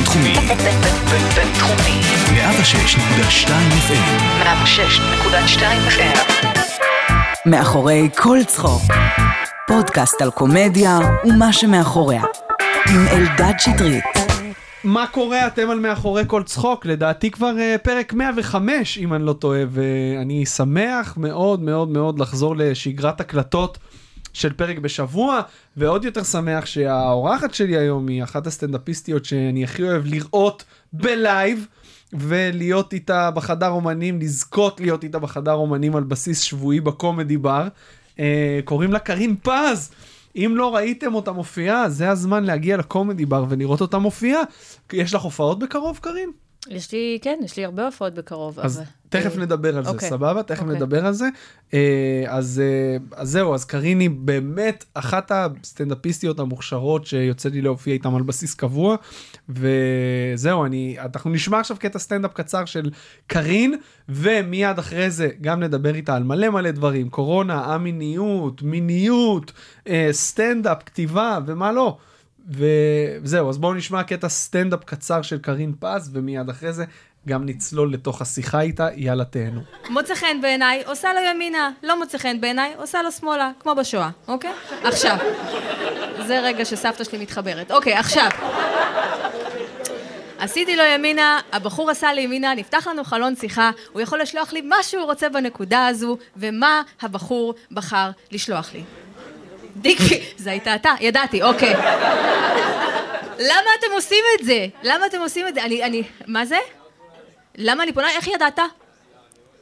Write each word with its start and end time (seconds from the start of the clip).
בינתחומי. 0.00 0.34
בינתחומי. 1.36 2.00
106.2 2.26 3.48
FM. 3.88 4.44
106.2 4.44 5.62
FM. 5.88 6.18
מאחורי 7.46 8.08
כל 8.16 8.38
צחוק. 8.46 8.82
פודקאסט 9.66 10.22
על 10.22 10.30
קומדיה 10.30 10.98
ומה 11.24 11.52
שמאחוריה. 11.52 12.22
עם 12.88 13.06
אלדד 13.08 13.52
שטרית. 13.58 14.04
מה 14.84 15.06
קורה 15.06 15.46
אתם 15.46 15.70
על 15.70 15.78
מאחורי 15.78 16.22
כל 16.26 16.42
צחוק? 16.42 16.86
לדעתי 16.86 17.30
כבר 17.30 17.52
uh, 17.56 17.78
פרק 17.78 18.12
105 18.12 18.98
אם 18.98 19.14
אני 19.14 19.26
לא 19.26 19.32
טועה 19.32 19.62
ואני 19.70 20.46
שמח 20.46 21.14
מאוד 21.16 21.62
מאוד 21.62 21.88
מאוד 21.88 22.18
לחזור 22.18 22.56
לשגרת 22.56 23.20
הקלטות 23.20 23.78
של 24.40 24.52
פרק 24.52 24.78
בשבוע 24.78 25.40
ועוד 25.76 26.04
יותר 26.04 26.22
שמח 26.22 26.66
שהאורחת 26.66 27.54
שלי 27.54 27.76
היום 27.76 28.08
היא 28.08 28.22
אחת 28.22 28.46
הסטנדאפיסטיות 28.46 29.24
שאני 29.24 29.64
הכי 29.64 29.82
אוהב 29.82 30.06
לראות 30.06 30.64
בלייב 30.92 31.66
ולהיות 32.12 32.92
איתה 32.92 33.30
בחדר 33.30 33.68
אומנים, 33.68 34.20
לזכות 34.20 34.80
להיות 34.80 35.04
איתה 35.04 35.18
בחדר 35.18 35.52
אומנים 35.52 35.96
על 35.96 36.02
בסיס 36.02 36.40
שבועי 36.40 36.80
בקומדי 36.80 37.36
בר. 37.36 37.68
Uh, 38.16 38.20
קוראים 38.64 38.92
לה 38.92 38.98
קארין 38.98 39.36
פז. 39.42 39.90
אם 40.36 40.52
לא 40.56 40.74
ראיתם 40.76 41.14
אותה 41.14 41.32
מופיעה, 41.32 41.88
זה 41.88 42.10
הזמן 42.10 42.44
להגיע 42.44 42.76
לקומדי 42.76 43.26
בר 43.26 43.44
ולראות 43.48 43.80
אותה 43.80 43.98
מופיעה. 43.98 44.40
יש 44.92 45.14
לך 45.14 45.22
הופעות 45.22 45.58
בקרוב, 45.58 45.98
קארין? 46.02 46.30
יש 46.68 46.92
לי, 46.92 47.18
כן, 47.22 47.38
יש 47.44 47.56
לי 47.56 47.64
הרבה 47.64 47.86
הופעות 47.86 48.14
בקרוב. 48.14 48.60
אז 48.60 48.78
אבל... 48.78 48.86
תכף 49.08 49.36
אה, 49.36 49.42
נדבר 49.42 49.76
על 49.76 49.84
זה, 49.84 49.90
אוקיי, 49.90 50.08
סבבה? 50.08 50.42
תכף 50.42 50.62
אוקיי. 50.62 50.76
נדבר 50.76 51.06
על 51.06 51.12
זה. 51.12 51.28
אה, 51.74 52.24
אז 52.28 52.62
אה, 52.64 52.96
אז 53.16 53.30
זהו, 53.30 53.54
אז 53.54 53.64
קארין 53.64 54.00
היא 54.00 54.10
באמת 54.10 54.84
אחת 54.94 55.32
הסטנדאפיסטיות 55.34 56.40
המוכשרות 56.40 57.06
שיוצא 57.06 57.48
לי 57.48 57.62
להופיע 57.62 57.94
איתם 57.94 58.14
על 58.14 58.22
בסיס 58.22 58.54
קבוע. 58.54 58.96
וזהו, 59.48 60.64
אני, 60.64 60.96
אנחנו 60.98 61.30
נשמע 61.30 61.60
עכשיו 61.60 61.76
קטע 61.80 61.98
סטנדאפ 61.98 62.32
קצר 62.32 62.64
של 62.64 62.90
קארין, 63.26 63.74
ומיד 64.08 64.78
אחרי 64.78 65.10
זה 65.10 65.28
גם 65.40 65.60
נדבר 65.60 65.94
איתה 65.94 66.16
על 66.16 66.22
מלא 66.22 66.50
מלא 66.50 66.70
דברים, 66.70 67.08
קורונה, 67.08 67.74
א-מיניות, 67.74 68.62
מיניות, 68.62 69.52
אה, 69.88 70.08
סטנדאפ, 70.12 70.82
כתיבה 70.86 71.38
ומה 71.46 71.72
לא. 71.72 71.96
וזהו, 72.48 73.50
אז 73.50 73.58
בואו 73.58 73.74
נשמע 73.74 74.02
קטע 74.02 74.28
סטנדאפ 74.28 74.84
קצר 74.84 75.22
של 75.22 75.38
קארין 75.38 75.72
פז, 75.80 76.10
ומיד 76.12 76.48
אחרי 76.48 76.72
זה 76.72 76.84
גם 77.28 77.46
נצלול 77.46 77.92
לתוך 77.92 78.22
השיחה 78.22 78.60
איתה, 78.60 78.88
יאללה 78.96 79.24
תהנו. 79.24 79.60
מוצא 79.88 80.14
חן 80.14 80.40
בעיניי, 80.42 80.82
עושה 80.86 81.12
לו 81.12 81.20
ימינה. 81.30 81.70
לא 81.82 81.98
מוצא 81.98 82.18
חן 82.18 82.40
בעיניי, 82.40 82.72
עושה 82.76 83.02
לו 83.02 83.12
שמאלה, 83.12 83.50
כמו 83.60 83.74
בשואה, 83.74 84.10
אוקיי? 84.28 84.52
עכשיו. 84.84 85.16
זה 86.26 86.40
רגע 86.40 86.64
שסבתא 86.64 87.04
שלי 87.04 87.18
מתחברת. 87.18 87.70
אוקיי, 87.70 87.94
עכשיו. 87.94 88.28
עשיתי 90.38 90.76
לו 90.76 90.82
ימינה, 90.94 91.40
הבחור 91.52 91.90
עשה 91.90 92.12
לי 92.12 92.20
ימינה, 92.20 92.54
נפתח 92.54 92.86
לנו 92.86 93.04
חלון 93.04 93.36
שיחה, 93.36 93.70
הוא 93.92 94.00
יכול 94.00 94.20
לשלוח 94.20 94.52
לי 94.52 94.60
מה 94.60 94.76
שהוא 94.82 95.04
רוצה 95.04 95.28
בנקודה 95.28 95.86
הזו, 95.86 96.16
ומה 96.36 96.82
הבחור 97.02 97.54
בחר 97.70 98.10
לשלוח 98.32 98.74
לי. 98.74 98.82
דיקפי, 99.76 100.20
זה 100.36 100.50
הייתה 100.50 100.74
אתה, 100.74 100.90
ידעתי, 101.00 101.42
אוקיי. 101.42 101.74
למה 103.38 103.70
אתם 103.78 103.86
עושים 103.92 104.24
את 104.34 104.44
זה? 104.44 104.66
למה 104.82 105.06
אתם 105.06 105.18
עושים 105.20 105.48
את 105.48 105.54
זה? 105.54 105.64
אני, 105.64 105.84
אני, 105.84 106.02
מה 106.26 106.44
זה? 106.44 106.58
למה 107.56 107.82
אני 107.82 107.92
פונה? 107.92 108.10
איך 108.10 108.28
ידעת? 108.28 108.58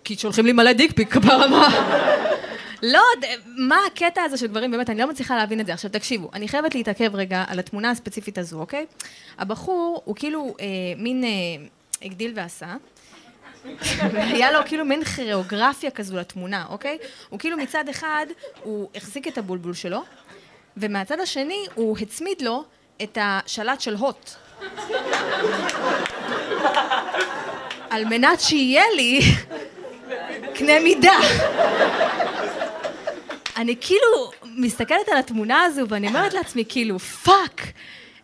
כי 0.04 0.16
שולחים 0.18 0.46
לי 0.46 0.52
מלא 0.52 0.72
דיקפיק 0.72 1.16
ברמה. 1.16 1.68
לא, 2.82 3.02
מה 3.56 3.78
הקטע 3.86 4.22
הזה 4.22 4.36
של 4.36 4.46
גברים, 4.46 4.70
באמת, 4.70 4.90
אני 4.90 4.98
לא 4.98 5.08
מצליחה 5.08 5.36
להבין 5.36 5.60
את 5.60 5.66
זה. 5.66 5.72
עכשיו, 5.72 5.90
תקשיבו, 5.90 6.30
אני 6.34 6.48
חייבת 6.48 6.74
להתעכב 6.74 7.14
רגע 7.14 7.44
על 7.48 7.58
התמונה 7.58 7.90
הספציפית 7.90 8.38
הזו, 8.38 8.60
אוקיי? 8.60 8.86
הבחור 9.38 10.02
הוא 10.04 10.16
כאילו 10.16 10.54
אה, 10.60 10.66
מין 10.96 11.24
אה, 11.24 11.28
הגדיל 12.02 12.32
ועשה. 12.34 12.74
היה 14.12 14.52
לו 14.52 14.58
כאילו 14.66 14.84
מין 14.84 15.04
כריאוגרפיה 15.04 15.90
כזו 15.90 16.16
לתמונה, 16.16 16.64
אוקיי? 16.68 16.98
הוא 17.28 17.38
כאילו 17.38 17.56
מצד 17.56 17.88
אחד, 17.88 18.26
הוא 18.62 18.88
החזיק 18.94 19.28
את 19.28 19.38
הבולבול 19.38 19.74
שלו, 19.74 20.02
ומהצד 20.76 21.20
השני 21.20 21.66
הוא 21.74 21.98
הצמיד 21.98 22.42
לו 22.42 22.64
את 23.02 23.18
השלט 23.20 23.80
של 23.80 23.94
HOT. 23.94 24.30
על 27.90 28.04
מנת 28.04 28.40
שיהיה 28.40 28.84
לי 28.96 29.20
קנה 30.54 30.80
מידה. 30.80 31.18
אני 33.56 33.76
כאילו 33.80 34.30
מסתכלת 34.44 35.08
על 35.08 35.18
התמונה 35.18 35.62
הזו 35.62 35.88
ואני 35.88 36.08
אומרת 36.08 36.34
לעצמי 36.34 36.64
כאילו, 36.68 36.98
fuck, 36.98 37.62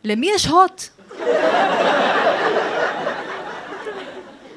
למי 0.04 0.30
יש 0.34 0.46
HOT? 0.46 0.82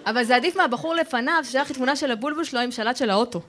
אבל 0.07 0.23
זה 0.23 0.35
עדיף 0.35 0.56
מהבחור 0.56 0.95
לפניו, 0.95 1.40
ששלח 1.44 1.69
לי 1.69 1.75
תמונה 1.75 1.95
של 1.95 2.12
הבולבול 2.12 2.44
שלו 2.44 2.59
עם 2.59 2.72
שלט 2.72 2.97
של 2.97 3.09
האוטו. 3.09 3.41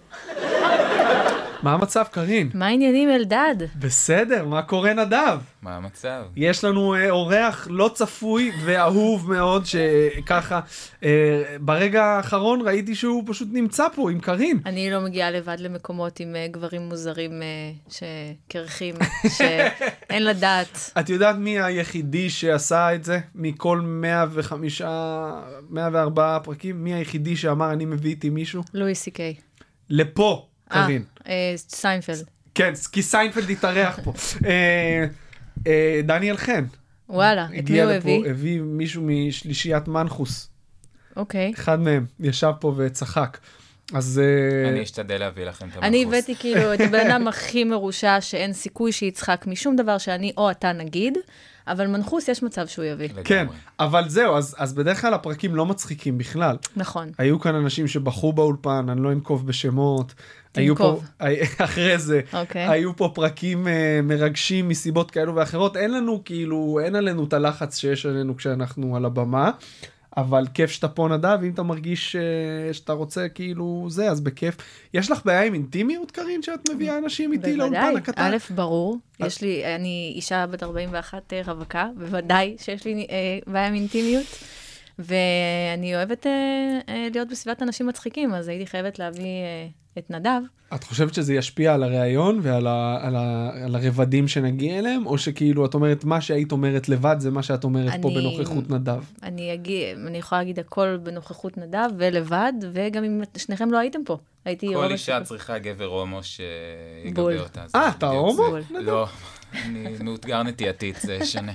מה 1.63 1.73
המצב, 1.73 2.05
קארין? 2.11 2.51
מה 2.55 2.67
העניינים, 2.67 3.11
אלדד? 3.11 3.55
בסדר, 3.79 4.45
מה 4.45 4.63
קורה 4.63 4.95
נדב? 4.95 5.39
מה 5.63 5.77
המצב? 5.77 6.23
יש 6.37 6.65
לנו 6.65 6.95
אה, 6.95 7.11
אורח 7.11 7.69
לא 7.71 7.91
צפוי 7.95 8.53
ואהוב 8.65 9.33
מאוד, 9.33 9.63
שככה, 9.67 10.61
אה, 11.05 11.57
ברגע 11.61 12.05
האחרון 12.05 12.61
ראיתי 12.61 12.95
שהוא 12.95 13.23
פשוט 13.27 13.49
נמצא 13.53 13.87
פה 13.95 14.11
עם 14.11 14.21
קארין. 14.21 14.61
אני 14.67 14.91
לא 14.91 15.01
מגיעה 15.01 15.31
לבד 15.31 15.57
למקומות 15.61 16.21
עם 16.21 16.37
אה, 16.37 16.47
גברים 16.51 16.83
מוזרים 16.83 17.43
אה, 17.43 17.47
שקרחים, 17.89 18.95
שאין 19.39 20.25
לדעת. 20.25 20.91
את 21.01 21.09
יודעת 21.09 21.37
מי 21.37 21.61
היחידי 21.61 22.31
שעשה 22.31 22.95
את 22.95 23.05
זה? 23.05 23.19
מכל 23.35 23.81
105, 23.81 24.83
104 25.71 26.39
פרקים? 26.45 26.85
מי 26.85 26.95
היחידי 26.95 27.37
שאמר 27.37 27.73
אני 27.73 27.85
מביא 27.85 28.11
איתי 28.11 28.31
מישהו? 28.31 28.63
לואי 28.75 28.95
סי 28.95 29.11
קיי. 29.11 29.35
לפה, 29.91 30.47
קארין. 30.69 31.03
אה, 31.27 31.33
אה, 31.33 31.55
סיינפלד. 31.57 32.25
כן, 32.55 32.73
כי 32.93 33.03
סיינפלד 33.03 33.51
התארח 33.51 33.99
פה. 34.05 34.13
אה, 34.47 35.07
אה, 35.67 36.01
דניאל 36.05 36.37
חן. 36.37 36.65
וואלה, 37.09 37.47
את 37.59 37.71
מי 37.71 37.83
הוא 37.83 37.91
הביא? 37.91 38.31
הביא 38.31 38.61
מישהו 38.61 39.03
משלישיית 39.05 39.89
מנחוס. 39.89 40.51
אוקיי. 41.17 41.53
אחד 41.55 41.81
מהם 41.81 42.07
ישב 42.21 42.53
פה 42.61 42.75
וצחק. 42.77 43.39
אז 43.95 44.21
אה, 44.25 44.69
אני 44.71 44.83
אשתדל 44.83 45.19
להביא 45.19 45.45
לכם 45.45 45.69
את 45.69 45.73
המנחוס. 45.73 45.85
אני 45.89 46.05
הבאתי 46.05 46.35
כאילו 46.37 46.75
את 46.75 46.81
הבן 46.81 47.11
אדם 47.11 47.29
הכי 47.29 47.65
מרושע 47.65 48.21
שאין 48.21 48.53
סיכוי 48.53 48.93
שיצחק 48.93 49.45
משום 49.47 49.77
דבר 49.77 49.99
שאני 49.99 50.33
או 50.37 50.51
אתה 50.51 50.73
נגיד, 50.73 51.19
אבל 51.69 51.87
מנחוס 51.87 52.29
יש 52.29 52.43
מצב 52.43 52.67
שהוא 52.67 52.85
יביא. 52.85 53.09
לגמרי. 53.09 53.25
כן, 53.25 53.47
אבל 53.81 54.09
זהו, 54.09 54.37
אז, 54.37 54.55
אז 54.59 54.73
בדרך 54.73 55.01
כלל 55.01 55.15
הפרקים 55.15 55.57
לא 55.57 55.67
מצחיקים 55.67 56.19
בכלל. 56.19 56.57
נכון. 56.77 57.11
היו 57.19 57.41
כאן 57.41 57.55
אנשים 57.55 57.89
שבכו 57.89 58.33
באולפן, 58.33 58.87
אני 58.89 59.03
לא 59.03 59.13
אנקוב 59.13 59.47
בשמות. 59.47 60.15
היו 60.55 60.77
פה. 60.77 61.01
אחרי 61.59 61.99
זה, 61.99 62.21
אוקיי. 62.33 62.69
היו 62.69 62.97
פה 62.97 63.11
פרקים 63.15 63.67
uh, 63.67 63.71
מרגשים 64.03 64.69
מסיבות 64.69 65.11
כאלו 65.11 65.35
ואחרות. 65.35 65.77
אין 65.77 65.93
לנו 65.93 66.23
כאילו, 66.25 66.81
אין 66.85 66.95
עלינו 66.95 67.25
את 67.25 67.33
הלחץ 67.33 67.79
שיש 67.79 68.07
עלינו 68.07 68.37
כשאנחנו 68.37 68.97
על 68.97 69.05
הבמה. 69.05 69.51
אבל 70.17 70.47
כיף 70.55 70.71
שאתה 70.71 70.89
פה 70.89 71.09
נדב, 71.09 71.39
אם 71.43 71.51
אתה 71.51 71.63
מרגיש 71.63 72.17
uh, 72.17 72.75
שאתה 72.75 72.93
רוצה 72.93 73.29
כאילו 73.29 73.87
זה, 73.91 74.11
אז 74.11 74.21
בכיף. 74.21 74.57
יש 74.95 75.11
לך 75.11 75.25
בעיה 75.25 75.43
עם 75.43 75.55
אינטימיות, 75.55 76.11
קארין, 76.11 76.43
שאת 76.43 76.71
מביאה 76.71 76.99
אנשים 76.99 77.33
איתי 77.33 77.57
בוודאי, 77.57 77.57
לאולפן 77.57 77.97
הקטן? 77.97 78.23
א', 78.23 78.37
ברור. 78.55 78.99
יש 79.21 79.43
לי, 79.43 79.75
אני 79.75 80.13
אישה 80.17 80.47
בת 80.47 80.63
41 80.63 81.33
אה, 81.33 81.41
רווקה, 81.47 81.87
בוודאי 81.97 82.57
שיש 82.61 82.85
לי 82.85 83.07
אה, 83.11 83.53
בעיה 83.53 83.67
עם 83.67 83.75
אינטימיות. 83.75 84.27
ואני 84.99 85.97
אוהבת 85.97 86.27
אה, 86.27 86.33
אה, 86.89 87.09
להיות 87.13 87.29
בסביבת 87.29 87.63
אנשים 87.63 87.87
מצחיקים, 87.87 88.35
אז 88.35 88.49
הייתי 88.49 88.67
חייבת 88.67 88.99
להביא 88.99 89.25
אה, 89.25 89.67
את 89.99 90.11
נדב. 90.11 90.41
את 90.75 90.85
חושבת 90.85 91.15
שזה 91.15 91.35
ישפיע 91.35 91.75
על 91.75 91.83
הראיון 91.83 92.39
ועל 92.43 92.67
ה, 92.67 92.99
על 93.03 93.17
ה, 93.17 93.51
על 93.65 93.75
הרבדים 93.75 94.29
שנגיע 94.29 94.79
אליהם, 94.79 95.07
או 95.07 95.19
שכאילו 95.19 95.67
את 95.67 95.75
אומרת 95.75 96.05
מה 96.05 96.21
שהיית 96.21 96.53
אומרת 96.53 96.89
לבד 96.89 97.17
זה 97.19 97.31
מה 97.31 97.43
שאת 97.43 97.65
אומרת 97.65 97.93
פה 98.03 98.09
אני- 98.09 98.15
בנוכחות 98.17 98.71
נדב? 98.71 99.03
אני, 99.23 99.55
אגיד, 99.55 99.99
אני 100.07 100.19
יכולה 100.19 100.41
להגיד 100.41 100.59
הכל 100.59 100.97
בנוכחות 101.03 101.57
נדב 101.59 101.89
ולבד, 101.99 102.53
וגם 102.73 103.05
אם 103.05 103.21
שניכם 103.37 103.71
לא 103.71 103.79
הייתם 103.79 104.01
פה. 104.07 104.19
הייתי 104.45 104.75
כל 104.75 104.93
אישה 104.93 105.21
צריכה 105.21 105.59
גבר 105.59 105.85
הומו. 105.85 106.21
שיגבה 106.23 107.41
אותה. 107.41 107.63
זה 107.67 107.79
אה, 107.79 107.89
אתה 107.89 108.07
הומו? 108.07 108.43
לא, 108.71 109.07
אני 109.65 109.85
מאותגר 110.01 110.43
נטייתית, 110.43 110.97
זה 111.03 111.27
שונה. 111.27 111.53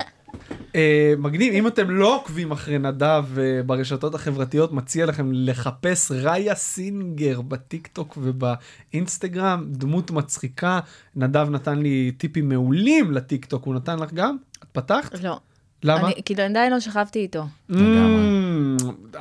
אה, 0.75 1.13
מגניב, 1.18 1.53
אם 1.53 1.68
אתם 1.68 1.89
לא 1.89 2.15
עוקבים 2.15 2.51
אחרי 2.51 2.77
נדב 2.77 3.25
אה, 3.39 3.63
ברשתות 3.65 4.15
החברתיות, 4.15 4.71
מציע 4.74 5.06
לכם 5.06 5.30
לחפש 5.33 6.12
רעיה 6.12 6.56
סינגר 6.56 7.41
בטיק 7.41 7.88
טוק 7.88 8.18
ובאינסטגרם, 8.21 9.65
דמות 9.68 10.12
מצחיקה. 10.12 10.80
נדב 11.15 11.50
נתן 11.50 11.80
לי 11.80 12.12
טיפים 12.18 12.50
מעולים 12.50 13.12
לטיק 13.12 13.45
טוק, 13.45 13.65
הוא 13.65 13.75
נתן 13.75 14.00
לך 14.00 14.13
גם? 14.13 14.38
את 14.59 14.68
פתחת? 14.71 15.24
לא. 15.24 15.39
למה? 15.83 16.07
אני, 16.07 16.21
כאילו, 16.25 16.44
עדיין 16.44 16.71
לא 16.74 16.80
שכבתי 16.80 17.19
איתו. 17.19 17.44
Mm, 17.71 17.75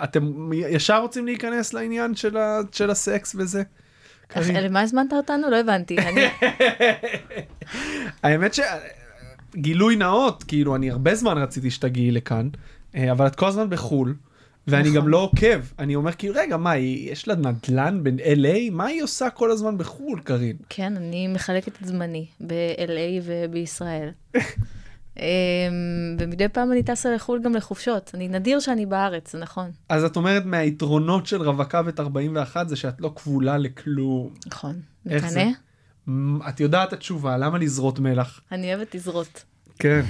אתם 0.04 0.50
ישר 0.52 0.98
רוצים 1.00 1.26
להיכנס 1.26 1.72
לעניין 1.74 2.14
של 2.14 2.36
ה- 2.36 2.60
של 2.72 2.90
הסקס 2.90 3.34
וזה? 3.38 3.62
קארין? 4.28 4.56
למה 4.56 4.80
הזמנת 4.80 5.12
אותנו? 5.12 5.50
לא 5.50 5.56
הבנתי. 5.60 5.96
האמת 8.22 8.54
שגילוי 9.54 9.96
נאות, 9.96 10.42
כאילו, 10.42 10.76
אני 10.76 10.90
הרבה 10.90 11.14
זמן 11.14 11.38
רציתי 11.38 11.70
שתגיעי 11.70 12.10
לכאן, 12.10 12.48
אה, 12.94 13.12
אבל 13.12 13.26
את 13.26 13.36
כל 13.36 13.46
הזמן 13.46 13.70
בחו"ל, 13.70 14.14
ואני 14.66 14.82
נכון. 14.82 14.94
גם 14.94 15.08
לא 15.08 15.18
עוקב. 15.18 15.60
אני 15.78 15.94
אומר 15.94 16.12
כאילו, 16.12 16.34
רגע, 16.36 16.56
מה, 16.56 16.70
היא- 16.70 17.12
יש 17.12 17.28
לה 17.28 17.34
נדל"ן 17.34 18.00
ב-LA? 18.02 18.70
מה 18.72 18.86
היא 18.86 19.02
עושה 19.02 19.30
כל 19.30 19.50
הזמן 19.50 19.78
בחו"ל, 19.78 20.20
קארין? 20.20 20.56
כן, 20.68 20.96
אני 20.96 21.28
מחלקת 21.28 21.82
את 21.82 21.86
זמני 21.86 22.26
ב-LA 22.40 23.22
ובישראל. 23.24 24.08
אמ, 25.18 25.22
ומדי 26.18 26.48
פעם 26.48 26.72
אני 26.72 26.82
טסה 26.82 27.14
לחו"ל 27.14 27.40
גם 27.42 27.54
לחופשות. 27.54 28.10
אני 28.14 28.28
נדיר 28.28 28.60
שאני 28.60 28.86
בארץ, 28.86 29.32
זה 29.32 29.38
נכון. 29.38 29.70
אז 29.88 30.04
את 30.04 30.16
אומרת 30.16 30.44
מהיתרונות 30.44 31.26
של 31.26 31.42
רווקה 31.42 31.82
בת 31.82 32.00
41 32.00 32.68
זה 32.68 32.76
שאת 32.76 33.00
לא 33.00 33.12
כבולה 33.16 33.58
לכלום. 33.58 34.30
נכון. 34.46 34.74
איך 35.10 35.28
זה? 35.28 35.44
את 36.48 36.60
יודעת 36.60 36.88
את 36.88 36.92
התשובה, 36.92 37.36
למה 37.36 37.58
לזרות 37.58 37.98
מלח? 37.98 38.40
אני 38.52 38.74
אוהבת 38.74 38.94
לזרות. 38.94 39.44
כן. 39.78 40.02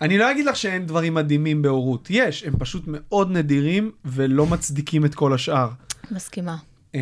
אני 0.00 0.18
לא 0.18 0.30
אגיד 0.30 0.46
לך 0.46 0.56
שאין 0.56 0.86
דברים 0.86 1.14
מדהימים 1.14 1.62
בהורות, 1.62 2.06
יש, 2.10 2.44
הם 2.44 2.54
פשוט 2.58 2.84
מאוד 2.86 3.30
נדירים 3.30 3.90
ולא 4.04 4.46
מצדיקים 4.46 5.04
את 5.04 5.14
כל 5.14 5.34
השאר. 5.34 5.70
מסכימה. 6.10 6.56
Uh, 6.92 6.94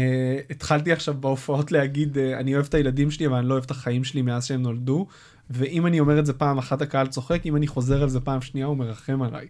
התחלתי 0.51 0.93
עכשיו 0.93 1.15
בהופעות 1.15 1.73
להגיד, 1.73 2.17
uh, 2.17 2.21
אני 2.41 2.55
אוהב 2.55 2.67
את 2.67 2.75
הילדים 2.75 3.11
שלי, 3.11 3.27
אבל 3.27 3.37
אני 3.37 3.49
לא 3.49 3.53
אוהב 3.53 3.65
את 3.65 3.71
החיים 3.71 4.05
שלי 4.05 4.23
מאז 4.23 4.47
שהם 4.47 4.63
נולדו, 4.63 5.07
ואם 5.51 5.87
אני 5.87 6.01
אומר 6.01 6.19
את 6.19 6.27
זה 6.27 6.33
פעם 6.33 6.59
אחת, 6.59 6.83
הקהל 6.83 7.07
צוחק, 7.07 7.47
אם 7.47 7.57
אני 7.57 7.67
חוזר 7.67 8.03
על 8.03 8.09
זה 8.09 8.21
פעם 8.21 8.41
שנייה, 8.41 8.67
הוא 8.67 8.77
מרחם 8.77 9.23
עליי. 9.23 9.47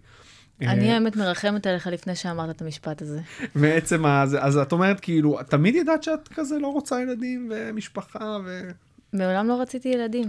אני 0.62 0.88
אה, 0.88 0.94
האמת 0.94 1.16
מרחמת 1.16 1.66
עליך 1.66 1.86
לפני 1.86 2.14
שאמרת 2.16 2.50
את 2.56 2.62
המשפט 2.62 3.02
הזה. 3.02 3.20
בעצם, 3.54 4.06
אז, 4.06 4.36
אז 4.40 4.56
את 4.56 4.72
אומרת 4.72 5.00
כאילו, 5.00 5.38
תמיד 5.48 5.74
ידעת 5.74 6.02
שאת 6.02 6.28
כזה 6.28 6.58
לא 6.58 6.66
רוצה 6.66 7.00
ילדים 7.02 7.52
ומשפחה 7.54 8.38
ו... 8.44 8.70
מעולם 9.12 9.48
לא 9.48 9.60
רציתי 9.60 9.88
ילדים. 9.88 10.28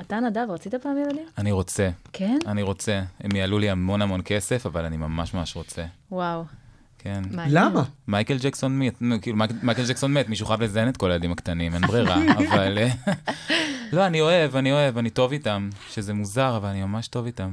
אתה, 0.00 0.20
נדב, 0.20 0.46
רצית 0.48 0.74
פעם 0.74 0.98
ילדים? 0.98 1.26
אני 1.38 1.52
רוצה, 1.52 1.90
כן? 2.12 2.38
אני 2.46 2.62
רוצה. 2.62 3.02
הם 3.20 3.36
יעלו 3.36 3.58
לי 3.58 3.70
המון 3.70 4.02
המון 4.02 4.20
כסף, 4.24 4.66
אבל 4.66 4.84
אני 4.84 4.96
ממש 4.96 5.34
ממש 5.34 5.56
רוצה. 5.56 5.84
וואו. 6.12 6.44
כן. 6.98 7.22
למה? 7.48 7.82
מייקל 8.08 8.36
ג'קסון 8.40 8.78
מת, 8.78 8.94
כאילו 9.22 9.36
מייק- 9.36 9.50
מייקל 9.62 9.82
ג'קסון 9.88 10.12
מת, 10.12 10.28
מישהו 10.28 10.46
חייב 10.46 10.62
לזיין 10.62 10.88
את 10.88 10.96
כל 10.96 11.10
הילדים 11.10 11.32
הקטנים, 11.32 11.74
אין 11.74 11.82
ברירה, 11.82 12.16
אבל... 12.48 12.78
אה, 12.78 13.12
לא, 13.92 14.06
אני 14.06 14.20
אוהב, 14.20 14.56
אני 14.56 14.72
אוהב, 14.72 14.98
אני 14.98 15.10
טוב 15.10 15.32
איתם, 15.32 15.70
שזה 15.90 16.14
מוזר, 16.14 16.56
אבל 16.56 16.68
אני 16.68 16.82
ממש 16.82 17.08
טוב 17.08 17.26
איתם. 17.26 17.52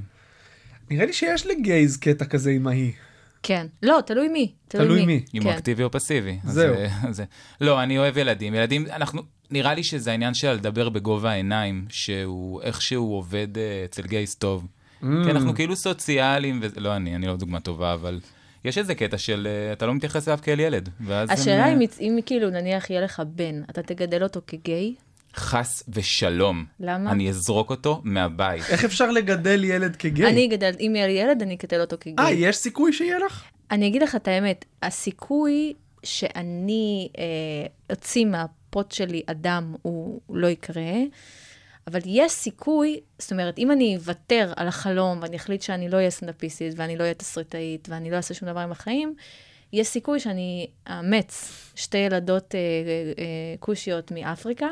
נראה 0.89 1.05
לי 1.05 1.13
שיש 1.13 1.47
לגייז 1.47 1.97
קטע 1.97 2.25
כזה 2.25 2.51
עם 2.51 2.67
ההיא. 2.67 2.91
כן. 3.43 3.67
לא, 3.83 3.99
תלוי 4.05 4.27
מי. 4.27 4.51
תלוי 4.67 5.05
מי. 5.05 5.23
אם 5.35 5.39
כן. 5.41 5.47
הוא 5.47 5.55
אקטיבי 5.55 5.83
או 5.83 5.91
פסיבי. 5.91 6.37
זהו. 6.43 6.73
אה, 6.75 6.87
אז, 7.09 7.23
לא, 7.61 7.83
אני 7.83 7.97
אוהב 7.97 8.17
ילדים. 8.17 8.55
ילדים, 8.55 8.85
אנחנו, 8.85 9.21
נראה 9.51 9.73
לי 9.73 9.83
שזה 9.83 10.11
העניין 10.11 10.33
של 10.33 10.51
לדבר 10.51 10.89
בגובה 10.89 11.31
העיניים, 11.31 11.85
שהוא 11.89 12.61
איכשהו 12.61 13.13
עובד 13.13 13.57
אה, 13.57 13.81
אצל 13.85 14.01
גייס 14.07 14.35
טוב. 14.35 14.65
Mm. 15.01 15.05
כי 15.25 15.31
אנחנו 15.31 15.55
כאילו 15.55 15.75
סוציאליים, 15.75 16.59
וזה- 16.63 16.79
לא 16.79 16.95
אני, 16.95 17.15
אני 17.15 17.27
לא 17.27 17.35
דוגמה 17.35 17.59
טובה, 17.59 17.93
אבל 17.93 18.19
יש 18.65 18.77
איזה 18.77 18.95
קטע 18.95 19.17
של 19.17 19.47
אה, 19.51 19.73
אתה 19.73 19.85
לא 19.85 19.93
מתייחס 19.93 20.27
אליו 20.27 20.39
כאל 20.41 20.59
ילד. 20.59 20.89
ואז 21.05 21.29
הם, 21.29 21.33
השאלה 21.35 21.65
אה, 21.67 21.73
אם, 21.73 21.79
אם 21.99 22.19
כאילו 22.25 22.49
נניח 22.49 22.89
יהיה 22.89 23.01
לך 23.01 23.21
בן, 23.35 23.61
אתה 23.69 23.81
תגדל 23.81 24.23
אותו 24.23 24.41
כגיי? 24.47 24.93
חס 25.35 25.83
ושלום. 25.89 26.65
למה? 26.79 27.11
אני 27.11 27.29
אזרוק 27.29 27.69
אותו 27.69 28.01
מהבית. 28.03 28.63
איך 28.69 28.85
אפשר 28.85 29.11
לגדל 29.11 29.63
ילד 29.63 29.95
כגיי? 29.95 30.29
אני 30.29 30.45
אגדל, 30.45 30.71
אם 30.79 30.93
יהיה 30.95 31.07
לי 31.07 31.13
ילד, 31.13 31.41
אני 31.41 31.55
אגדל 31.55 31.81
אותו 31.81 31.95
כגיי. 31.99 32.25
אה, 32.25 32.31
יש 32.31 32.55
סיכוי 32.55 32.93
שיהיה 32.93 33.19
לך? 33.19 33.43
אני 33.71 33.87
אגיד 33.87 34.03
לך 34.03 34.15
את 34.15 34.27
האמת, 34.27 34.65
הסיכוי 34.83 35.73
שאני 36.03 37.09
אה, 37.17 37.23
אוציא 37.89 38.25
מהפוט 38.25 38.91
שלי 38.91 39.21
אדם 39.25 39.75
הוא 39.81 40.21
לא 40.29 40.47
יקרה, 40.47 40.93
אבל 41.87 41.99
יש 42.05 42.31
סיכוי, 42.31 42.99
זאת 43.19 43.31
אומרת, 43.31 43.57
אם 43.57 43.71
אני 43.71 43.97
אוותר 43.97 44.53
על 44.55 44.67
החלום 44.67 45.19
ואני 45.21 45.37
אחליט 45.37 45.61
שאני 45.61 45.89
לא 45.89 45.97
אהיה 45.97 46.09
סנדאפיסטית 46.09 46.73
ואני 46.77 46.97
לא 46.97 47.03
אהיה 47.03 47.13
תסריטאית 47.13 47.87
ואני 47.89 48.11
לא 48.11 48.15
אעשה 48.15 48.33
שום 48.33 48.49
דבר 48.49 48.59
עם 48.59 48.71
החיים, 48.71 49.15
יש 49.73 49.87
סיכוי 49.87 50.19
שאני 50.19 50.67
אאמץ 50.89 51.51
שתי 51.75 51.97
ילדות 51.97 52.55
אה, 52.55 52.59
אה, 52.59 53.23
אה, 53.23 53.55
כושיות 53.59 54.11
מאפריקה. 54.11 54.67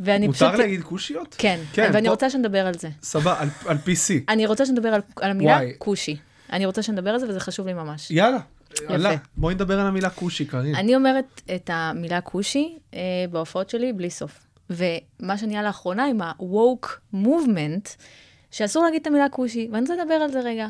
ואני 0.00 0.26
מותר 0.26 0.48
פשוט... 0.48 0.58
להגיד 0.60 0.82
כושיות? 0.82 1.34
כן, 1.38 1.60
כן, 1.72 1.90
ואני 1.94 2.06
פה- 2.06 2.10
רוצה 2.10 2.30
שנדבר 2.30 2.66
על 2.66 2.74
זה. 2.74 2.88
סבבה, 3.02 3.40
על- 3.40 3.48
על 3.66 3.76
PC. 3.76 4.12
אני 4.28 4.46
רוצה 4.46 4.66
שנדבר 4.66 4.88
על, 4.88 5.00
על 5.16 5.30
המילה 5.30 5.52
וואי. 5.52 5.72
כושי. 5.78 6.16
אני 6.52 6.66
רוצה 6.66 6.82
שנדבר 6.82 7.10
על 7.10 7.18
זה 7.18 7.28
וזה 7.28 7.40
חשוב 7.40 7.66
לי 7.66 7.72
ממש. 7.72 8.10
יאללה, 8.10 8.38
יאללה, 8.90 9.14
בואי 9.36 9.54
נדבר 9.54 9.80
על 9.80 9.86
המילה 9.86 10.10
כושי, 10.10 10.44
קארין. 10.44 10.74
אני 10.74 10.96
אומרת 10.96 11.40
את 11.54 11.70
המילה 11.72 12.20
כושי 12.20 12.78
אה, 12.94 13.00
בהופעות 13.30 13.70
שלי 13.70 13.92
בלי 13.92 14.10
סוף. 14.10 14.38
ומה 14.70 15.38
שנהיה 15.38 15.62
לאחרונה 15.62 16.04
עם 16.06 16.20
ה-woke 16.22 17.14
movement, 17.14 17.88
שאסור 18.50 18.84
להגיד 18.84 19.00
את 19.00 19.06
המילה 19.06 19.28
כושי, 19.28 19.68
ואני 19.72 19.80
רוצה 19.82 19.94
לדבר 19.96 20.14
על 20.14 20.32
זה 20.32 20.40
רגע. 20.40 20.66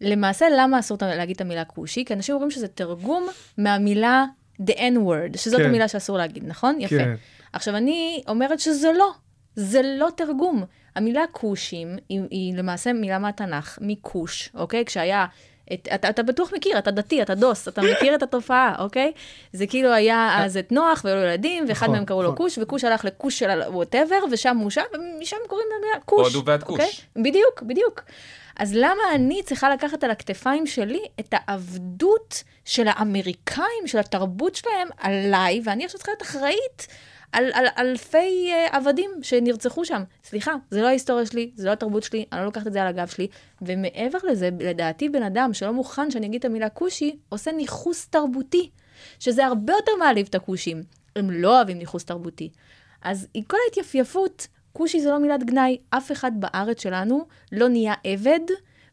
למעשה, 0.00 0.46
למה 0.58 0.78
אסור 0.78 0.98
להגיד 1.00 1.34
את 1.34 1.40
המילה 1.40 1.64
כושי? 1.64 2.04
כי 2.04 2.14
אנשים 2.14 2.34
אומרים 2.34 2.50
שזה 2.50 2.68
תרגום 2.68 3.26
מהמילה 3.58 4.24
the 4.62 4.72
n-word, 4.74 5.38
שזאת 5.38 5.60
כן. 5.60 5.66
המילה 5.66 5.88
שאסור 5.88 6.18
להגיד, 6.18 6.44
נכון? 6.46 6.76
יפה. 6.80 6.98
כן. 6.98 7.14
עכשיו, 7.52 7.76
אני 7.76 8.22
אומרת 8.28 8.60
שזה 8.60 8.92
לא, 8.92 9.12
זה 9.56 9.80
לא 9.82 10.08
תרגום. 10.16 10.64
המילה 10.96 11.22
כושים 11.32 11.96
היא, 12.08 12.20
היא 12.30 12.54
למעשה 12.54 12.92
מילה 12.92 13.18
מהתנ"ך, 13.18 13.78
מכוש, 13.80 14.50
אוקיי? 14.54 14.84
כשהיה... 14.84 15.26
את, 15.72 15.88
אתה, 15.94 16.08
אתה 16.08 16.22
בטוח 16.22 16.52
מכיר, 16.56 16.78
אתה 16.78 16.90
דתי, 16.90 17.22
אתה 17.22 17.34
דוס, 17.34 17.68
אתה 17.68 17.82
מכיר 17.82 18.14
את 18.14 18.22
התופעה, 18.22 18.74
אוקיי? 18.78 19.12
זה 19.52 19.66
כאילו 19.66 19.92
היה 19.92 20.44
אז 20.44 20.56
את 20.56 20.72
נוח 20.72 21.02
והיו 21.04 21.16
לו 21.16 21.22
ילדים, 21.22 21.64
ואחד 21.68 21.86
נכון, 21.86 21.96
מהם 21.96 22.04
קראו 22.04 22.22
לו 22.22 22.32
נכון. 22.32 22.36
כוש, 22.46 22.58
וכוש 22.58 22.84
הלך 22.84 23.04
לכוש 23.04 23.38
של 23.38 23.62
ווטאבר, 23.66 24.16
ושם 24.30 24.56
הוא 24.56 24.70
שם, 24.70 24.82
ומשם 24.94 25.36
קוראים 25.48 25.66
למילה 25.76 26.00
כוש. 26.04 26.34
הודו 26.34 26.46
ועד 26.46 26.62
כוש. 26.62 26.80
אוקיי? 26.80 27.22
בדיוק, 27.22 27.62
בדיוק. 27.62 28.02
אז 28.56 28.74
למה 28.74 29.02
אני 29.14 29.42
צריכה 29.42 29.70
לקחת 29.70 30.04
על 30.04 30.10
הכתפיים 30.10 30.66
שלי 30.66 31.00
את 31.20 31.34
העבדות 31.36 32.42
של 32.64 32.88
האמריקאים, 32.88 33.86
של 33.86 33.98
התרבות 33.98 34.54
שלהם, 34.54 34.88
עליי, 34.98 35.60
ואני 35.64 35.84
עכשיו 35.84 35.98
צריכה 35.98 36.12
להיות 36.12 36.22
אחראית 36.22 36.86
על, 37.32 37.44
על 37.54 37.66
אלפי 37.78 38.50
uh, 38.50 38.76
עבדים 38.76 39.10
שנרצחו 39.22 39.84
שם. 39.84 40.02
סליחה, 40.24 40.52
זה 40.70 40.82
לא 40.82 40.86
ההיסטוריה 40.86 41.26
שלי, 41.26 41.50
זה 41.54 41.66
לא 41.66 41.72
התרבות 41.72 42.02
שלי, 42.02 42.24
אני 42.32 42.40
לא 42.40 42.46
לוקחת 42.46 42.66
את 42.66 42.72
זה 42.72 42.82
על 42.82 42.88
הגב 42.88 43.06
שלי. 43.06 43.26
ומעבר 43.62 44.18
לזה, 44.30 44.50
לדעתי 44.60 45.08
בן 45.08 45.22
אדם 45.22 45.54
שלא 45.54 45.72
מוכן 45.72 46.10
שאני 46.10 46.26
אגיד 46.26 46.38
את 46.38 46.44
המילה 46.44 46.68
כושי, 46.68 47.16
עושה 47.28 47.52
ניכוס 47.52 48.08
תרבותי, 48.08 48.70
שזה 49.18 49.46
הרבה 49.46 49.72
יותר 49.72 49.92
מעליב 49.98 50.26
את 50.30 50.34
הכושים. 50.34 50.82
הם 51.16 51.30
לא 51.30 51.56
אוהבים 51.56 51.78
ניכוס 51.78 52.04
תרבותי. 52.04 52.50
אז 53.02 53.28
עם 53.34 53.42
כל 53.42 53.56
ההתייפייפות, 53.66 54.46
כושי 54.72 55.00
זה 55.00 55.10
לא 55.10 55.18
מילת 55.18 55.44
גנאי, 55.44 55.78
אף 55.90 56.12
אחד 56.12 56.32
בארץ 56.40 56.82
שלנו 56.82 57.26
לא 57.52 57.68
נהיה 57.68 57.94
עבד 58.04 58.40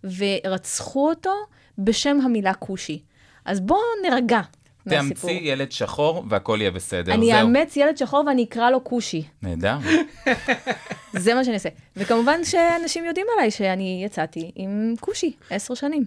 ורצחו 0.04 1.10
אותו 1.10 1.34
בשם 1.78 2.20
המילה 2.24 2.54
כושי. 2.54 3.02
אז 3.46 3.60
בואו 3.60 3.80
נרגע. 4.04 4.42
תאמצי 4.90 5.32
ילד 5.32 5.72
שחור 5.72 6.26
והכל 6.30 6.58
יהיה 6.62 6.72
בסדר, 6.72 7.14
אני. 7.14 7.42
אאמץ 7.42 7.78
ילד 7.78 7.98
שחור 7.98 8.24
ואני 8.28 8.44
אקרא 8.44 8.70
לו 8.70 8.84
כושי. 8.84 9.24
נהדר. 9.42 9.78
זה 11.14 11.34
מה 11.34 11.44
שאני 11.44 11.54
אעשה. 11.54 11.70
וכמובן 11.96 12.40
שאנשים 12.44 13.06
יודעים 13.06 13.26
עליי 13.38 13.52
שאני 13.52 14.02
יצאתי 14.06 14.52
עם 14.56 14.94
כושי, 15.00 15.32
עשר 15.50 15.74
שנים. 15.74 16.04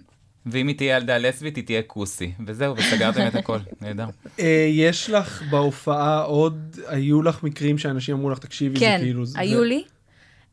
ואם 0.46 0.68
היא 0.68 0.76
תהיה 0.76 0.96
ילדה 0.96 1.18
לסבית, 1.18 1.56
היא 1.56 1.64
תהיה 1.64 1.82
כוסי. 1.82 2.32
וזהו, 2.46 2.76
וסגרתם 2.76 3.26
את 3.26 3.34
הכל. 3.34 3.58
נהדר. 3.82 4.06
אה, 4.40 4.66
יש 4.70 5.10
לך 5.10 5.42
בהופעה 5.50 6.22
עוד, 6.22 6.76
היו 6.86 7.22
לך 7.22 7.42
מקרים 7.42 7.78
שאנשים 7.78 8.14
אמרו 8.16 8.30
לך, 8.30 8.38
תקשיבי, 8.38 8.78
זה 8.78 8.84
כן, 8.84 8.98
כאילו... 9.02 9.26
זה- 9.26 9.40
היו 9.40 9.64
לי. 9.64 9.84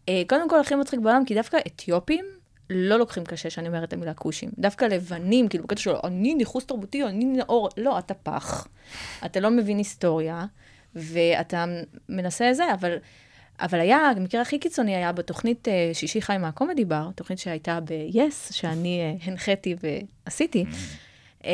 אה, 0.10 0.22
קודם 0.30 0.50
כל, 0.50 0.60
הכי 0.60 0.76
מצחיק 0.76 1.00
בעולם, 1.00 1.26
כי 1.26 1.36
דווקא 1.36 1.58
אתיופים 1.68 2.26
לא 2.70 3.00
לוקחים 3.00 3.26
קשה 3.26 3.50
שאני 3.50 3.68
אומרת 3.68 3.84
את 3.84 3.94
המילה 3.94 4.14
כושים. 4.14 4.50
דווקא 4.58 4.86
לבנים, 4.86 5.48
כאילו, 5.48 5.64
בקטע 5.64 5.82
שלו, 5.82 6.00
אני 6.04 6.34
ניכוס 6.34 6.66
תרבותי, 6.66 7.04
אני 7.04 7.26
נאור. 7.26 7.70
לא, 7.78 8.00
אתה 8.00 8.14
פח. 8.14 8.68
אתה 9.26 9.40
לא 9.40 9.50
מבין 9.52 9.78
היסטוריה, 9.78 10.46
ואתה 10.96 11.66
מנסה 12.10 12.54
זה, 12.54 12.74
אבל... 12.74 12.98
אבל 13.62 13.80
היה, 13.80 13.98
המקרה 13.98 14.42
הכי 14.42 14.60
קיצוני 14.60 14.96
היה 14.96 15.12
בתוכנית 15.12 15.68
אה, 15.68 15.90
שישי 15.94 16.22
חי 16.22 16.38
מהקומדי 16.38 16.86
בר, 16.86 17.10
תוכנית 17.16 17.40
שהייתה 17.40 17.80
ב-yes, 17.80 18.54
שאני 18.54 19.00
אה, 19.02 19.32
הנחיתי 19.32 19.76
ועשיתי. 20.26 20.66
אה, 21.46 21.52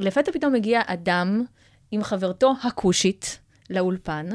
לפתע 0.00 0.32
פתאום 0.32 0.54
הגיע 0.54 0.80
אדם 0.86 1.44
עם 1.90 2.02
חברתו 2.02 2.54
הכושית 2.62 3.38
לאולפן, 3.70 4.26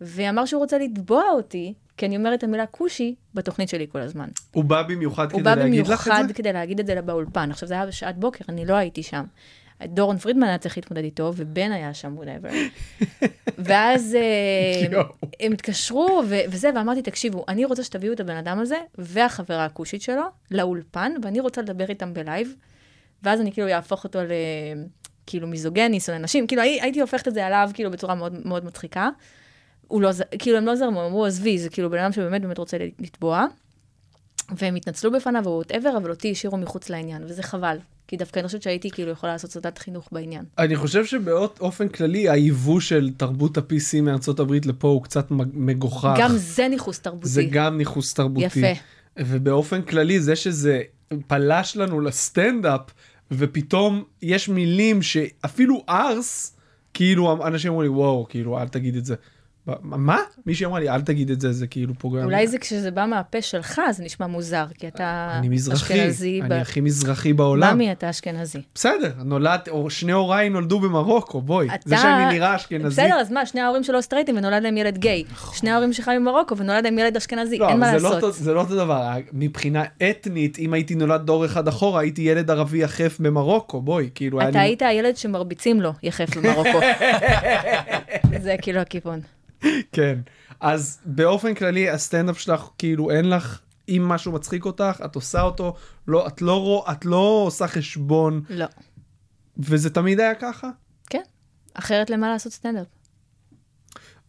ואמר 0.00 0.44
שהוא 0.44 0.60
רוצה 0.60 0.78
לתבוע 0.78 1.22
אותי, 1.32 1.74
כי 1.96 2.06
אני 2.06 2.16
אומרת 2.16 2.38
את 2.38 2.44
המילה 2.44 2.66
כושי 2.66 3.14
בתוכנית 3.34 3.68
שלי 3.68 3.86
כל 3.92 4.00
הזמן. 4.00 4.28
הוא 4.52 4.64
בא 4.64 4.82
במיוחד 4.82 5.32
הוא 5.32 5.40
כדי 5.40 5.42
בא 5.42 5.54
להגיד 5.54 5.86
לך 5.86 6.00
את 6.00 6.06
במיוחד 6.06 6.24
זה? 6.28 6.34
כדי 6.34 6.52
להגיד 6.52 6.80
את 6.80 6.86
זה 6.86 7.02
באולפן. 7.02 7.50
עכשיו, 7.50 7.68
זה 7.68 7.74
היה 7.74 7.86
בשעת 7.86 8.16
בוקר, 8.16 8.44
אני 8.48 8.66
לא 8.66 8.74
הייתי 8.74 9.02
שם. 9.02 9.24
דורון 9.84 10.18
פרידמן 10.18 10.46
היה 10.46 10.58
צריך 10.58 10.78
להתמודד 10.78 11.04
איתו, 11.04 11.32
ובן 11.36 11.72
היה 11.72 11.94
שם, 11.94 12.16
whatever. 12.18 12.54
ואז 13.58 14.16
אה. 14.94 15.02
הם 15.40 15.52
התקשרו, 15.52 16.22
ו- 16.28 16.40
וזה, 16.50 16.70
ואמרתי, 16.74 17.02
תקשיבו, 17.02 17.44
אני 17.48 17.64
רוצה 17.64 17.84
שתביאו 17.84 18.12
את 18.12 18.20
הבן 18.20 18.36
אדם 18.36 18.58
הזה, 18.58 18.76
והחברה 18.98 19.64
הכושית 19.64 20.02
שלו, 20.02 20.22
לאולפן, 20.50 21.12
ואני 21.22 21.40
רוצה 21.40 21.62
לדבר 21.62 21.84
איתם 21.88 22.14
בלייב, 22.14 22.54
ואז 23.22 23.40
אני 23.40 23.52
כאילו 23.52 23.68
אהפוך 23.68 24.04
אותו 24.04 24.22
ל... 24.22 24.30
כאילו 25.26 25.46
מיזוגניס 25.48 26.08
או 26.08 26.14
לנשים, 26.14 26.46
כאילו 26.46 26.62
הי- 26.62 26.80
הייתי 26.80 27.00
הופכת 27.00 27.28
את 27.28 27.34
זה 27.34 27.46
עליו 27.46 27.70
כאילו 27.74 27.90
בצורה 27.90 28.14
מאוד 28.14 28.46
מאוד 28.46 28.64
מצחיקה. 28.64 29.08
הוא 29.88 30.02
לא, 30.02 30.10
כאילו 30.38 30.56
הם 30.58 30.66
לא 30.66 30.76
זרמו, 30.76 31.06
אמרו 31.06 31.26
עזבי, 31.26 31.58
זה 31.58 31.68
כאילו 31.70 31.90
בן 31.90 31.98
אדם 31.98 32.12
שבאמת 32.12 32.42
באמת 32.42 32.58
רוצה 32.58 32.76
לתבוע. 32.98 33.46
והם 34.56 34.74
התנצלו 34.74 35.12
בפניו 35.12 35.42
או 35.46 35.50
whatever, 35.50 35.96
אבל 35.96 36.10
אותי 36.10 36.30
השאירו 36.30 36.56
מחוץ 36.56 36.90
לעניין, 36.90 37.22
וזה 37.24 37.42
חבל. 37.42 37.76
כי 38.08 38.16
דווקא 38.16 38.38
אני 38.40 38.46
חושבת 38.46 38.62
שהייתי 38.62 38.90
כאילו 38.90 39.10
יכולה 39.10 39.32
לעשות 39.32 39.50
סדנת 39.50 39.78
חינוך 39.78 40.08
בעניין. 40.12 40.44
אני 40.58 40.76
חושב 40.76 41.04
שבאופן 41.04 41.88
כללי 41.88 42.28
היבוא 42.28 42.80
של 42.80 43.10
תרבות 43.16 43.58
ה-PC 43.58 44.00
מארצות 44.02 44.40
הברית 44.40 44.66
לפה 44.66 44.88
הוא 44.88 45.02
קצת 45.02 45.30
מג- 45.30 45.48
מגוחך. 45.54 46.14
גם 46.18 46.30
זה 46.36 46.68
ניכוס 46.68 47.00
תרבותי. 47.00 47.28
זה 47.28 47.42
גם 47.50 47.78
ניכוס 47.78 48.14
תרבותי. 48.14 48.44
יפה. 48.46 48.80
ובאופן 49.18 49.82
כללי 49.82 50.20
זה 50.20 50.36
שזה 50.36 50.82
פלש 51.26 51.76
לנו 51.76 52.00
לסטנדאפ 52.00 52.80
ופתאום 53.30 54.04
יש 54.22 54.48
מילים 54.48 55.02
שאפילו 55.02 55.84
ארס 55.88 56.56
כאילו 56.94 57.46
אנשים 57.46 57.70
אמרו 57.70 57.82
לי 57.82 57.88
וואו 57.88 58.26
כאילו 58.28 58.58
אל 58.60 58.68
תגיד 58.68 58.96
את 58.96 59.04
זה. 59.04 59.14
מה? 59.82 60.16
מישהי 60.46 60.66
אמרה 60.66 60.80
לי 60.80 60.88
אל 60.90 61.00
תגיד 61.00 61.30
את 61.30 61.40
זה 61.40 61.52
זה 61.52 61.66
כאילו 61.66 61.94
פוגע. 61.98 62.24
אולי 62.24 62.46
זה 62.46 62.58
כשזה 62.58 62.90
בא 62.90 63.06
מהפה 63.06 63.42
שלך, 63.42 63.80
זה 63.90 64.04
נשמע 64.04 64.26
מוזר, 64.26 64.64
כי 64.78 64.88
אתה 64.88 65.30
אני 65.38 65.48
מזרחי, 65.48 65.94
אשכנזי. 65.94 66.40
אני 66.40 66.48
ב- 66.48 66.52
הכי 66.52 66.80
מזרחי 66.80 67.32
בעולם. 67.32 67.74
ממי 67.74 67.92
אתה 67.92 68.10
אשכנזי. 68.10 68.58
בסדר, 68.74 69.10
נולד, 69.24 69.60
או 69.70 69.90
שני 69.90 70.12
הוריי 70.12 70.48
נולדו 70.48 70.80
במרוקו, 70.80 71.40
בואי. 71.40 71.66
אתה... 71.68 71.76
זה 71.84 71.96
שאני 71.96 72.32
נראה 72.34 72.56
אשכנזי. 72.56 72.86
בסדר, 73.02 73.14
אז 73.14 73.30
מה, 73.32 73.46
שני 73.46 73.60
ההורים 73.60 73.82
שלו 73.84 74.02
סטרייטים 74.02 74.36
ונולד 74.36 74.62
להם 74.62 74.76
ילד 74.76 74.98
גיי. 74.98 75.24
שני 75.52 75.70
ההורים 75.70 75.92
שלך 75.92 76.08
ממרוקו 76.08 76.56
ונולד 76.56 76.84
להם 76.84 76.98
ילד 76.98 77.16
אשכנזי, 77.16 77.58
לא, 77.58 77.68
אין 77.68 77.80
מה 77.80 77.86
לא 77.86 77.92
לעשות. 77.92 78.12
אותו- 78.12 78.30
זה 78.32 78.54
לא 78.54 78.60
אותו 78.60 78.76
דבר, 78.76 79.10
מבחינה 79.32 79.84
אתנית, 80.10 80.58
אם 80.58 80.72
הייתי 80.72 80.94
נולד 80.94 81.20
דור 81.26 81.44
אחד 81.46 81.68
אחורה, 81.68 82.00
הייתי 82.00 82.22
ילד 82.22 82.50
ערבי 82.50 82.78
יחף 82.78 83.16
במרוקו, 83.20 83.80
בואי, 83.80 84.08
כאילו, 84.14 84.40
אתה 84.40 84.50
לי- 84.50 84.58
היית 84.58 84.82
הילד 84.82 85.16
שמרביצים 85.16 85.80
לו 85.80 85.92
יחף 86.02 86.36
במרוקו. 86.36 86.78
זה 88.42 88.54
כאילו 88.62 88.80
הכיוון. 88.80 89.20
כן. 89.92 90.18
אז 90.60 91.00
באופן 91.04 91.54
כללי, 91.54 91.90
הסטנדאפ 91.90 92.40
שלך, 92.40 92.68
כאילו, 92.78 93.10
אין 93.10 93.30
לך, 93.30 93.60
אם 93.88 94.04
משהו 94.08 94.32
מצחיק 94.32 94.64
אותך, 94.64 95.00
את 95.04 95.14
עושה 95.14 95.42
אותו, 95.42 95.74
לא, 96.08 96.26
את 96.26 96.42
לא, 96.42 96.60
רוא- 96.86 96.92
את 96.92 97.04
לא 97.04 97.42
עושה 97.46 97.68
חשבון, 97.68 98.42
לא. 98.50 98.66
וזה 99.58 99.90
תמיד 99.90 100.20
היה 100.20 100.34
ככה. 100.34 100.70
כן. 101.10 101.22
אחרת 101.74 102.10
למה 102.10 102.28
לעשות 102.28 102.52
סטנדאפ? 102.52 102.86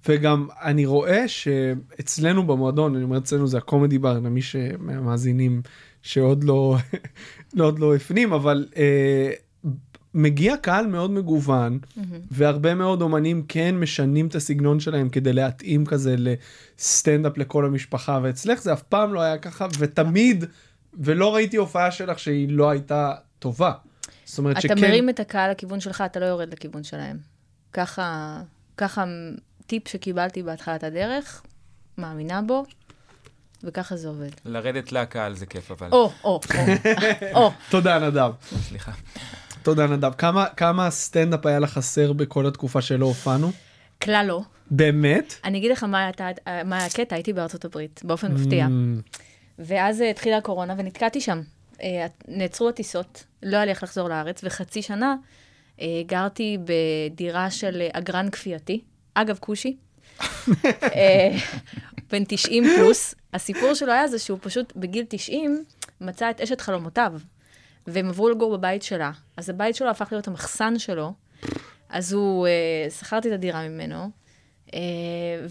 וגם 0.08 0.48
אני 0.62 0.86
רואה 0.86 1.28
שאצלנו 1.28 2.48
במועדון, 2.48 2.96
אני 2.96 3.04
אומר 3.04 3.18
אצלנו 3.18 3.48
זה 3.48 3.58
הקומדי 3.58 3.98
בר, 3.98 4.14
למי 4.20 4.42
שמאזינים 4.42 5.62
שעוד 6.02 6.44
לא, 6.44 6.76
לא 7.54 7.66
עוד 7.66 7.80
לא 7.80 7.96
הפנים, 7.96 8.34
אבל 8.34 8.68
אה, 8.78 9.32
מגיע 10.14 10.58
קהל 10.58 10.88
מאוד 10.88 11.12
מגוון, 11.12 11.80
והרבה 12.32 12.76
מאוד 12.76 13.02
אומנים 13.02 13.44
כן 13.48 13.76
משנים 13.76 14.28
את 14.28 14.36
הסגנון 14.36 14.80
שלהם 14.80 15.10
כדי 15.10 15.34
להתאים 15.34 15.86
כזה 15.86 16.16
לסטנדאפ 16.18 17.38
לכל 17.38 17.66
המשפחה, 17.66 18.20
ואצלך 18.24 18.62
זה 18.62 18.74
אף 18.74 18.82
פעם 18.82 19.14
לא 19.14 19.22
היה 19.22 19.38
ככה, 19.38 19.68
ותמיד, 19.80 20.46
ולא 20.94 21.36
ראיתי 21.36 21.58
הופעה 21.58 21.92
שלך 21.92 22.20
שהיא 22.20 22.48
לא 22.50 22.70
הייתה 22.70 23.14
טובה. 23.40 23.72
זאת 24.26 24.38
אומרת 24.38 24.58
אתה 24.58 24.62
שכן, 24.62 24.82
מרים 24.82 25.10
את 25.10 25.20
הקהל 25.20 25.52
לכיוון 25.52 25.80
שלך, 25.80 26.04
אתה 26.06 26.20
לא 26.20 26.26
יורד 26.26 26.54
לכיוון 26.54 26.84
שלהם. 26.84 27.18
ככה, 27.74 28.40
ככה 28.78 29.06
טיפ 29.68 29.88
שקיבלתי 29.88 30.44
בהתחלת 30.44 30.84
הדרך, 30.84 31.42
מאמינה 31.98 32.42
בו, 32.42 32.66
וככה 33.64 33.96
זה 33.96 34.08
עובד. 34.08 34.30
לרדת 34.46 34.92
לקהל 34.92 35.36
זה 35.36 35.46
כיף, 35.46 35.72
אבל... 35.72 35.88
או, 35.92 36.12
או, 36.24 36.40
או. 37.34 37.52
תודה 37.72 38.00
נדב. 38.00 38.32
סליחה. 38.68 38.92
תודה 39.70 39.88
נדב. 39.88 40.14
כמה, 40.14 40.46
כמה 40.58 40.90
סטנדאפ 40.90 41.46
היה 41.46 41.60
לך 41.60 41.70
חסר 41.74 42.14
בכל 42.14 42.48
התקופה 42.48 42.82
שלא 42.82 43.06
הופענו? 43.06 43.52
כלל 44.04 44.26
לא. 44.28 44.42
באמת? 44.72 45.34
אני 45.44 45.58
אגיד 45.58 45.72
לך 45.72 45.84
מה, 45.84 46.06
הייתה- 46.06 46.28
מה 46.66 46.86
הקטע, 46.86 47.16
הייתי 47.16 47.34
בארצות 47.34 47.66
הברית, 47.66 48.02
באופן 48.04 48.34
מפתיע. 48.34 48.66
Mm, 48.66 48.70
ואז 49.60 50.02
אה, 50.02 50.10
התחילה 50.10 50.38
הקורונה 50.38 50.76
ונתקעתי 50.78 51.22
שם. 51.22 51.42
אה, 51.82 52.06
נעצרו 52.28 52.70
הטיסות, 52.70 53.24
לא 53.44 53.56
היה 53.58 53.66
לי 53.66 53.72
איך 53.72 53.84
לחזור 53.84 54.10
לארץ, 54.10 54.42
וחצי 54.44 54.82
שנה 54.82 55.16
אה, 55.82 55.86
גרתי 56.06 56.58
בדירה 56.66 57.52
של 57.52 57.82
אה, 57.82 57.88
אגרן 58.00 58.30
כפייתי, 58.30 58.82
אגב 59.14 59.38
כושי, 59.40 59.76
בן 62.12 62.24
90 62.28 62.64
פלוס. 62.78 63.16
הסיפור 63.34 63.74
שלו 63.74 63.92
היה 63.92 64.08
זה 64.08 64.20
שהוא 64.20 64.40
פשוט 64.42 64.74
בגיל 64.76 65.06
90 65.10 65.64
מצא 66.02 66.30
את 66.30 66.42
אשת 66.42 66.62
חלומותיו, 66.62 67.14
והם 67.88 68.10
עברו 68.10 68.30
לגור 68.30 68.58
בבית 68.58 68.84
שלה. 68.84 69.12
אז 69.38 69.50
הבית 69.50 69.76
שלו 69.76 69.90
הפך 69.90 70.08
להיות 70.12 70.28
המחסן 70.28 70.80
שלו, 70.80 71.14
אז 71.90 72.14
הוא, 72.14 72.48
אה, 72.48 72.90
שכרתי 72.90 73.28
את 73.28 73.34
הדירה 73.34 73.68
ממנו, 73.70 74.10
אה, 74.74 74.80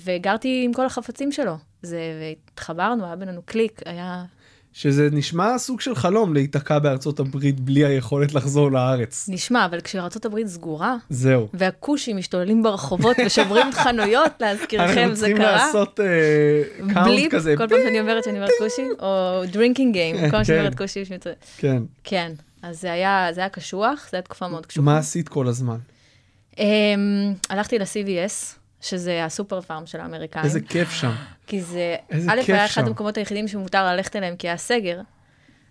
וגרתי 0.04 0.62
עם 0.64 0.72
כל 0.72 0.86
החפצים 0.86 1.32
שלו. 1.32 1.54
זה, 1.82 2.00
והתחברנו, 2.20 3.04
היה 3.04 3.16
בינינו 3.16 3.42
קליק, 3.42 3.80
היה... 3.86 4.24
שזה 4.78 5.08
נשמע 5.12 5.58
סוג 5.58 5.80
של 5.80 5.94
חלום 5.94 6.34
להיתקע 6.34 6.78
בארצות 6.78 7.20
הברית 7.20 7.60
בלי 7.60 7.84
היכולת 7.84 8.34
לחזור 8.34 8.72
לארץ. 8.72 9.28
נשמע, 9.28 9.66
אבל 9.66 9.80
כשארה"ב 9.80 10.46
סגורה, 10.46 10.96
זהו. 11.10 11.48
והכושים 11.54 12.16
משתוללים 12.16 12.62
ברחובות 12.62 13.16
ושוברים 13.26 13.72
חנויות, 13.72 14.32
להזכירכם, 14.40 14.98
אנחנו 14.98 15.14
זה 15.14 15.20
צריכים 15.20 15.36
קרה. 15.36 15.52
לעשות 15.52 16.00
קאונט 16.78 17.08
בליפ, 17.08 17.32
כזה. 17.32 17.54
כל 17.56 17.68
פעם 17.68 17.78
שאני 17.84 18.00
אומרת 18.00 18.24
שאני 18.24 18.38
אומרת 18.38 18.50
כושי, 18.58 18.82
או 18.98 19.42
drinking 19.52 19.92
game, 19.92 20.16
כל 20.16 20.30
פעם 20.30 20.44
שאני 20.44 20.58
כן. 20.58 20.64
אומרת 20.64 20.78
כושי, 20.78 21.04
כן. 21.58 21.82
כן, 22.04 22.32
אז 22.62 22.80
זה 22.80 22.92
היה 22.92 23.28
זה 23.32 23.40
היה 23.40 23.48
קשוח, 23.48 24.08
זו 24.10 24.16
הייתה 24.16 24.26
תקופה 24.28 24.48
מאוד 24.48 24.66
קשוחה. 24.66 24.84
מה 24.84 24.98
עשית 24.98 25.28
כל 25.28 25.48
הזמן? 25.48 25.78
אמ, 26.58 26.64
הלכתי 27.50 27.78
ל-CVS, 27.78 28.54
שזה 28.80 29.24
הסופר 29.24 29.60
פארם 29.60 29.86
של 29.86 30.00
האמריקאים. 30.00 30.44
איזה 30.44 30.60
כיף 30.60 30.90
שם. 30.90 31.12
כי 31.46 31.62
זה, 31.62 31.96
א', 32.28 32.40
היה 32.48 32.64
אחד. 32.66 32.86
המקומות 32.88 33.16
היחידים 33.16 33.48
שמותר 33.48 33.84
ללכת 33.86 34.16
אליהם 34.16 34.36
כי 34.36 34.48
היה 34.48 34.56
סגר. 34.56 35.00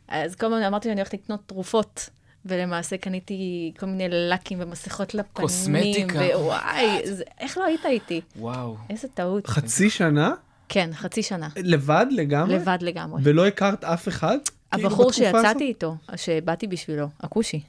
אז 0.07 0.35
כל 0.35 0.45
הזמן 0.45 0.63
אמרתי 0.63 0.89
שאני 0.89 0.99
הולכת 1.01 1.13
לקנות 1.13 1.39
תרופות, 1.45 2.09
ולמעשה 2.45 2.97
קניתי 2.97 3.71
כל 3.79 3.85
מיני 3.85 4.05
לקים 4.09 4.57
ומסכות 4.61 5.13
לפנים. 5.13 5.25
קוסמטיקה. 5.33 6.19
ווואי, 6.35 7.01
זה- 7.13 7.23
איך 7.39 7.57
לא 7.57 7.65
היית 7.65 7.85
איתי? 7.85 8.21
וואו. 8.35 8.77
איזה 8.89 9.07
טעות. 9.07 9.47
חצי 9.47 9.89
שנה? 9.89 10.33
כן, 10.69 10.89
חצי 10.93 11.23
שנה. 11.23 11.47
לבד 11.55 12.05
לגמרי? 12.11 12.55
לבד 12.55 12.77
לגמרי. 12.81 13.21
ולא 13.25 13.47
הכרת 13.47 13.83
אף 13.83 14.07
אחד? 14.07 14.37
כאילו, 14.71 14.87
הבחור 14.87 15.05
הזאת? 15.09 15.15
שיצאתי 15.15 15.63
איתו, 15.63 15.95
שבאתי 16.15 16.67
בשבילו, 16.67 17.07
הכושי. 17.19 17.61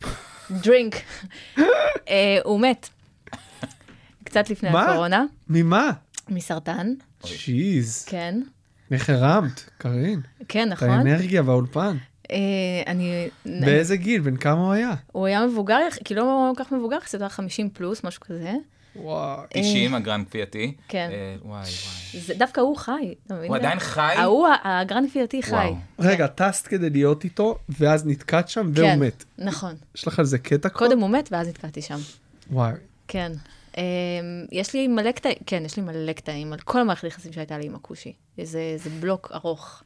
דרינק. 0.62 0.94
אה, 1.58 2.38
הוא 2.44 2.60
מת. 2.60 2.88
קצת 4.42 4.50
לפני 4.50 4.70
מה? 4.70 4.82
הקורונה, 4.82 5.24
ממה? 5.48 5.90
מסרטן, 6.28 6.94
שיז. 7.24 8.04
כן. 8.04 8.40
איך 8.90 9.10
הרמת, 9.10 9.70
קרין? 9.78 10.20
כן, 10.48 10.68
את 10.68 10.72
נכון. 10.72 10.90
האנרגיה 10.90 11.42
והאולפן. 11.42 11.96
אה, 12.30 12.36
אני... 12.86 13.28
באיזה 13.46 13.96
גיל? 13.96 14.20
בן 14.20 14.36
כמה 14.36 14.60
הוא 14.60 14.72
היה? 14.72 14.94
הוא 15.12 15.26
היה 15.26 15.46
מבוגר, 15.46 15.78
כאילו 16.04 16.22
לא 16.22 16.52
כל 16.56 16.64
כך 16.64 16.72
מבוגר, 16.72 17.00
קצת 17.00 17.20
היה 17.20 17.28
50 17.28 17.70
פלוס, 17.70 18.04
משהו 18.04 18.20
כזה. 18.20 18.52
וואו. 18.96 19.42
90, 19.50 19.94
הגרנד 19.94 20.26
כפייתי. 20.26 20.74
כן. 20.88 21.08
אה, 21.12 21.36
וואי, 21.42 21.62
וואי. 21.62 22.20
זה, 22.20 22.34
דווקא 22.34 22.60
הוא 22.60 22.76
חי, 22.76 23.14
אתה 23.26 23.34
מבין? 23.34 23.48
הוא 23.48 23.56
עדיין 23.56 23.78
חי? 23.78 24.14
ההוא, 24.16 24.48
הגרנד 24.64 25.08
כפייתי 25.08 25.42
חי. 25.42 25.54
וואו. 25.54 25.76
רגע, 25.98 26.26
טסת 26.26 26.66
כדי 26.66 26.90
להיות 26.90 27.24
איתו, 27.24 27.58
ואז 27.68 28.06
נתקעת 28.06 28.48
שם, 28.48 28.70
והוא 28.74 28.88
כן, 28.88 29.00
מת. 29.00 29.24
נכון. 29.38 29.74
יש 29.94 30.06
לך 30.06 30.18
על 30.18 30.24
זה 30.24 30.38
קטע 30.38 30.68
כבר? 30.68 30.78
קודם 30.78 31.00
הוא 31.00 31.10
מת 31.10 31.28
ואז 31.32 31.48
נתקעתי 31.48 31.82
שם. 31.82 31.98
וואי. 32.50 32.72
כן. 33.08 33.32
אמ, 33.76 33.82
יש 34.52 34.74
לי 34.74 34.88
מלא 34.88 35.12
קטעים, 35.12 35.36
כן, 35.46 35.62
יש 35.64 35.76
לי 35.76 35.82
מלא 35.82 36.12
קטעים 36.12 36.52
על 36.52 36.58
כל 36.58 36.80
המערכת 36.80 37.04
יחסים 37.04 37.32
שהייתה 37.32 37.58
לי 37.58 37.66
עם 37.66 37.74
הכושי. 37.74 38.12
זה, 38.42 38.76
זה 38.76 38.90
בלוק 38.90 39.30
ארוך. 39.34 39.82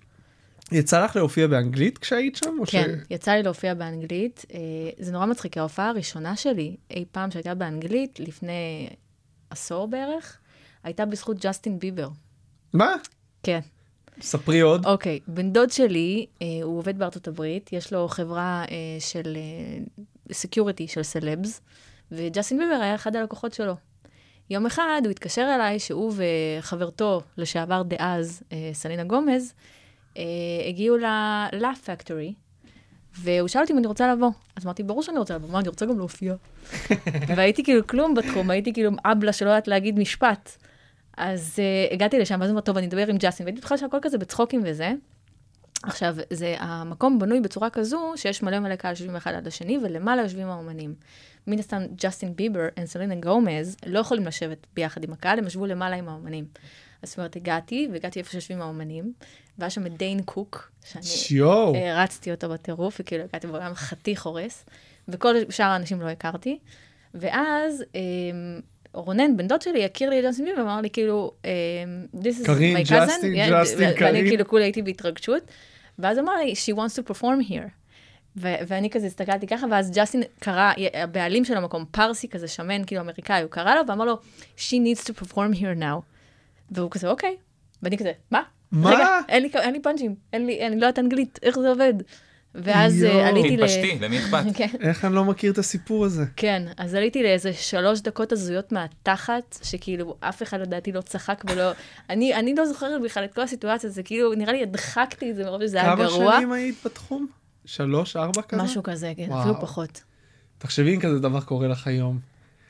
יצא 0.72 1.04
לך 1.04 1.16
להופיע 1.16 1.46
באנגלית 1.46 1.98
כשהיית 1.98 2.36
שם? 2.36 2.56
כן, 2.66 2.98
יצא 3.10 3.32
לי 3.32 3.42
להופיע 3.42 3.74
באנגלית. 3.74 4.44
אה, 4.54 4.58
זה 4.98 5.12
נורא 5.12 5.26
מצחיק, 5.26 5.58
ההופעה 5.58 5.88
הראשונה 5.88 6.36
שלי, 6.36 6.76
אי 6.90 7.04
פעם 7.12 7.30
שהייתה 7.30 7.54
באנגלית, 7.54 8.20
לפני 8.20 8.88
עשור 9.50 9.88
בערך, 9.88 10.38
הייתה 10.84 11.06
בזכות 11.06 11.36
ג'סטין 11.46 11.78
ביבר. 11.78 12.08
מה? 12.72 12.94
כן. 13.42 13.60
ספרי 14.20 14.60
עוד. 14.60 14.86
אוקיי, 14.86 15.20
בן 15.26 15.52
דוד 15.52 15.70
שלי, 15.70 16.26
אה, 16.42 16.46
הוא 16.62 16.78
עובד 16.78 16.98
בארצות 16.98 17.28
הברית, 17.28 17.72
יש 17.72 17.92
לו 17.92 18.08
חברה 18.08 18.64
אה, 18.70 19.00
של 19.00 19.36
security 20.32 20.88
של 20.88 21.02
סלבס, 21.02 21.60
וג'סטין 22.12 22.58
ביבר 22.58 22.82
היה 22.82 22.94
אחד 22.94 23.16
הלקוחות 23.16 23.52
שלו. 23.52 23.74
יום 24.50 24.66
אחד 24.66 25.00
הוא 25.04 25.10
התקשר 25.10 25.52
אליי 25.54 25.78
שהוא 25.78 26.12
וחברתו 26.16 27.20
לשעבר 27.36 27.82
דאז, 27.82 28.42
אה, 28.52 28.70
סלינה 28.72 29.04
גומז, 29.04 29.54
אה, 30.16 30.22
הגיעו 30.68 30.96
ל-Laugh 30.96 31.86
Factory, 31.86 32.32
והוא 33.18 33.48
שאל 33.48 33.60
אותי 33.60 33.72
אם 33.72 33.78
אני 33.78 33.86
רוצה 33.86 34.12
לבוא. 34.14 34.30
אז 34.56 34.64
אמרתי, 34.64 34.82
ברור 34.82 35.02
שאני 35.02 35.18
רוצה 35.18 35.34
לבוא, 35.34 35.48
מה, 35.48 35.58
אני 35.58 35.68
רוצה 35.68 35.86
גם 35.86 35.98
להופיע. 35.98 36.34
והייתי 37.36 37.64
כאילו 37.64 37.86
כלום 37.86 38.14
בתחום, 38.14 38.50
הייתי 38.50 38.72
כאילו 38.72 38.90
הבלה 39.04 39.32
שלא 39.32 39.48
יודעת 39.48 39.68
להגיד 39.68 39.98
משפט. 39.98 40.56
אז 41.16 41.58
uh, 41.58 41.94
הגעתי 41.94 42.18
לשם, 42.18 42.40
ואז 42.40 42.50
אמרתי, 42.50 42.66
טוב, 42.66 42.76
אני 42.76 42.86
אדבר 42.86 43.06
עם 43.06 43.16
ג'סטין, 43.18 43.46
והייתי 43.46 43.60
בטוחה 43.60 43.78
שהכל 43.78 43.98
כזה 44.02 44.18
בצחוקים 44.18 44.62
וזה. 44.64 44.92
עכשיו, 45.82 46.16
זה, 46.30 46.54
המקום 46.58 47.18
בנוי 47.18 47.40
בצורה 47.40 47.70
כזו, 47.70 48.12
שיש 48.16 48.42
מלא 48.42 48.58
מלא 48.58 48.76
קהל 48.76 48.94
שיושבים 48.94 49.16
אחד 49.16 49.34
עד 49.34 49.46
השני, 49.46 49.78
ולמעלה 49.78 50.22
יושבים 50.22 50.48
האומנים. 50.48 50.94
מן 51.46 51.58
הסתם, 51.58 51.82
ג'סטין 51.96 52.36
ביבר 52.36 52.68
וסלינה 52.80 53.14
גומז 53.14 53.76
לא 53.86 53.98
יכולים 53.98 54.26
לשבת 54.26 54.66
ביחד 54.74 55.04
עם 55.04 55.12
הקהל, 55.12 55.38
הם 55.38 55.46
ישבו 55.46 55.66
למעלה 55.66 55.96
עם 55.96 56.08
האומנים. 56.08 56.44
אז 57.02 57.08
זאת 57.08 57.18
אומרת, 57.18 57.36
הגעתי, 57.36 57.88
והגעתי 57.92 58.18
איפה 58.18 58.30
שיושבים 58.30 58.62
האומנים, 58.62 59.12
והיה 59.58 59.70
שם 59.70 59.86
את 59.86 59.96
דיין 59.96 60.22
קוק, 60.22 60.72
שאני. 60.84 61.02
הרצתי 61.90 62.30
אותו 62.30 62.48
בטירוף, 62.48 62.96
וכאילו 63.00 63.24
הגעתי 63.24 63.46
בעולם 63.46 63.74
חתיך 63.74 64.26
הורס, 64.26 64.64
וכל 65.08 65.34
שאר 65.50 65.66
האנשים 65.66 66.00
לא 66.00 66.08
הכרתי. 66.08 66.58
ואז 67.14 67.84
אמ, 67.94 68.60
רונן, 68.94 69.36
בן 69.36 69.46
דוד 69.48 69.62
שלי, 69.62 69.84
הכיר 69.84 70.10
לי 70.10 70.20
את 70.20 70.24
ג'סטין 70.24 70.44
ביבר, 70.44 70.60
ואמר 70.60 70.80
לי 70.80 70.90
כאילו, 70.90 71.32
אמ, 71.44 71.50
This 72.22 72.42
is 72.42 72.46
קארין, 72.46 72.76
my 72.76 72.80
cousin, 72.80 72.92
ג'סטין, 72.92 73.34
Yeah, 73.34 73.50
ג'סטין, 73.50 73.92
קארין. 73.94 74.14
ואני 74.14 74.28
כאילו 74.28 74.48
כולי 74.48 74.64
הייתי 74.64 74.82
בהתרגשות, 74.82 75.42
ואז 75.98 76.18
אמר 76.18 76.36
לי, 76.36 76.52
she 76.52 76.76
wants 76.76 77.02
to 77.02 77.12
perform 77.12 77.50
here. 77.50 77.68
ו- 78.36 78.54
ואני 78.66 78.90
כזה 78.90 79.06
הסתכלתי 79.06 79.46
ככה, 79.46 79.66
ואז 79.70 79.90
ג'סטין 79.94 80.22
קרא, 80.38 80.72
הבעלים 80.94 81.44
של 81.44 81.56
המקום, 81.56 81.84
פרסי 81.90 82.28
כזה 82.28 82.48
שמן, 82.48 82.84
כאילו 82.84 83.00
אמריקאי, 83.00 83.42
הוא 83.42 83.50
קרא 83.50 83.74
לו 83.74 83.80
ואמר 83.88 84.04
לו, 84.04 84.18
she 84.58 84.72
needs 84.72 85.04
to 85.04 85.24
perform 85.24 85.54
here 85.54 85.80
now. 85.80 86.00
והוא 86.70 86.90
כזה, 86.90 87.08
אוקיי. 87.08 87.36
ואני 87.82 87.98
כזה, 87.98 88.12
מה? 88.30 88.42
מה? 88.72 88.90
רגע, 88.90 89.08
אין 89.28 89.42
לי, 89.42 89.50
אין 89.54 89.72
לי 89.72 89.80
פאנצ'ים, 89.82 90.14
אין 90.32 90.46
לי, 90.46 90.66
אני 90.66 90.76
לא 90.80 90.86
יודעת 90.86 90.98
אנגלית, 90.98 91.38
איך 91.42 91.58
זה 91.58 91.68
עובד? 91.68 91.94
ואז. 92.54 93.04
אה, 93.04 93.28
עליתי 93.28 93.56
ל... 93.56 93.60
תתפשטי, 93.60 93.98
למי 94.00 94.18
אכפת? 94.18 94.44
כן. 94.58 94.68
איך 94.80 95.04
אני 95.04 95.14
לא 95.14 95.24
מכיר 95.24 95.52
את 95.52 95.58
הסיפור 95.58 96.04
הזה? 96.04 96.24
כן, 96.36 96.62
אז 96.76 96.94
עליתי 96.94 97.22
לאיזה 97.22 97.52
שלוש 97.52 98.00
דקות 98.00 98.32
הזויות 98.32 98.72
מהתחת, 98.72 99.58
שכאילו 99.62 100.16
אף 100.20 100.42
אחד 100.42 100.60
לדעתי 100.60 100.92
לא 100.92 101.00
צחק 101.00 101.44
ולא... 101.50 101.70
אני, 102.10 102.34
אני 102.34 102.54
לא 102.54 102.66
זוכרת 102.66 103.02
בכלל 103.02 103.24
את 103.24 103.34
כל 103.34 103.40
הסיטואציה, 103.40 103.90
זה 103.90 104.02
כאילו, 104.02 104.34
נראה 104.34 104.52
לי 104.52 104.62
הדחקתי 104.62 105.30
את 105.30 105.36
זה 105.36 105.44
מרוב 105.44 105.62
שזה 105.62 105.80
היה 105.82 105.96
כמה 105.96 106.04
גרוע. 106.04 106.36
שנים 106.36 106.52
היית 106.52 106.76
בתחום? 106.84 107.26
שלוש, 107.64 108.16
ארבע 108.16 108.42
כזה? 108.42 108.62
משהו 108.62 108.82
כזה, 108.82 109.12
כן, 109.16 109.26
וואו. 109.28 109.40
אפילו 109.40 109.60
פחות. 109.60 110.02
תחשבי 110.58 110.94
אם 110.94 111.00
כזה 111.00 111.18
דבר 111.18 111.40
קורה 111.40 111.68
לך 111.68 111.86
היום. 111.86 112.18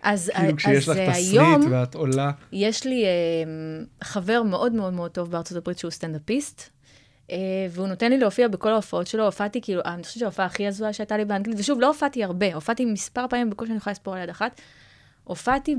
אז, 0.02 0.30
כאילו 0.36 0.56
כשיש 0.56 0.88
אז 0.88 0.88
לך 0.88 0.98
אה, 0.98 1.12
תסריט 1.12 1.32
היום 1.32 1.72
ואת 1.72 1.94
עולה. 1.94 2.30
יש 2.52 2.86
לי 2.86 3.04
אה, 3.04 3.08
חבר 4.04 4.42
מאוד 4.42 4.72
מאוד 4.72 4.92
מאוד 4.92 5.10
טוב 5.10 5.30
בארצות 5.30 5.56
הברית 5.56 5.78
שהוא 5.78 5.90
סטנדאפיסט, 5.90 6.70
והוא 7.70 7.86
נותן 7.86 8.10
לי 8.10 8.18
להופיע 8.18 8.48
בכל 8.48 8.72
ההופעות 8.72 9.06
שלו. 9.06 9.24
הופעתי, 9.24 9.60
כאילו, 9.60 9.80
אני 9.84 10.02
חושבת 10.02 10.20
שההופעה 10.20 10.46
הכי 10.46 10.66
הזויה 10.66 10.92
שהייתה 10.92 11.16
לי 11.16 11.24
באנגלית, 11.24 11.58
ושוב, 11.60 11.80
לא 11.80 11.86
הופעתי 11.86 12.24
הרבה, 12.24 12.54
הופעתי 12.54 12.84
מספר 12.84 13.26
פעמים 13.30 13.50
בקושי 13.50 13.70
אני 13.70 13.78
יכולה 13.78 13.92
לספור 13.92 14.14
על 14.14 14.22
יד 14.22 14.30
אחת. 14.30 14.60
הופעתי 15.24 15.76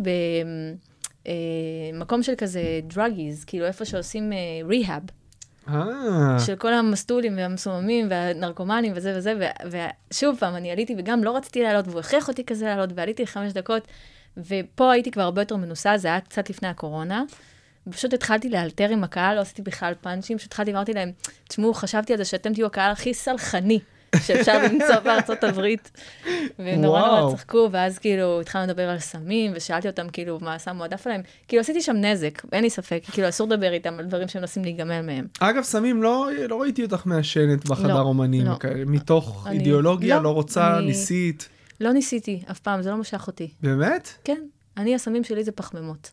במקום 1.94 2.24
של 2.24 2.34
כזה 2.38 2.62
דרגיז, 2.84 3.46
כאילו 3.46 3.66
איפה 3.66 3.86
שעושים 3.86 4.32
ריהאב. 4.66 5.04
אה, 5.70 6.40
של 6.46 6.56
כל 6.56 6.74
המסטולים 6.74 7.38
והמסוממים 7.38 8.08
והנרקומנים 8.10 8.94
וזה 8.96 9.14
וזה, 9.18 9.34
ו- 9.40 9.78
ושוב 10.12 10.38
פעם, 10.40 10.56
אני 10.56 10.72
עליתי 10.72 10.96
וגם 10.98 11.24
לא 11.24 11.36
רציתי 11.36 11.64
לעלות, 11.64 11.88
והוא 11.88 12.00
הכריח 12.00 12.28
אותי 12.28 12.46
כזה 12.46 12.66
לעלות, 12.66 12.90
ועליתי 12.96 13.24
לחמש 13.24 13.54
דקות, 13.54 13.88
ופה 14.38 14.92
הייתי 14.92 15.12
כבר 15.12 15.22
הרבה 15.22 15.42
יותר 15.42 15.56
מנוסה, 15.56 15.98
זה 15.98 16.08
היה 16.08 16.22
קצת 16.22 16.50
לפני 16.50 16.68
הקורונה. 16.68 17.24
פשוט 17.90 18.14
התחלתי 18.14 18.50
לאלתר 18.50 18.90
עם 18.90 19.04
הקהל, 19.04 19.36
לא 19.36 19.42
עשיתי 19.42 19.62
בכלל 19.62 19.94
פאנצ'ים, 20.02 20.38
פשוט 20.38 20.48
התחלתי, 20.52 20.72
אמרתי 20.72 20.94
להם, 20.94 21.12
תשמעו, 21.48 21.74
חשבתי 21.74 22.14
על 22.14 22.18
זה 22.18 22.26
שאתם 22.26 22.54
תהיו 22.54 22.66
הקהל 22.66 22.92
הכי 22.92 23.14
סלחני 23.14 23.80
שאפשר 24.22 24.54
למצוא 24.66 25.00
בארצות 25.04 25.44
הברית. 25.44 25.92
והם 26.60 26.82
נורא 26.82 27.32
צחקו, 27.36 27.70
ואז 27.72 27.98
כאילו 28.00 28.42
התחלנו 28.42 28.68
לדבר 28.68 28.90
על 28.90 29.00
סמים, 29.00 29.52
ושאלתי 29.56 29.88
אותם 29.88 30.10
כאילו 30.10 30.38
מה 30.42 30.56
הסם 30.56 30.76
מועדף 30.76 31.08
עליהם. 31.08 31.22
כאילו 31.48 31.62
עשיתי 31.62 31.82
שם 31.82 31.96
נזק, 31.96 32.42
אין 32.52 32.64
לי 32.64 32.70
ספק, 32.70 33.02
כאילו 33.12 33.30
אסור 33.30 33.48
לדבר 33.48 33.74
איתם 33.74 34.00
על 34.00 34.06
דברים 34.06 34.28
שהם 34.28 34.42
מנסים 34.42 34.64
להיגמל 34.64 35.02
מהם. 35.02 35.28
אגב, 35.40 35.64
סמים, 35.64 36.04
לא 36.04 36.28
לא 36.50 36.62
ראיתי 36.62 36.84
אותך 36.84 37.06
מעשנת 37.06 37.66
בחדר 37.70 37.88
לא, 37.88 38.00
אומנים. 38.02 38.46
לא. 38.46 38.56
מתוך 38.86 39.48
אני- 39.48 39.58
אידיאולוגיה, 39.58 40.16
לא, 40.18 40.24
לא 40.24 40.30
רוצה, 40.30 40.78
אני- 40.78 40.86
ניסית. 40.86 41.50
לא 41.80 41.92
ניסיתי 41.94 42.44
אף 42.52 42.60
פעם, 42.60 42.82
זה 42.82 42.90
לא 42.92 42.98
משך 42.98 43.28
אותי. 43.28 43.52
באמת? 43.62 44.10
כן, 44.24 44.42
אני, 44.78 44.96
הסמים 44.96 45.24
שלי 45.24 45.44
זה 45.44 45.52
פחמימות, 45.52 46.12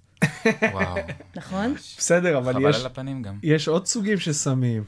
וואו. 0.72 0.96
נכון? 1.36 1.74
בסדר, 1.98 2.38
אבל 2.38 2.52
חבל 2.52 2.70
יש- 2.70 2.76
על 2.80 2.86
הפנים 2.86 3.22
גם. 3.22 3.38
יש 3.42 3.68
עוד 3.68 3.86
סוגים 3.86 4.18
של 4.18 4.32
סמים, 4.32 4.84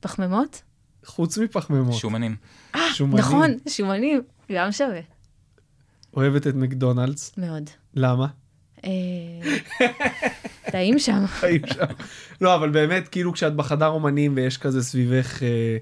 פחמימות? 0.00 0.62
חוץ 1.04 1.38
מפחמימות. 1.38 1.94
שומנים. 1.94 2.36
שומנים. 2.92 3.18
נכון, 3.18 3.50
שומנים, 3.68 4.22
גם 4.52 4.72
שווה. 4.72 5.00
אוהבת 6.16 6.46
את 6.46 6.54
מקדונלדס. 6.54 7.32
מאוד. 7.36 7.70
למה? 7.94 8.26
אה, 8.84 8.90
טעים 10.70 10.98
שם. 10.98 11.26
חיים 11.26 11.62
שם. 11.66 11.84
לא, 12.40 12.54
אבל 12.54 12.70
באמת, 12.70 13.08
כאילו 13.08 13.32
כשאת 13.32 13.56
בחדר 13.56 13.86
אומנים 13.86 14.32
ויש 14.36 14.58
כזה 14.58 14.82
סביבך, 14.84 15.42
אה, 15.42 15.76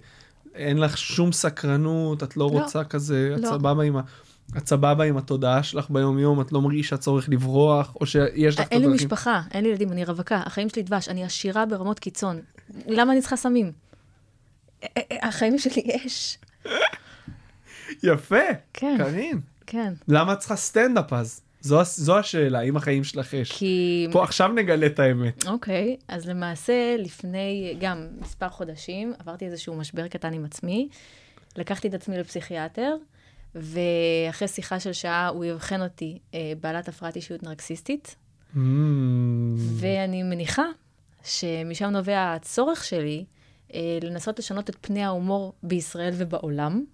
אין 0.55 0.79
לך 0.79 0.99
שום 0.99 1.33
סקרנות, 1.33 2.23
את 2.23 2.37
לא 2.37 2.51
לא. 2.53 2.61
רוצה 2.61 2.85
כזה, 2.85 3.33
את 3.37 3.41
לא. 3.41 3.49
סבבה 3.49 3.85
עם 3.85 3.97
ה... 3.97 4.01
את 4.57 4.67
סבבה 4.67 5.05
עם 5.05 5.17
התודעה 5.17 5.63
שלך 5.63 5.91
ביום 5.91 6.19
יום, 6.19 6.41
את 6.41 6.53
לא 6.53 6.61
מרגישה 6.61 6.97
צורך 6.97 7.29
לברוח, 7.29 7.97
או 8.01 8.07
שיש 8.07 8.61
לך 8.61 8.67
אין 8.71 8.81
לי. 8.83 8.87
משפחה, 8.87 9.43
אין 9.51 9.65
לי 9.65 9.71
ילדים, 9.71 9.93
אני 9.93 10.05
רווקה, 10.05 10.43
החיים 10.47 10.69
שלי 10.69 10.83
דבש, 10.83 11.09
אני 11.09 11.25
עשירה 11.25 11.67
ברמות 11.67 11.99
קיצון. 11.99 12.41
למה 12.87 13.13
אני 13.13 13.21
צריכה 13.21 13.37
סמים? 13.37 13.73
אה, 14.83 14.89
אה, 14.97 15.29
החיים 15.29 15.59
שלי 15.59 15.83
אש. 16.07 16.39
יפה, 18.03 18.37
כן. 18.73 18.95
קארין. 18.99 19.41
כן. 19.67 19.93
למה 20.09 20.33
את 20.33 20.39
צריכה 20.39 20.57
סטנדאפ 20.57 21.13
אז? 21.13 21.41
זו, 21.61 21.81
זו 21.85 22.19
השאלה, 22.19 22.61
אם 22.61 22.77
החיים 22.77 23.05
שלך 23.05 23.35
אש. 23.35 23.53
כי... 23.53 24.07
פה 24.13 24.25
עכשיו 24.25 24.49
נגלה 24.49 24.87
את 24.87 24.99
האמת. 24.99 25.47
אוקיי, 25.47 25.97
אז 26.09 26.29
למעשה 26.29 26.97
לפני 26.99 27.77
גם 27.81 28.07
מספר 28.21 28.49
חודשים 28.49 29.13
עברתי 29.19 29.45
איזשהו 29.45 29.75
משבר 29.75 30.09
קטן 30.09 30.33
עם 30.33 30.45
עצמי. 30.45 30.89
לקחתי 31.57 31.89
את 31.89 31.95
עצמי 31.95 32.19
לפסיכיאטר, 32.19 32.97
ואחרי 33.55 34.49
שיחה 34.49 34.81
של 34.81 34.93
שעה 34.93 35.29
הוא 35.29 35.45
אבחן 35.53 35.83
אותי 35.83 36.19
אה, 36.35 36.53
בעלת 36.61 36.89
הפרעת 36.89 37.17
אישיות 37.17 37.43
נרקסיסטית, 37.43 38.17
Mm, 38.55 38.59
ואני 39.57 40.23
מניחה 40.23 40.65
שמשם 41.25 41.87
נובע 41.87 42.33
הצורך 42.33 42.85
שלי 42.85 43.25
אה, 43.75 43.99
לנסות 44.03 44.39
לשנות 44.39 44.71
את 44.71 44.77
פני 44.81 45.05
ההומור 45.05 45.53
בישראל 45.63 46.15
ובעולם. 46.17 46.85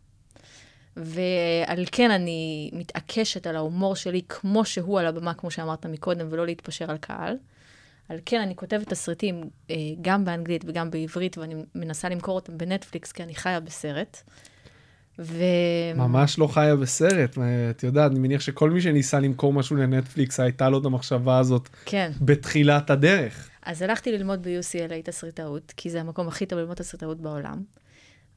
ועל 0.96 1.84
כן 1.92 2.10
אני 2.10 2.70
מתעקשת 2.72 3.46
על 3.46 3.56
ההומור 3.56 3.96
שלי 3.96 4.22
כמו 4.28 4.64
שהוא 4.64 5.00
על 5.00 5.06
הבמה, 5.06 5.34
כמו 5.34 5.50
שאמרת 5.50 5.86
מקודם, 5.86 6.26
ולא 6.30 6.46
להתפשר 6.46 6.90
על 6.90 6.96
קהל. 6.96 7.36
על 8.08 8.18
כן 8.26 8.40
אני 8.40 8.56
כותבת 8.56 8.88
תסריטים 8.88 9.50
אה, 9.70 9.76
גם 10.00 10.24
באנגלית 10.24 10.64
וגם 10.66 10.90
בעברית, 10.90 11.38
ואני 11.38 11.54
מנסה 11.74 12.08
למכור 12.08 12.34
אותם 12.34 12.58
בנטפליקס, 12.58 13.12
כי 13.12 13.22
אני 13.22 13.34
חיה 13.34 13.60
בסרט. 13.60 14.22
ו... 15.20 15.44
ממש 15.96 16.38
לא 16.38 16.46
חיה 16.46 16.76
בסרט, 16.76 17.38
אה, 17.38 17.70
את 17.70 17.82
יודעת, 17.82 18.10
אני 18.10 18.20
מניח 18.20 18.40
שכל 18.40 18.70
מי 18.70 18.80
שניסה 18.80 19.20
למכור 19.20 19.52
משהו 19.52 19.76
לנטפליקס, 19.76 20.40
הייתה 20.40 20.68
לו 20.68 20.80
את 20.80 20.84
המחשבה 20.84 21.38
הזאת 21.38 21.68
כן. 21.84 22.10
בתחילת 22.20 22.90
הדרך. 22.90 23.48
אז 23.62 23.82
הלכתי 23.82 24.12
ללמוד 24.12 24.42
ב-UCLA 24.42 25.02
תסריטאות, 25.04 25.72
כי 25.76 25.90
זה 25.90 26.00
המקום 26.00 26.28
הכי 26.28 26.46
טוב 26.46 26.58
ללמוד 26.58 26.76
תסריטאות 26.76 27.20
בעולם. 27.20 27.62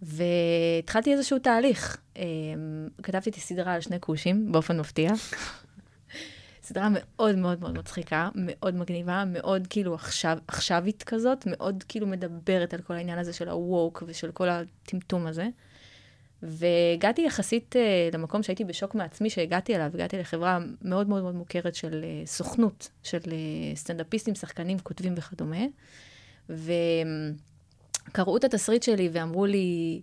והתחלתי 0.01 1.13
איזשהו 1.13 1.39
תהליך. 1.39 1.97
אה, 2.17 2.23
כתבתי 3.03 3.29
את 3.29 3.35
הסדרה 3.35 3.73
על 3.73 3.81
שני 3.81 3.99
כושים, 3.99 4.51
באופן 4.51 4.79
מפתיע. 4.79 5.11
סדרה 6.63 6.87
מאוד 6.91 7.35
מאוד 7.35 7.61
מאוד 7.61 7.77
מצחיקה, 7.77 8.29
מאוד 8.35 8.75
מגניבה, 8.75 9.23
מאוד 9.27 9.67
כאילו 9.69 9.95
עכשיו, 9.95 10.37
עכשווית 10.47 11.03
כזאת, 11.03 11.43
מאוד 11.47 11.83
כאילו 11.87 12.07
מדברת 12.07 12.73
על 12.73 12.81
כל 12.81 12.93
העניין 12.93 13.19
הזה 13.19 13.33
של 13.33 13.49
ה-woke 13.49 14.03
ושל 14.07 14.31
כל 14.31 14.49
הטמטום 14.49 15.27
הזה. 15.27 15.47
והגעתי 16.43 17.21
יחסית 17.21 17.75
אה, 17.75 18.09
למקום 18.13 18.43
שהייתי 18.43 18.63
בשוק 18.63 18.95
מעצמי 18.95 19.29
שהגעתי 19.29 19.75
אליו, 19.75 19.91
הגעתי 19.93 20.17
לחברה 20.17 20.59
מאוד 20.81 21.09
מאוד 21.09 21.23
מאוד 21.23 21.35
מוכרת 21.35 21.75
של 21.75 22.03
אה, 22.03 22.25
סוכנות, 22.25 22.89
של 23.03 23.19
אה, 23.31 23.75
סטנדאפיסטים, 23.75 24.35
שחקנים, 24.35 24.79
כותבים 24.79 25.13
וכדומה. 25.17 25.65
וקראו 26.49 28.37
את 28.37 28.43
התסריט 28.43 28.83
שלי 28.83 29.09
ואמרו 29.13 29.45
לי, 29.45 30.01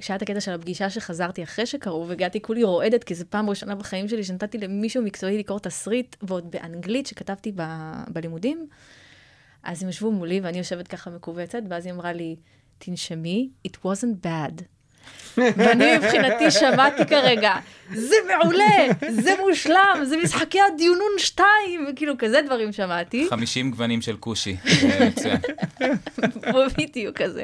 כשהיה 0.00 0.16
את 0.16 0.22
הקטע 0.22 0.40
של 0.40 0.52
הפגישה 0.52 0.90
שחזרתי 0.90 1.42
אחרי 1.42 1.66
שקראו, 1.66 2.08
והגעתי 2.08 2.42
כולי 2.42 2.62
רועדת, 2.62 3.04
כי 3.04 3.14
זו 3.14 3.24
פעם 3.30 3.50
ראשונה 3.50 3.74
בחיים 3.74 4.08
שלי 4.08 4.24
שנתתי 4.24 4.58
למישהו 4.58 5.02
מקצועי 5.02 5.38
לקרוא 5.38 5.58
תסריט, 5.58 6.16
ועוד 6.22 6.50
באנגלית 6.50 7.06
שכתבתי 7.06 7.52
ב, 7.54 7.62
בלימודים. 8.08 8.66
אז 9.62 9.82
הם 9.82 9.88
ישבו 9.88 10.12
מולי 10.12 10.40
ואני 10.40 10.58
יושבת 10.58 10.88
ככה 10.88 11.10
מכווצת, 11.10 11.60
ואז 11.70 11.86
היא 11.86 11.94
אמרה 11.94 12.12
לי, 12.12 12.36
תנשמי, 12.78 13.50
it 13.68 13.76
wasn't 13.84 14.26
bad. 14.26 14.62
ואני 15.36 15.96
מבחינתי 15.98 16.50
שמעתי 16.60 17.06
כרגע, 17.06 17.54
זה 17.94 18.14
מעולה, 18.28 18.86
זה 19.10 19.30
מושלם, 19.40 20.02
זה 20.04 20.16
משחקי 20.16 20.58
הדיונון 20.74 21.10
2, 21.18 21.46
וכאילו 21.90 22.14
כזה 22.18 22.40
דברים 22.46 22.72
שמעתי, 22.72 23.26
50 23.30 23.70
גוונים 23.70 24.02
של 24.02 24.16
כושי. 24.16 24.56
זה 24.80 24.98
מצוין. 25.08 25.38
בדיוק 26.78 27.22
כזה. 27.22 27.42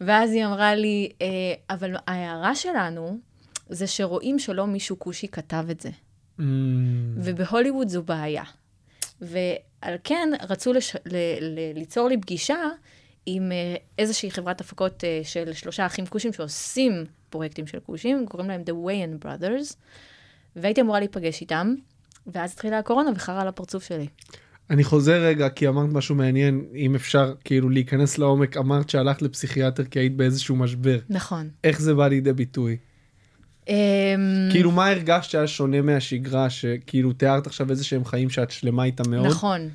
ואז 0.00 0.32
היא 0.32 0.44
אמרה 0.46 0.74
לי, 0.74 1.10
"אה, 1.22 1.26
אבל 1.70 1.94
ההערה 2.06 2.54
שלנו, 2.54 3.18
זה 3.68 3.86
שרואים 3.86 4.38
שלא 4.38 4.66
מישהו 4.66 4.98
כושי 4.98 5.28
כתב 5.28 5.64
את 5.70 5.80
זה. 5.80 5.88
Mm, 6.38 6.42
ובהוליווד 7.16 7.88
זו 7.88 8.02
בעיה. 8.02 8.42
ועל 9.20 9.94
כן 10.04 10.28
רצו 10.48 10.72
לש... 10.72 10.96
ל... 11.06 11.16
ל... 11.40 11.58
ליצור 11.74 12.08
לי 12.08 12.20
פגישה 12.20 12.56
עם 13.26 13.52
אה, 13.52 13.76
איזושהי 13.98 14.30
חברת 14.30 14.60
הפקות 14.60 15.04
אה, 15.04 15.20
של 15.24 15.52
שלושה 15.52 15.86
אחים 15.86 16.06
כושים 16.06 16.32
שעושים 16.32 17.04
פרויקטים 17.30 17.66
של 17.66 17.78
כושים, 17.86 18.26
קוראים 18.26 18.48
להם 18.48 18.62
The 18.66 18.72
Wayan 18.72 19.24
Brothers, 19.24 19.74
והייתי 20.56 20.80
אמורה 20.80 20.98
להיפגש 20.98 21.40
איתם, 21.40 21.74
ואז 22.26 22.52
התחילה 22.52 22.78
הקורונה 22.78 23.10
וחרה 23.16 23.42
על 23.42 23.48
הפרצוף 23.48 23.84
שלי. 23.84 24.06
אני 24.70 24.84
חוזר 24.84 25.22
רגע 25.22 25.48
כי 25.48 25.68
אמרת 25.68 25.92
משהו 25.92 26.14
מעניין 26.14 26.64
אם 26.74 26.94
אפשר 26.94 27.34
כאילו 27.44 27.70
להיכנס 27.70 28.18
לעומק 28.18 28.56
אמרת 28.56 28.90
שהלכת 28.90 29.22
לפסיכיאטר 29.22 29.84
כי 29.84 29.98
היית 29.98 30.16
באיזשהו 30.16 30.56
משבר 30.56 30.98
נכון. 31.08 31.48
איך 31.64 31.80
זה 31.80 31.94
בא 31.94 32.08
לידי 32.08 32.32
ביטוי 32.32 32.76
אמ, 33.68 33.74
כאילו 34.52 34.70
מה 34.70 34.88
הרגשת 34.88 35.30
שהיה 35.30 35.46
שונה 35.46 35.82
מהשגרה 35.82 36.50
שכאילו 36.50 37.12
תיארת 37.12 37.46
עכשיו 37.46 37.70
איזה 37.70 37.84
שהם 37.84 38.04
חיים 38.04 38.30
שאת 38.30 38.50
שלמה 38.50 38.84
איתם 38.84 39.10
מאוד 39.10 39.26
נכון. 39.26 39.68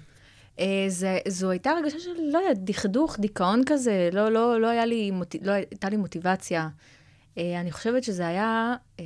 אה, 0.60 0.86
זה, 0.88 1.20
זו 1.28 1.50
הייתה 1.50 1.70
הרגשה 1.70 2.00
של, 2.00 2.10
לא 2.32 2.38
יודעת, 2.38 2.64
דכדוך, 2.64 3.20
דיכאון 3.20 3.62
כזה, 3.66 4.10
לא, 4.14 4.30
לא, 4.32 4.62
לא, 4.62 4.68
היה 4.68 4.86
לי. 4.86 5.12
לא 5.42 5.52
הייתה 5.52 5.90
לי 5.90 5.98
מוטיבציה. 5.98 6.70
אה, 7.38 7.60
אני 7.62 7.72
חושבת 7.72 8.04
שזה 8.04 8.28
היה 8.28 8.76
אה, 9.00 9.06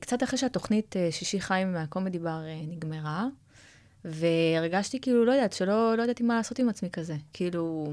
קצת 0.00 0.22
אחרי 0.22 0.38
שהתוכנית 0.38 0.96
שישי 1.10 1.40
חיים 1.40 1.72
מהקומדי 1.72 2.18
בר 2.18 2.40
נגמרה, 2.68 3.26
והרגשתי 4.04 5.00
כאילו, 5.00 5.24
לא 5.24 5.32
יודעת, 5.32 5.52
שלא 5.52 5.96
לא 5.96 6.02
ידעתי 6.02 6.22
מה 6.22 6.36
לעשות 6.36 6.58
עם 6.58 6.68
עצמי 6.68 6.90
כזה. 6.90 7.14
כאילו, 7.32 7.92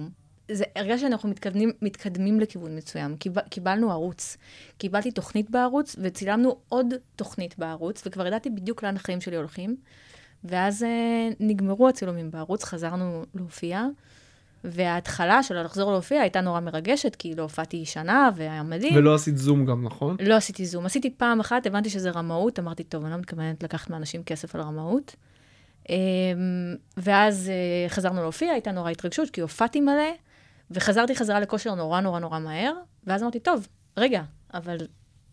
זה, 0.52 0.64
הרגשתי 0.76 1.02
שאנחנו 1.02 1.30
מתקדמים, 1.30 1.72
מתקדמים 1.82 2.40
לכיוון 2.40 2.76
מסוים. 2.76 3.18
קיב, 3.18 3.40
קיבלנו 3.40 3.92
ערוץ. 3.92 4.38
קיבלתי 4.78 5.12
תוכנית 5.12 5.50
בערוץ, 5.50 5.96
וצילמנו 6.00 6.58
עוד 6.70 6.94
תוכנית 7.16 7.60
בערוץ, 7.60 8.04
וכבר 8.06 8.28
ידעתי 8.28 8.50
בדיוק 8.50 8.84
לאן 8.84 8.96
החיים 8.96 9.22
שלי 9.22 9.36
הולכים. 9.36 9.78
ואז 10.44 10.84
אה, 10.84 11.30
נגמרו 11.40 11.90
הצילומים 11.90 12.32
בערוץ, 12.32 12.64
חזרנו 12.64 13.24
להופיע, 13.36 13.86
וההתחלה 14.64 15.44
של 15.44 15.62
לחזור 15.62 15.92
להופיע 15.92 16.22
הייתה 16.22 16.42
נורא 16.42 16.60
מרגשת, 16.60 17.16
כי 17.16 17.36
לא 17.36 17.44
הופעתי 17.44 17.86
שנה, 17.86 18.30
והיה 18.36 18.64
מדהים. 18.64 18.96
ולא 18.96 19.16
עשית 19.16 19.38
זום 19.38 19.66
גם 19.66 19.86
נכון 19.86 20.16
לא 20.20 20.36
עשיתי 20.36 20.66
זום. 20.66 20.86
עשיתי 20.86 21.10
פעם 21.18 21.40
אחת, 21.40 21.66
הבנתי 21.66 21.90
שזה 21.90 22.12
רמאות, 22.12 22.60
אמרתי, 22.60 22.84
טוב, 22.84 23.04
אני 23.04 23.12
לא 23.12 23.18
מתכוונת 23.18 23.64
לקחת 23.64 23.90
מאנשים 23.90 24.24
כסף 24.24 24.56
על 24.56 24.62
רמאות. 24.62 25.16
אמ, 25.90 25.96
ואז 26.98 27.50
אה, 27.50 27.90
חזרנו 27.90 28.22
להופיע, 28.22 28.52
הייתה 28.52 28.72
נורא 28.72 28.92
התרגשות, 28.92 29.30
כי 29.30 29.42
הופעתי 29.42 29.82
מלא, 29.82 30.12
וחזרתי 30.72 31.16
חזרה 31.16 31.40
לכושר 31.40 31.76
נורא 31.76 32.02
נורא 32.02 32.20
נורא 32.20 32.40
מהר, 32.40 32.74
ואז 33.08 33.22
אמרתי, 33.24 33.40
טוב, 33.40 33.68
רגע, 33.98 34.24
אבל 34.54 34.78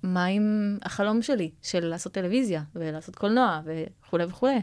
מה 0.03 0.25
עם 0.25 0.79
החלום 0.83 1.23
שלי, 1.23 1.51
של 1.63 1.87
לעשות 1.87 2.13
טלוויזיה, 2.13 2.63
ולעשות 2.75 3.17
קולנוע, 3.17 3.61
וכולי 3.65 4.25
וכולי. 4.25 4.61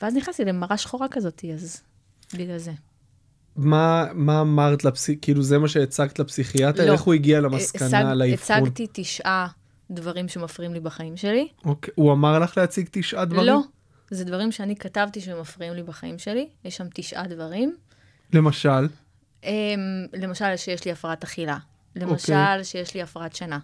ואז 0.00 0.16
נכנסתי 0.16 0.44
למראה 0.44 0.76
שחורה 0.76 1.08
כזאת, 1.08 1.44
אז 1.54 1.82
בגלל 2.34 2.58
זה. 2.58 2.72
מה 3.56 4.04
מה 4.14 4.40
אמרת 4.40 4.84
לפסיכ... 4.84 5.18
כאילו 5.22 5.42
זה 5.42 5.58
מה 5.58 5.68
שהצגת 5.68 6.18
לפסיכיאטר 6.18 6.86
לא. 6.86 6.92
איך 6.92 7.00
הוא 7.00 7.14
הגיע 7.14 7.40
למסקנה 7.40 7.86
השג- 7.88 8.12
לאבחון 8.14 8.56
הצגתי 8.56 8.86
תשעה 8.92 9.48
דברים 9.90 10.28
שמפריעים 10.28 10.74
לי 10.74 10.80
בחיים 10.80 11.16
שלי. 11.16 11.48
אוקיי. 11.64 11.94
הוא 11.96 12.12
אמר 12.12 12.38
לך 12.38 12.58
להציג 12.58 12.88
תשעה 12.90 13.24
דברים 13.24 13.46
לא, 13.46 13.60
זה 14.10 14.24
דברים 14.24 14.52
שאני 14.52 14.76
כתבתי 14.76 15.20
שמפריעים 15.20 15.74
לי 15.74 15.82
בחיים 15.82 16.18
שלי. 16.18 16.48
יש 16.64 16.76
שם 16.76 16.86
תשעה 16.94 17.28
דברים. 17.28 17.76
למשל 18.32 18.88
אמ, 19.44 19.50
למשל, 20.12 20.56
שיש 20.56 20.84
לי 20.84 20.92
הפרעת 20.92 21.24
אכילה. 21.24 21.58
למשל, 21.96 22.32
אוקיי. 22.32 22.64
שיש 22.64 22.94
לי 22.94 23.02
הפרעת 23.02 23.36
שינה. 23.36 23.58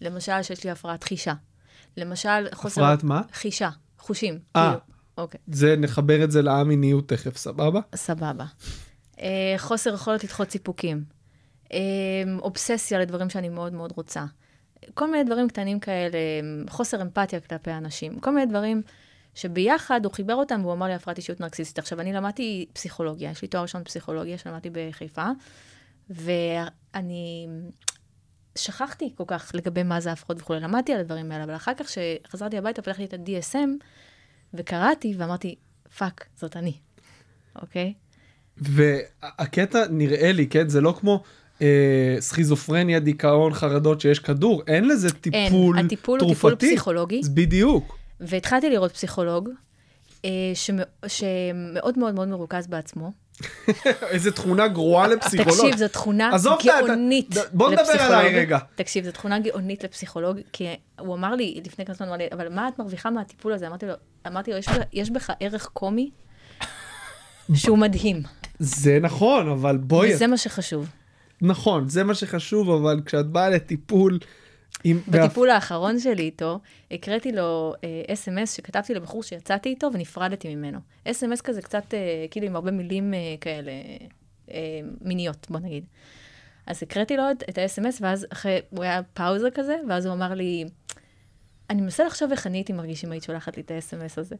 למשל, 0.00 0.42
שיש 0.42 0.64
לי 0.64 0.70
הפרעת 0.70 1.04
חישה. 1.04 1.34
למשל, 1.96 2.54
חוסר... 2.54 2.84
הפרעת 2.84 3.04
מה? 3.04 3.22
חישה, 3.32 3.70
חושים. 3.98 4.38
אה. 4.56 4.68
כאילו. 4.70 4.95
אוקיי, 5.18 5.40
זה 5.46 5.76
נחבר 5.78 6.24
את 6.24 6.30
זה 6.30 6.42
לאמיניות 6.42 7.08
תכף 7.08 7.36
סבבה 7.36 7.80
סבבה. 7.94 8.44
אה, 9.20 9.54
חוסר 9.58 9.94
יכולת 9.94 10.24
לדחות 10.24 10.50
סיפוקים. 10.50 11.04
אה, 11.72 11.78
אובססיה 12.38 12.98
לדברים 12.98 13.30
שאני 13.30 13.48
מאוד 13.48 13.72
מאוד 13.72 13.92
רוצה. 13.96 14.24
כל 14.94 15.10
מיני 15.10 15.24
דברים 15.24 15.48
קטנים 15.48 15.80
כאלה, 15.80 16.18
חוסר 16.68 17.02
אמפתיה 17.02 17.40
כלפי 17.40 17.70
אנשים. 17.70 18.20
כל 18.20 18.34
מיני 18.34 18.46
דברים 18.46 18.82
שביחד 19.34 20.04
הוא 20.04 20.12
חיבר 20.12 20.34
אותם 20.34 20.60
והוא 20.62 20.72
אמר 20.72 20.86
לי 20.86 20.94
הפרעת 20.94 21.18
אישיות 21.18 21.40
נרקסיסטית. 21.40 21.78
עכשיו, 21.78 22.00
אני 22.00 22.12
למדתי 22.12 22.66
פסיכולוגיה, 22.72 23.30
יש 23.30 23.42
לי 23.42 23.48
תואר 23.48 23.62
ראשון 23.62 23.82
בפסיכולוגיה 23.82 24.38
שלמדתי 24.38 24.70
בחיפה, 24.72 25.26
ואני 26.10 27.48
שכחתי 28.58 29.12
כל 29.14 29.24
כך 29.26 29.52
לגבי 29.54 29.82
מה 29.82 30.00
זה 30.00 30.12
הפרעות 30.12 30.42
וכולי. 30.42 30.60
למדתי 30.60 30.92
על 30.92 31.00
הדברים 31.00 31.32
האלה, 31.32 31.44
אבל 31.44 31.56
אחר 31.56 31.74
כך 31.74 31.86
כשחזרתי 31.86 32.58
הביתה, 32.58 32.82
פתחתי 32.82 33.04
את 33.04 33.14
ה-DSM, 33.14 33.84
וקראתי 34.54 35.14
ואמרתי, 35.18 35.54
fuck, 35.98 36.24
זאת 36.36 36.56
אני, 36.56 36.72
אוקיי? 37.62 37.92
והקטע 38.58 39.78
נראה 39.90 40.32
לי 40.32 40.46
כן 40.46 40.68
זה 40.68 40.80
לא 40.80 40.94
כמו 41.00 41.22
אה, 41.62 42.16
סכיזופרניה 42.20 43.00
דיכאון 43.00 43.54
חרדות 43.54 44.00
שיש 44.00 44.18
כדור 44.18 44.62
אין 44.66 44.88
לזה 44.88 45.12
טיפול 45.12 45.78
אין, 45.78 45.86
הטיפול 45.86 46.20
הוא 46.20 46.26
תרופתי. 46.28 46.56
טיפול 46.56 46.56
פסיכולוגי. 46.56 47.20
בדיוק 47.34 47.98
והתחלתי 48.20 48.70
לראות 48.70 48.92
פסיכולוג, 48.92 49.48
אה, 50.24 50.30
שמ- 50.54 50.82
שמאוד 51.08 51.98
מאוד 51.98 52.14
מאוד 52.14 52.28
מרוכז 52.28 52.66
בעצמו. 52.66 53.12
איזה 54.02 54.32
תחונה 54.32 54.68
גרועה 54.68 55.06
לפסיכולוג. 55.08 55.58
תקשיב, 55.60 55.76
זו 55.76 55.88
תחונה 55.88 56.34
עזוב 56.34 56.52
את 56.60 56.66
ה- 56.66 56.86
גאונית 56.86 57.38
ד- 57.38 57.42
בוא 57.52 57.68
נדבר 57.70 57.82
לפסיכולוג. 57.82 58.12
עליי 58.12 58.38
רגע. 58.38 58.58
תקשיב, 58.74 59.04
זו 59.04 59.12
תכונה 59.12 59.38
גאונית 59.38 59.84
לפסיכולוג, 59.84 60.36
כי 60.52 60.66
הוא 61.00 61.14
אמר 61.14 61.34
לי, 61.34 61.60
לפני 61.66 61.84
כמה 61.86 61.94
זמן, 61.94 62.08
אבל 62.32 62.48
מה 62.54 62.68
את 62.68 62.78
מרוויחה 62.78 63.10
מהטיפול 63.10 63.52
הזה? 63.52 63.66
אמרתי 63.66 63.86
לו, 63.86 63.92
אמרתי 64.26 64.50
לו, 64.50 64.56
יש 64.92 65.10
בך 65.10 65.30
ערך 65.40 65.66
קומי 65.72 66.10
שהוא 67.54 67.78
מדהים, 67.78 68.22
זה 68.58 68.98
נכון 69.00 69.48
אבל 69.48 69.76
בואי 69.76 70.14
וזה 70.14 70.26
מה 70.26 70.36
שחשוב. 70.36 70.88
נכון 71.42 71.88
זה 71.88 72.04
מה 72.04 72.14
שחשוב 72.14 72.70
אבל 72.70 73.00
כשאת 73.06 73.26
באה 73.26 73.50
לטיפול. 73.50 74.18
עם, 74.84 75.00
בטיפול 75.08 75.50
האחרון 75.50 75.98
שלי 75.98 76.22
איתו, 76.22 76.60
הקראתי 76.90 77.32
לו 77.32 77.74
אה, 77.84 78.02
אס.אם.אס 78.14 78.56
שכתבתי 78.56 78.94
לבחור 78.94 79.22
שיצאתי 79.22 79.68
איתו 79.68 79.90
ונפרדתי 79.92 80.54
ממנו. 80.54 80.78
אס.אם.אס 81.04 81.40
כזה 81.40 81.62
קצת, 81.62 81.94
אה, 81.94 82.26
כאילו 82.30 82.46
עם 82.46 82.56
הרבה 82.56 82.70
מילים 82.70 83.14
אה, 83.14 83.18
כאלה 83.40 83.72
אה, 84.50 84.80
מיניות, 85.00 85.46
בוא 85.50 85.60
נגיד. 85.60 85.84
אז 86.66 86.82
הקראתי 86.82 87.16
לו 87.16 87.22
את 87.30 87.58
ה-אס.אם.אס, 87.58 87.98
ואז 88.00 88.26
אחרי, 88.32 88.60
הוא 88.70 88.84
היה 88.84 89.00
פאוזה 89.14 89.50
כזה, 89.50 89.76
ואז 89.88 90.06
הוא 90.06 90.14
אמר 90.14 90.34
לי, 90.34 90.64
אני 91.70 91.82
מנסה 91.82 92.04
לחשוב 92.04 92.30
איך 92.30 92.46
אני 92.46 92.58
הייתי 92.58 92.72
מרגיש 92.72 93.04
אם 93.04 93.12
היית 93.12 93.22
שולחת 93.22 93.56
לי 93.56 93.62
את 93.62 93.70
ה-אס.אם.אס 93.70 94.18
הזה. 94.18 94.36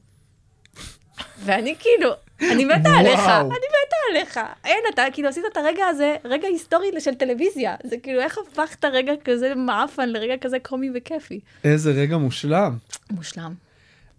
ואני 1.44 1.74
כאילו, 1.78 2.10
אני 2.52 2.64
מתה 2.64 2.88
עליך, 2.88 3.20
וואו. 3.20 3.40
אני 3.40 3.46
מתה 3.48 3.96
עליך. 4.10 4.40
אין, 4.64 4.80
אתה 4.94 5.02
כאילו 5.12 5.28
עשית 5.28 5.44
את 5.52 5.56
הרגע 5.56 5.84
הזה, 5.86 6.16
רגע 6.24 6.48
היסטורי 6.48 7.00
של 7.00 7.14
טלוויזיה. 7.14 7.74
זה 7.84 7.96
כאילו, 8.02 8.20
איך 8.20 8.38
הפכת 8.38 8.84
רגע 8.84 9.12
כזה 9.24 9.54
מעפן 9.54 10.08
לרגע 10.08 10.34
כזה 10.40 10.58
קומי 10.58 10.90
וכיפי. 10.94 11.40
איזה 11.64 11.90
רגע 11.90 12.16
מושלם. 12.16 12.76
מושלם. 13.10 13.54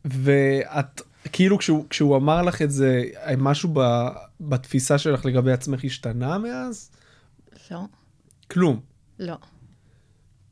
ואת 0.05 1.01
כאילו 1.31 1.57
כשהוא, 1.57 1.85
כשהוא 1.89 2.17
אמר 2.17 2.41
לך 2.41 2.61
את 2.61 2.71
זה 2.71 3.03
משהו 3.37 3.69
ב, 3.73 4.07
בתפיסה 4.41 4.97
שלך 4.97 5.25
לגבי 5.25 5.51
עצמך 5.51 5.83
השתנה 5.83 6.37
מאז? 6.37 6.91
לא, 7.71 7.79
כלום. 8.51 8.79
לא. 9.19 9.35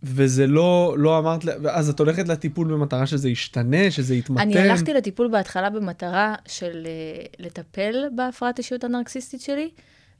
וזה 0.06 0.48
לא 0.48 0.96
לא 0.98 1.20
אמרת 1.20 1.42
אז 1.72 1.90
את 1.90 2.00
הולכת 2.00 2.28
לטיפול 2.28 2.74
במטרה 2.74 3.06
שזה 3.06 3.30
ישתנה 3.30 3.92
שזה 3.92 4.16
יתמתן. 4.16 4.42
אני 4.42 4.60
הלכתי 4.60 4.94
לטיפול 4.94 5.28
בהתחלה 5.28 5.70
במטרה 5.70 6.36
של 6.48 6.88
אה, 6.88 7.26
לטפל 7.40 7.96
בהפרעת 8.16 8.58
אישיות 8.58 8.84
הנרקסיסטית 8.84 9.42
שלי, 9.42 9.70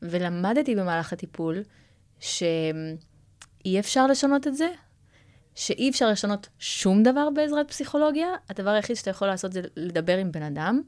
ולמדתי 0.02 0.76
במהלך 0.76 1.14
הטיפול 1.14 1.64
שאי 2.20 3.80
אפשר 3.80 4.08
לשנות 4.08 4.48
את 4.48 4.56
זה, 4.56 4.68
שאי 5.56 5.90
אפשר 5.90 6.10
לשנות 6.10 6.50
שום 6.60 7.04
דבר 7.04 7.30
בעזרת 7.30 7.68
פסיכולוגיה, 7.68 8.28
הדבר 8.50 8.70
היחיד 8.70 8.96
שאתה 8.96 9.10
יכול 9.10 9.28
לעשות 9.28 9.54
זה 9.54 9.62
לדבר 9.76 10.18
עם 10.18 10.32
בן 10.32 10.44
אדם, 10.44 10.82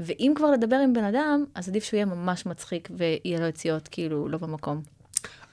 ואם 0.00 0.32
כבר 0.36 0.50
לדבר 0.50 0.76
עם 0.76 0.92
בן 0.92 1.04
אדם, 1.04 1.44
אז 1.54 1.68
עדיף 1.68 1.84
שהוא 1.84 1.96
יהיה 1.96 2.06
ממש 2.06 2.46
מצחיק 2.46 2.88
ויהיה 2.96 3.40
לו 3.40 3.46
יציאות 3.46 3.88
כאילו 3.88 4.28
לא 4.28 4.38
במקום. 4.38 4.82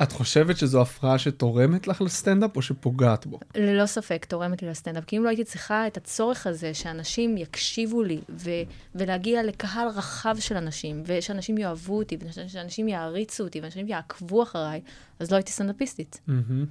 את 0.04 0.12
חושבת 0.12 0.58
שזו 0.58 0.82
הפרעה 0.82 1.18
שתורמת 1.18 1.88
לך 1.88 2.02
לסטנדאפ 2.02 2.56
או 2.56 2.62
שפוגעת 2.62 3.26
בו? 3.26 3.40
ללא 3.56 3.86
ספק 3.86 4.26
תורמת 4.26 4.62
לי 4.62 4.70
לסטנדאפ, 4.70 5.06
כי 5.06 5.18
אם 5.18 5.24
לא 5.24 5.30
הייתי 5.30 5.44
צריכה 5.44 5.88
את 5.88 5.98
הצורך 5.98 6.48
הזה 6.48 6.74
שאנשים 6.74 7.38
יקשיבו 7.38 8.04
לי 8.04 8.22
ו- 8.30 8.50
ולהגיע 8.96 9.44
לקהל 9.44 9.88
רחב 9.88 10.36
של 10.40 10.58
אנשים, 10.58 11.04
ושאנשים 11.06 11.58
יאהבו 11.58 11.98
אותי, 11.98 12.18
ושאנשים 12.22 12.88
יעריצו 12.88 13.44
אותי, 13.44 13.60
ושאנשים 13.60 13.88
יעקבו 13.88 14.44
אחריי, 14.44 14.82
אז 15.20 15.32
לא 15.32 15.36
הייתי 15.36 15.52
סטנדאפיסטית. 15.52 16.22
מהמם. 16.28 16.66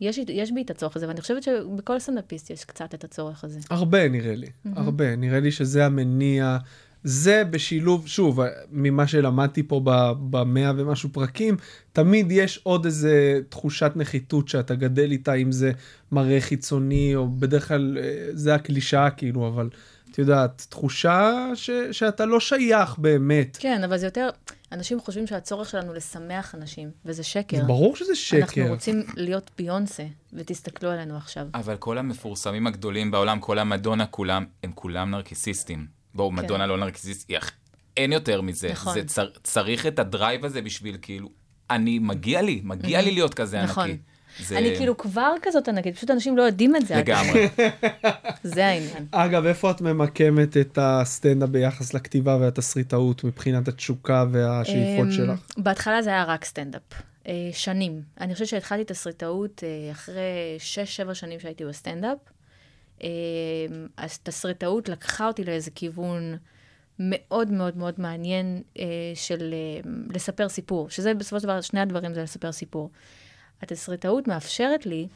יש, 0.00 0.18
יש 0.28 0.52
בי 0.52 0.62
את 0.62 0.70
הצורך 0.70 0.96
הזה, 0.96 1.08
ואני 1.08 1.20
חושבת 1.20 1.42
שבכל 1.42 1.98
סטנדאפיסט 1.98 2.50
יש 2.50 2.64
קצת 2.64 2.94
את 2.94 3.04
הצורך 3.04 3.44
הזה. 3.44 3.60
הרבה 3.70 4.08
נראה 4.08 4.34
לי, 4.34 4.46
הרבה. 4.76 5.16
נראה 5.16 5.40
לי 5.40 5.52
שזה 5.52 5.86
המניע. 5.86 6.58
זה 7.04 7.44
בשילוב, 7.50 8.08
שוב, 8.08 8.40
ממה 8.70 9.06
שלמדתי 9.06 9.62
פה 9.62 9.80
ב- 9.84 10.12
במאה 10.30 10.72
ומשהו 10.76 11.08
פרקים, 11.12 11.56
תמיד 11.92 12.26
יש 12.32 12.60
עוד 12.62 12.84
איזה 12.84 13.40
תחושת 13.48 13.92
נחיתות 13.96 14.48
שאתה 14.48 14.74
גדל 14.74 15.10
איתה, 15.10 15.34
אם 15.34 15.52
זה 15.52 15.72
מראה 16.12 16.40
חיצוני, 16.40 17.16
או 17.16 17.28
בדרך 17.28 17.68
כלל 17.68 17.98
אה, 18.00 18.26
זה 18.32 18.54
הקלישאה 18.54 19.10
כאילו, 19.10 19.48
אבל 19.48 19.68
את 20.10 20.18
יודעת, 20.18 20.66
תחושה 20.68 21.32
ש- 21.54 21.70
שאתה 21.92 22.24
לא 22.26 22.40
שייך 22.40 22.98
באמת. 22.98 23.56
כן, 23.60 23.84
אבל 23.84 23.98
זה 23.98 24.06
יותר, 24.06 24.28
אנשים 24.72 25.00
חושבים 25.00 25.26
שהצורך 25.26 25.68
שלנו 25.70 25.94
לשמח 25.94 26.54
אנשים, 26.54 26.90
וזה 27.04 27.22
שקר. 27.22 27.56
זה 27.56 27.62
ברור 27.64 27.96
שזה 27.96 28.14
שקר. 28.14 28.40
אנחנו 28.42 28.66
רוצים 28.66 29.02
להיות 29.16 29.50
ביונסה, 29.58 30.04
ותסתכלו 30.32 30.90
עלינו 30.90 31.16
עכשיו. 31.16 31.46
אבל 31.54 31.76
כל 31.76 31.98
המפורסמים 31.98 32.66
הגדולים 32.66 33.10
בעולם, 33.10 33.40
כל 33.40 33.58
המדונה 33.58 34.06
כולם, 34.06 34.44
הם 34.62 34.72
כולם 34.74 35.10
נרקיסיסטים. 35.10 36.03
בואו, 36.14 36.30
מדונה 36.32 36.66
לא 36.66 36.76
נרקסיסט, 36.78 37.28
היא 37.28 37.38
אח- 37.38 37.50
אין 37.96 38.12
יותר 38.12 38.40
מזה. 38.40 38.68
נכון. 38.72 38.94
זה 38.94 39.04
צר, 39.04 39.28
צריך 39.42 39.86
את 39.86 39.98
הדרייב 39.98 40.44
הזה 40.44 40.62
בשביל 40.62 40.96
כאילו, 41.02 41.28
אני, 41.70 41.98
מגיע 41.98 42.42
לי, 42.42 42.60
מגיע 42.64 43.02
לי 43.02 43.10
להיות 43.10 43.34
כזה 43.34 43.62
נכון. 43.62 43.88
ענקי. 43.90 44.02
זה 44.40 44.58
אני 44.58 44.76
כאילו 44.76 44.96
כבר 44.96 45.32
כזאת 45.42 45.68
ענקית, 45.68 45.96
פשוט 45.96 46.10
אנשים 46.10 46.36
לא 46.36 46.42
יודעים 46.42 46.76
את 46.76 46.86
זה. 46.86 46.96
לגמרי. 46.96 47.48
זה 48.42 48.66
העניין. 48.66 49.06
אגב, 49.10 49.46
איפה 49.46 49.70
את 49.70 49.80
ממקמת 49.80 50.56
את 50.56 50.78
הסטנדאפ 50.82 51.48
ביחס 51.48 51.94
לכתיבה 51.94 52.36
והתסריטאות 52.40 53.24
מבחינת 53.24 53.68
התשוקה 53.68 54.24
והשאיפות 54.30 55.06
אמ, 55.06 55.12
שלך? 55.12 55.40
בהתחלה 55.58 56.02
זה 56.02 56.10
היה 56.10 56.24
רק 56.24 56.44
סטנדאפ. 56.44 56.82
אה, 57.28 57.32
שנים. 57.52 58.02
אני 58.20 58.32
חושבת 58.32 58.48
שהתחלתי 58.48 58.84
תסריטאות 58.84 59.62
אה, 59.64 59.92
אחרי 59.92 60.58
6-7 61.10 61.14
שנים 61.14 61.40
שהייתי 61.40 61.64
בסטנדאפ. 61.64 62.18
אה, 63.02 63.08
אז 63.96 64.18
תסריטאות 64.18 64.88
לקחה 64.88 65.26
אותי 65.26 65.44
לאיזה 65.44 65.70
כיוון 65.70 66.36
מאוד 66.98 67.50
מאוד 67.50 67.76
מאוד 67.76 68.00
מעניין 68.00 68.62
אה, 68.78 68.84
של 69.14 69.54
אה, 69.54 69.90
לספר 70.14 70.48
סיפור, 70.48 70.90
שזה 70.90 71.14
בסופו 71.14 71.40
של 71.40 71.46
דבר, 71.46 71.60
שני 71.60 71.80
הדברים 71.80 72.14
זה 72.14 72.22
לספר 72.22 72.52
סיפור. 72.52 72.90
התסריטאות 73.62 74.28
מאפשרת 74.28 74.86
לי 74.86 75.08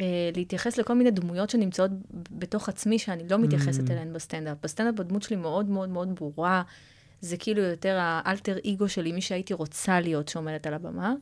אה, 0.00 0.30
להתייחס 0.36 0.76
לכל 0.76 0.94
מיני 0.94 1.10
דמויות 1.10 1.50
שנמצאות 1.50 1.90
בתוך 2.30 2.68
עצמי, 2.68 2.98
שאני 2.98 3.28
לא 3.28 3.38
מתייחסת 3.38 3.90
אליהן 3.90 4.12
בסטנדאפ. 4.12 4.56
בסטנדאפ 4.62 5.00
הדמות 5.00 5.22
שלי 5.22 5.36
מאוד 5.36 5.68
מאוד 5.68 5.88
מאוד 5.88 6.14
ברורה, 6.14 6.62
זה 7.20 7.36
כאילו 7.36 7.62
יותר 7.62 7.98
האלטר 8.00 8.56
אגו 8.72 8.88
שלי, 8.88 9.12
מי 9.12 9.20
שהייתי 9.20 9.54
רוצה 9.54 10.00
להיות 10.00 10.28
שעומדת 10.28 10.66
על 10.66 10.74
הבמה. 10.74 11.14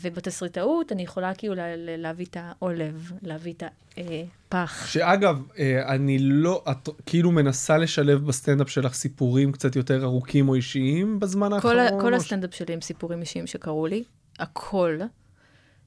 ובתסריטאות 0.00 0.92
אני 0.92 1.02
יכולה 1.02 1.34
כאילו 1.34 1.54
לה, 1.54 1.76
לה- 1.76 1.96
להביא 1.96 2.26
את 2.30 2.36
העלוב, 2.40 3.12
להביא 3.22 3.52
את 3.52 3.62
הפח. 3.96 4.86
שאגב, 4.86 5.42
אה, 5.58 5.94
אני 5.94 6.18
לא, 6.18 6.64
את 6.70 6.88
כאילו 7.06 7.30
מנסה 7.30 7.78
לשלב 7.78 8.26
בסטנדאפ 8.26 8.68
שלך 8.70 8.94
סיפורים 8.94 9.52
קצת 9.52 9.76
יותר 9.76 10.04
ארוכים 10.04 10.48
או 10.48 10.54
אישיים 10.54 11.20
בזמן 11.20 11.60
כל, 11.60 11.78
האחרון? 11.78 12.00
כל 12.02 12.12
ש- 12.12 12.16
הסטנדאפ 12.16 12.54
שלי 12.54 12.74
הם 12.74 12.80
סיפורים 12.80 13.20
אישיים 13.20 13.46
שקרו 13.46 13.86
לי, 13.86 14.04
הכל. 14.38 14.98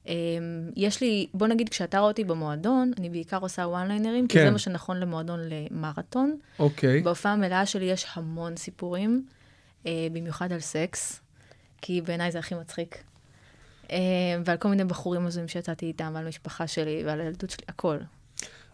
Um, 0.04 0.08
יש 0.76 1.00
לי, 1.00 1.26
בוא 1.34 1.46
נגיד, 1.46 1.68
כשאתה 1.68 1.98
רואה 1.98 2.10
אותי 2.10 2.24
במועדון, 2.24 2.92
אני 2.98 3.10
בעיקר 3.10 3.38
עושה 3.38 3.62
וואן 3.62 3.88
ליינרים, 3.88 4.28
כי 4.28 4.34
כן. 4.38 4.44
זה 4.44 4.50
מה 4.50 4.58
שנכון 4.58 5.00
למועדון 5.00 5.40
למרתון. 5.42 6.36
אוקיי. 6.58 7.00
בהופעה 7.02 7.32
המלאה 7.32 7.66
שלי 7.66 7.84
יש 7.84 8.06
המון 8.14 8.56
סיפורים, 8.56 9.26
uh, 9.84 9.86
במיוחד 10.12 10.52
על 10.52 10.60
סקס, 10.60 11.20
כי 11.82 12.00
בעיניי 12.00 12.32
זה 12.32 12.38
הכי 12.38 12.54
מצחיק. 12.54 13.02
Uh, 13.86 13.92
ועל 14.44 14.56
כל 14.56 14.68
מיני 14.68 14.84
בחורים 14.84 15.26
הזויים 15.26 15.48
שיצאתי 15.48 15.86
איתם, 15.86 16.12
ועל 16.14 16.24
המשפחה 16.24 16.66
שלי, 16.66 17.02
ועל 17.06 17.20
הילדות 17.20 17.50
שלי, 17.50 17.64
הכל. 17.68 17.96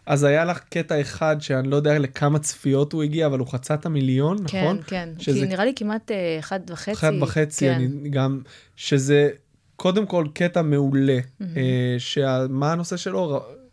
אז 0.05 0.23
היה 0.23 0.45
לך 0.45 0.59
קטע 0.69 1.01
אחד 1.01 1.35
שאני 1.39 1.69
לא 1.69 1.75
יודע 1.75 1.99
לכמה 1.99 2.39
צפיות 2.39 2.93
הוא 2.93 3.03
הגיע, 3.03 3.25
אבל 3.25 3.39
הוא 3.39 3.47
חצה 3.47 3.73
את 3.73 3.85
המיליון, 3.85 4.37
נכון? 4.43 4.81
כן, 4.81 4.87
כן. 4.87 5.09
שזה 5.19 5.39
כי 5.39 5.45
נראה 5.45 5.65
לי 5.65 5.73
כמעט 5.75 6.11
uh, 6.11 6.13
אחד 6.39 6.59
וחצי. 6.69 6.91
אחד 6.91 7.11
וחצי, 7.21 7.65
כן. 7.65 7.73
אני 7.73 8.09
גם, 8.09 8.41
שזה 8.75 9.29
קודם 9.75 10.05
כל 10.05 10.25
קטע 10.33 10.61
מעולה, 10.61 11.19
אה, 11.41 11.95
שמה 11.97 12.71
הנושא 12.71 12.97
שלו? 12.97 13.37
ר- 13.37 13.63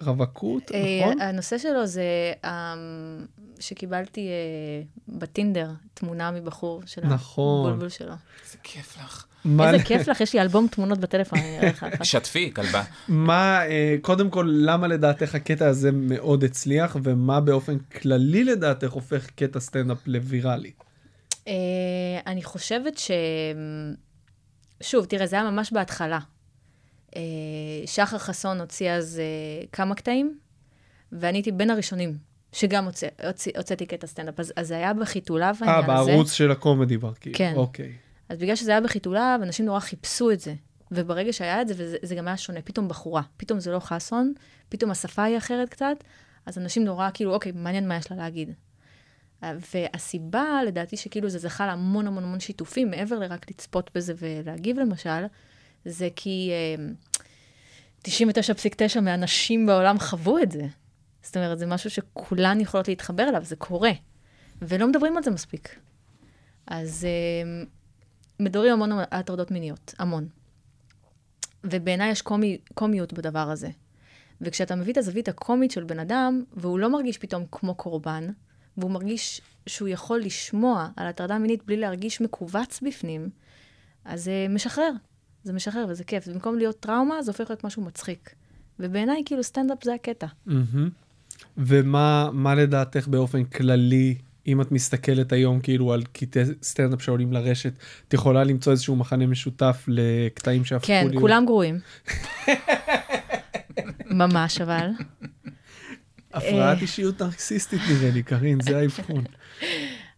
רווקות, 0.00 0.72
אה, 0.74 1.00
נכון? 1.02 1.20
הנושא 1.20 1.58
שלו 1.58 1.86
זה 1.86 2.32
אה, 2.44 2.74
שקיבלתי 3.60 4.28
אה, 4.28 4.82
בטינדר 5.08 5.70
תמונה 5.94 6.30
מבחור 6.30 6.82
של 6.86 7.06
נכון. 7.06 7.66
הבולבול 7.66 7.88
שלו. 7.88 8.12
איזה 8.44 8.56
כיף 8.62 8.96
לך. 9.04 9.26
מה- 9.44 9.72
איזה 9.72 9.84
כיף 9.84 10.08
לך, 10.08 10.20
יש 10.20 10.32
לי 10.34 10.40
אלבום 10.40 10.66
תמונות 10.70 10.98
בטלפון, 10.98 11.38
אני 11.38 11.58
אראה 11.58 11.68
לך. 11.68 11.86
שתפי, 12.02 12.52
כלבה. 12.54 12.82
מה, 13.08 13.66
אה, 13.66 13.96
קודם 14.02 14.30
כל, 14.30 14.48
למה 14.52 14.86
לדעתך 14.88 15.34
הקטע 15.34 15.66
הזה 15.66 15.92
מאוד 15.92 16.44
הצליח, 16.44 16.96
ומה 17.02 17.40
באופן 17.40 17.78
כללי 17.78 18.44
לדעתך 18.44 18.90
הופך 18.92 19.30
קטע 19.30 19.60
סטנדאפ 19.60 19.98
לוויראלי? 20.06 20.70
אה, 21.48 21.52
אני 22.26 22.42
חושבת 22.42 22.98
ש... 22.98 23.10
שוב, 24.82 25.04
תראה, 25.04 25.26
זה 25.26 25.36
היה 25.40 25.50
ממש 25.50 25.72
בהתחלה. 25.72 26.18
אה, 27.16 27.20
שחר 27.86 28.18
חסון 28.18 28.60
הוציא 28.60 28.90
אז 28.90 29.20
אה, 29.20 29.66
כמה 29.72 29.94
קטעים, 29.94 30.38
ואני 31.12 31.38
הייתי 31.38 31.52
בין 31.52 31.70
הראשונים 31.70 32.16
שגם 32.52 32.84
הוצא- 32.84 33.06
הוצאתי 33.56 33.86
קטע 33.86 34.06
סטנדאפ. 34.06 34.40
אז 34.40 34.52
אז 34.56 34.68
זה 34.68 34.76
היה 34.76 34.94
בחיתוליו 34.94 35.54
אה, 35.62 35.70
העניין 35.72 35.90
הזה. 35.96 36.10
בערוץ 36.10 36.32
של 36.32 36.50
הקומדי 36.50 36.96
בר, 36.96 37.12
כאילו. 37.20 37.38
כן. 37.38 37.52
אוקיי. 37.56 37.92
אז 38.30 38.38
בגלל 38.38 38.56
שזה 38.56 38.70
היה 38.70 38.80
בחיתוליו, 38.80 39.40
אנשים 39.42 39.66
נורא 39.66 39.80
חיפשו 39.80 40.30
את 40.30 40.40
זה. 40.40 40.54
וברגע 40.90 41.32
שהיה 41.32 41.62
את 41.62 41.68
זה, 41.68 41.74
וזה 41.76 41.96
זה 42.02 42.14
גם 42.14 42.28
היה 42.28 42.36
שונה, 42.36 42.62
פתאום 42.62 42.88
בחורה, 42.88 43.22
פתאום 43.36 43.60
זה 43.60 43.70
לא 43.72 43.78
חסון, 43.78 44.32
פתאום 44.68 44.90
השפה 44.90 45.22
היא 45.22 45.38
אחרת 45.38 45.68
קצת, 45.68 45.96
אז 46.46 46.58
אנשים 46.58 46.84
נורא 46.84 47.08
כאילו, 47.14 47.34
אוקיי, 47.34 47.52
מעניין 47.54 47.88
מה 47.88 47.96
יש 47.96 48.10
לה 48.10 48.16
להגיד. 48.16 48.52
והסיבה, 49.42 50.60
לדעתי, 50.66 50.96
שכאילו 50.96 51.28
זה 51.28 51.38
זכה 51.38 51.66
להמון 51.66 52.06
המון 52.06 52.24
המון 52.24 52.40
שיתופים, 52.40 52.90
מעבר 52.90 53.18
לרק 53.18 53.50
לצפות 53.50 53.90
בזה 53.94 54.14
ולהגיב 54.18 54.78
למשל, 54.78 55.24
זה 55.84 56.08
כי 56.16 56.50
אה, 56.52 56.84
99.9 58.08 59.00
מהנשים 59.00 59.66
בעולם 59.66 59.98
חוו 59.98 60.38
את 60.38 60.52
זה. 60.52 60.66
זאת 61.22 61.36
אומרת, 61.36 61.58
זה 61.58 61.66
משהו 61.66 61.90
שכולן 61.90 62.60
יכולות 62.60 62.88
להתחבר 62.88 63.28
אליו, 63.28 63.44
זה 63.44 63.56
קורה. 63.56 63.92
ולא 64.62 64.88
מדברים 64.88 65.16
על 65.16 65.22
זה 65.22 65.30
מספיק. 65.30 65.78
אז 66.66 67.04
אה, 67.04 67.64
מדברים 68.40 68.72
המון 68.72 68.92
על 68.92 69.04
הטרדות 69.10 69.50
מיניות, 69.50 69.94
המון. 69.98 70.28
ובעיניי 71.64 72.10
יש 72.10 72.22
קומי, 72.22 72.58
קומיות 72.74 73.12
בדבר 73.12 73.50
הזה. 73.50 73.68
וכשאתה 74.40 74.74
מביא 74.74 74.92
את 74.92 74.98
הזווית 74.98 75.28
הקומית 75.28 75.70
של 75.70 75.84
בן 75.84 75.98
אדם, 75.98 76.42
והוא 76.56 76.78
לא 76.78 76.92
מרגיש 76.92 77.18
פתאום 77.18 77.44
כמו 77.52 77.74
קורבן, 77.74 78.28
והוא 78.76 78.90
מרגיש 78.90 79.40
שהוא 79.66 79.88
יכול 79.88 80.20
לשמוע 80.20 80.88
על 80.96 81.06
הטרדה 81.06 81.38
מינית 81.38 81.66
בלי 81.66 81.76
להרגיש 81.76 82.20
מכווץ 82.20 82.80
בפנים, 82.82 83.30
אז 84.04 84.24
זה 84.24 84.46
משחרר. 84.50 84.90
זה 85.44 85.52
משחרר 85.52 85.86
וזה 85.88 86.04
כיף. 86.04 86.28
במקום 86.28 86.58
להיות 86.58 86.80
טראומה, 86.80 87.22
זה 87.22 87.30
הופך 87.30 87.50
להיות 87.50 87.64
משהו 87.64 87.82
מצחיק. 87.82 88.34
ובעיניי, 88.78 89.22
כאילו, 89.26 89.42
סטנדאפ 89.42 89.84
זה 89.84 89.94
הקטע. 89.94 90.26
מהמם. 90.46 90.88
ומה 91.56 92.30
מה 92.32 92.54
לדעתך 92.54 93.08
באופן 93.08 93.44
כללי, 93.44 94.18
אם 94.46 94.60
את 94.60 94.72
מסתכלת 94.72 95.32
היום 95.32 95.60
כאילו 95.60 95.92
על 95.92 96.02
קטעי 96.12 96.42
סטנדאפ 96.62 97.02
שעולים 97.02 97.32
לרשת, 97.32 97.72
את 98.08 98.14
יכולה 98.14 98.44
למצוא 98.44 98.72
איזשהו 98.72 98.96
מחנה 98.96 99.26
משותף 99.26 99.84
לקטעים 99.88 100.64
שהפכו 100.64 100.86
כן, 100.86 101.06
להיות... 101.08 101.20
כולם 101.20 101.46
גרועים. 101.46 101.78
ממש, 104.06 104.60
אבל. 104.60 104.88
הפרעת 106.32 106.76
אה. 106.76 106.82
אישיות 106.82 107.22
נרקסיסטית 107.22 107.80
נראה 107.90 108.10
לי, 108.10 108.22
קארין, 108.22 108.60
זה 108.60 108.78
האבחון. 108.78 109.24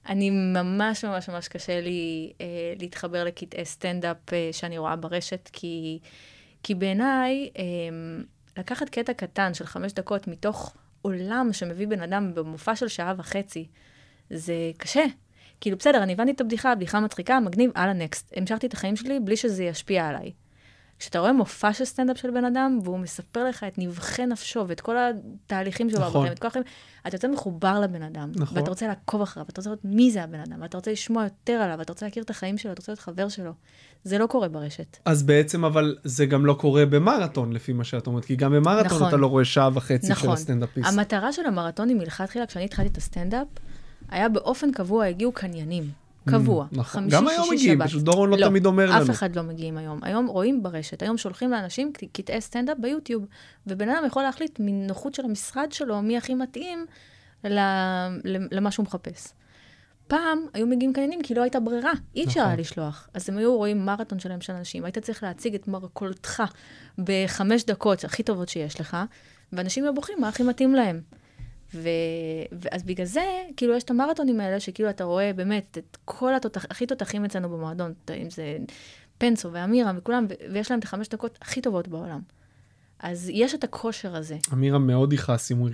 אני 0.09 0.31
ממש 0.31 1.05
ממש 1.05 1.29
ממש 1.29 1.49
קשה 1.49 1.81
לי 1.81 2.33
אה, 2.41 2.47
להתחבר 2.79 3.25
לקטעי 3.25 3.65
סטנדאפ 3.65 4.33
אה, 4.33 4.49
שאני 4.53 4.79
רואה 4.79 4.97
ברשת, 4.97 5.51
כי, 5.53 5.99
כי 6.63 6.75
בעיניי, 6.75 7.51
אה, 7.59 7.63
לקחת 8.59 8.89
קטע 8.89 9.13
קטן 9.13 9.55
של 9.55 9.67
חמש 9.67 9.93
דקות 9.93 10.29
מתוך 10.29 10.75
עולם 11.03 11.49
שמביא 11.53 11.87
בן 11.87 12.01
אדם 12.01 12.35
במופע 12.35 12.77
של 12.77 12.89
שעה 12.89 13.15
וחצי, 13.19 13.67
זה 14.33 14.55
קשה. 14.77 15.05
כאילו, 15.61 15.77
בסדר, 15.77 16.03
אני 16.03 16.13
הבנתי 16.13 16.31
את 16.31 16.41
הבדיחה, 16.41 16.73
הבדיחה 16.73 17.01
מצחיקה, 17.01 17.41
מגניב, 17.41 17.71
הלאה, 17.75 17.93
נקסט. 17.93 18.33
המשכתי 18.37 18.67
את 18.67 18.73
החיים 18.73 18.97
שלי 18.97 19.21
בלי 19.21 19.37
שזה 19.37 19.65
ישפיע 19.65 20.09
עליי. 20.09 20.33
כשאתה 21.03 21.19
רואה 21.19 21.33
מופע 21.33 21.73
של 21.73 21.85
סטנדאפ 21.85 22.19
של 22.19 22.31
בן 22.31 22.45
אדם, 22.45 22.79
והוא 22.85 22.99
מספר 22.99 23.45
לך 23.45 23.65
את 23.65 23.79
נבכי 23.79 24.27
נפשו 24.27 24.65
ואת 24.69 24.81
כל 24.81 24.97
התהליכים 24.99 25.91
שלו, 25.91 26.01
נכון. 26.01 26.21
בחיים, 26.21 26.33
את 26.33 26.39
כל 26.39 26.47
החיים, 26.47 26.65
אתה 27.07 27.15
יוצא 27.15 27.29
מחובר 27.29 27.81
לבן 27.81 28.03
אדם, 28.03 28.33
נכון. 28.37 28.59
ואתה 28.59 28.71
רוצה 28.71 28.87
לעקוב 28.87 29.23
אחריו, 29.23 29.47
ואתה 29.47 29.61
רוצה 29.61 29.71
לראות 29.71 29.85
מי 29.85 30.11
זה 30.11 30.23
הבן 30.23 30.41
אדם, 30.41 30.63
ואתה 30.63 30.77
רוצה 30.77 30.93
לשמוע 30.93 31.25
יותר 31.25 31.53
עליו, 31.53 31.79
ואתה 31.79 31.93
רוצה 31.93 32.07
להכיר 32.07 32.23
את 32.23 32.31
החיים 32.31 32.59
שלו, 32.59 32.73
אתה 32.73 32.81
רוצה 32.81 32.93
להיות 32.93 33.01
חבר 33.01 33.29
שלו. 33.29 33.53
זה 34.05 34.19
לא 34.19 34.27
קורה 34.27 34.49
ברשת. 34.49 34.97
אז 35.05 35.23
בעצם 35.23 35.65
אבל 35.65 35.97
זה 36.05 36.27
גם 36.27 36.47
לא 36.47 36.55
קורה 36.55 36.87
במרתון 36.87 37.53
לפי 37.53 37.73
מה 37.73 37.85
שאת 37.85 38.07
אומרת, 38.07 38.25
כי 38.25 38.37
גם 38.37 38.53
במרתון 38.53 38.97
נכון. 38.97 39.09
אתה 39.09 39.17
לא 39.17 39.27
רואה 39.27 39.45
שעה 39.45 39.71
וחצי 39.75 40.07
של 40.07 40.13
נכון. 40.13 40.31
הסטנדאפיסט. 40.31 40.89
המטרה 40.93 41.33
של 41.33 41.47
המרתונים 41.47 41.99
מלכתחילה, 41.99 42.47
כשאני 42.47 42.65
התחלתי 42.65 42.89
את 42.89 42.97
הסטנדאפ, 42.97 43.47
היה 44.13 44.29
באופן 44.29 44.73
קבוע, 44.73 45.05
הגיעו 45.05 45.33
קניינים. 45.33 45.85
קבוע. 46.29 46.67
נכון. 46.73 46.85
חמישי, 46.85 47.17
גם 47.17 47.29
היום 47.29 47.45
שישי, 47.45 47.55
מגיעים, 47.55 47.79
שבת. 47.79 47.87
פשוט 47.87 48.03
דורון 48.03 48.31
לא 48.31 48.47
תמיד 48.47 48.67
אומר 48.67 48.91
לנו. 48.91 49.03
אף 49.03 49.11
אחד 49.11 49.37
לא 49.37 49.43
מגיעים 49.43 49.77
היום. 49.77 49.99
היום 50.03 50.27
רואים 50.27 50.63
ברשת, 50.63 51.03
היום 51.03 51.19
שולחים 51.19 51.51
לאנשים 51.51 51.93
קטעי 52.13 52.41
סטנדאפ 52.41 52.79
ביוטיוב, 52.79 53.27
ובן 53.67 53.89
אדם 53.89 54.03
יכול 54.07 54.23
להחליט 54.23 54.57
מנוחות 54.61 55.15
של 55.15 55.25
המשרד 55.25 55.73
שלו, 55.73 56.03
מי 56.03 56.17
הכי 56.17 56.35
מתאים 56.35 56.87
למה 58.25 58.71
שהוא 58.71 58.85
מחפש. 58.85 59.29
פעם 60.09 60.39
היו 60.55 60.67
מגיעים 60.67 60.93
קניינים 60.93 61.23
כי 61.23 61.35
לא 61.35 61.43
הייתה 61.43 61.61
ברירה, 61.61 61.93
אי 62.17 62.25
אפשר 62.25 62.41
נכון. 62.41 62.51
היה 62.51 62.61
לשלוח. 62.61 63.09
אז 63.15 63.29
הם 63.29 63.39
היו 63.39 63.57
רואים 63.57 63.85
מרתון 63.85 64.19
שלם 64.19 64.41
של 64.41 64.53
אנשים, 64.53 64.85
היית 64.85 64.99
צריך 64.99 65.23
להציג 65.23 65.55
את 65.55 65.69
מרכולתך 65.69 66.43
בחמש 66.99 67.65
דקות 67.65 68.05
הכי 68.05 68.23
טובות 68.23 68.49
שיש 68.49 68.81
לך, 68.81 68.97
ואנשים 69.53 69.85
היו 69.85 69.95
בוחרים 69.95 70.21
מה 70.21 70.29
הכי 70.29 70.43
מתאים 70.43 70.75
להם. 70.75 71.01
ו... 71.75 71.89
ואז 72.53 72.83
בגלל 72.83 73.07
זה, 73.07 73.21
כאילו, 73.57 73.77
יש 73.77 73.83
את 73.83 73.91
המרתונים 73.91 74.41
האלה, 74.41 74.61
שכאילו 74.61 74.91
אתה 74.91 75.05
רואה 75.05 75.33
באמת 75.33 75.79
את 75.79 75.97
כל 76.05 76.35
התותח... 76.35 76.65
הכי 76.71 76.87
תותחים 76.87 77.25
אצלנו 77.25 77.49
במועדון, 77.49 77.93
אם 78.17 78.31
זה 78.31 78.57
פנסו 79.19 79.53
ואמירה 79.53 79.93
וכולם, 79.97 80.27
ו... 80.31 80.35
ויש 80.53 80.71
להם 80.71 80.79
את 80.81 80.85
החמש 80.85 81.09
דקות 81.09 81.39
הכי 81.43 81.61
טובות 81.61 81.89
בעולם. 81.89 82.21
אז 83.01 83.31
יש 83.35 83.55
את 83.55 83.65
הכושר 83.65 84.17
הזה. 84.17 84.37
אמירם 84.53 84.87
מאוד 84.87 85.13
יכעס 85.13 85.53
אם 85.53 85.57
הוא- 85.57 85.69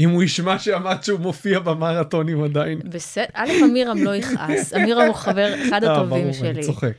אם 0.00 0.10
הוא 0.10 0.22
ישמע 0.22 0.58
שאמרת 0.58 1.04
שהוא 1.04 1.20
מופיע 1.20 1.58
במרתונים 1.60 2.44
עדיין. 2.44 2.78
בסדר, 2.84 3.24
א', 3.32 3.48
אמירם 3.64 3.98
לא 3.98 4.16
יכעס, 4.16 4.72
אמירם 4.76 5.06
הוא 5.06 5.14
חבר, 5.14 5.54
אחד 5.68 5.84
אה, 5.84 5.92
הטובים 5.96 6.32
שלי. 6.32 6.50
אני 6.50 6.62
צוחק. 6.62 6.92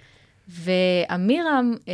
ואמירם, 0.48 1.74
אה, 1.88 1.94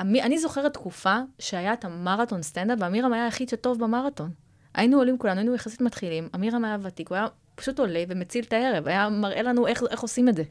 אמי- 0.00 0.22
אני 0.22 0.38
זוכרת 0.38 0.72
תקופה 0.74 1.16
שהיה 1.38 1.72
את 1.72 1.84
המרתון 1.84 2.42
סטנדאפ, 2.42 2.78
ואמירם 2.80 3.12
היה 3.12 3.24
היחיד 3.24 3.48
שטוב 3.48 3.78
במרתון. 3.84 4.30
היינו 4.76 4.98
עולים 4.98 5.18
כולנו, 5.18 5.38
היינו 5.38 5.54
יחסית 5.54 5.80
מתחילים, 5.80 6.28
אמירם 6.34 6.64
היה 6.64 6.76
ותיק, 6.82 7.08
הוא 7.08 7.16
היה 7.16 7.26
פשוט 7.54 7.78
עולה 7.78 8.04
ומציל 8.08 8.44
את 8.48 8.52
הערב, 8.52 8.88
היה 8.88 9.08
מראה 9.08 9.42
לנו 9.42 9.66
איך, 9.66 9.82
איך 9.90 10.00
עושים 10.00 10.28
את 10.28 10.36
זה. 10.36 10.42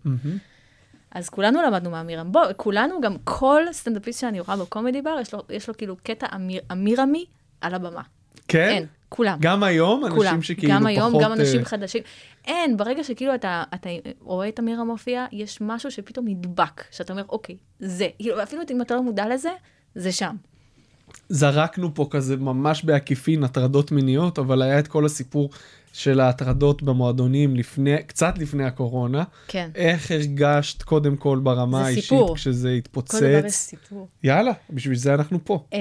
אז 1.11 1.29
כולנו 1.29 1.61
למדנו 1.61 1.89
מאמירם. 1.89 2.31
בוא, 2.31 2.41
כולנו, 2.57 3.01
גם 3.01 3.15
כל 3.23 3.61
סטנדאפיסט 3.71 4.19
שאני 4.19 4.39
רואה 4.39 4.57
בקומדי 4.57 5.01
בר, 5.01 5.17
יש 5.21 5.33
לו, 5.33 5.43
יש 5.49 5.67
לו 5.67 5.77
כאילו 5.77 5.95
קטע 6.03 6.27
אמיר, 6.35 6.61
אמירמי 6.71 7.25
על 7.61 7.73
הבמה. 7.73 8.01
כן? 8.47 8.69
אין, 8.69 8.85
כולם. 9.09 9.37
גם 9.41 9.63
היום? 9.63 10.09
כולם. 10.09 10.35
אנשים 10.35 10.41
שכאילו 10.41 10.73
גם 10.73 10.79
פחות... 10.79 10.89
היום, 10.89 11.23
גם 11.23 11.33
אנשים 11.33 11.59
אה, 11.59 11.65
חדשים. 11.65 12.03
אין, 12.45 12.77
ברגע 12.77 13.03
שכאילו 13.03 13.35
אתה, 13.35 13.63
אתה 13.73 13.89
רואה 14.21 14.49
את 14.49 14.59
אמירה 14.59 14.83
מופיע, 14.83 15.25
יש 15.31 15.61
משהו 15.61 15.91
שפתאום 15.91 16.27
נדבק, 16.27 16.83
שאתה 16.91 17.13
אומר, 17.13 17.23
אוקיי, 17.29 17.57
זה. 17.79 18.07
כאילו, 18.19 18.43
אפילו 18.43 18.61
אם 18.71 18.81
אתה 18.81 18.95
לא 18.95 19.03
מודע 19.03 19.27
לזה, 19.27 19.51
זה 19.95 20.11
שם. 20.11 20.35
זרקנו 21.29 21.93
פה 21.93 22.07
כזה 22.09 22.37
ממש 22.37 22.83
בעקיפין 22.83 23.43
הטרדות 23.43 23.91
מיניות, 23.91 24.39
אבל 24.39 24.61
היה 24.61 24.79
את 24.79 24.87
כל 24.87 25.05
הסיפור 25.05 25.49
של 25.93 26.19
ההטרדות 26.19 26.83
במועדונים 26.83 27.55
לפני, 27.55 28.03
קצת 28.07 28.37
לפני 28.37 28.65
הקורונה. 28.65 29.23
כן. 29.47 29.69
איך 29.75 30.11
הרגשת 30.11 30.83
קודם 30.83 31.17
כל 31.17 31.39
ברמה 31.43 31.85
האישית 31.85 32.03
סיפור. 32.03 32.35
כשזה 32.35 32.69
התפוצץ? 32.69 33.11
כל 33.11 33.19
דבר 33.19 33.45
יש 33.45 33.53
סיפור. 33.53 34.07
יאללה, 34.23 34.51
בשביל 34.69 34.97
זה 34.97 35.13
אנחנו 35.13 35.39
פה. 35.43 35.65
אמ, 35.73 35.79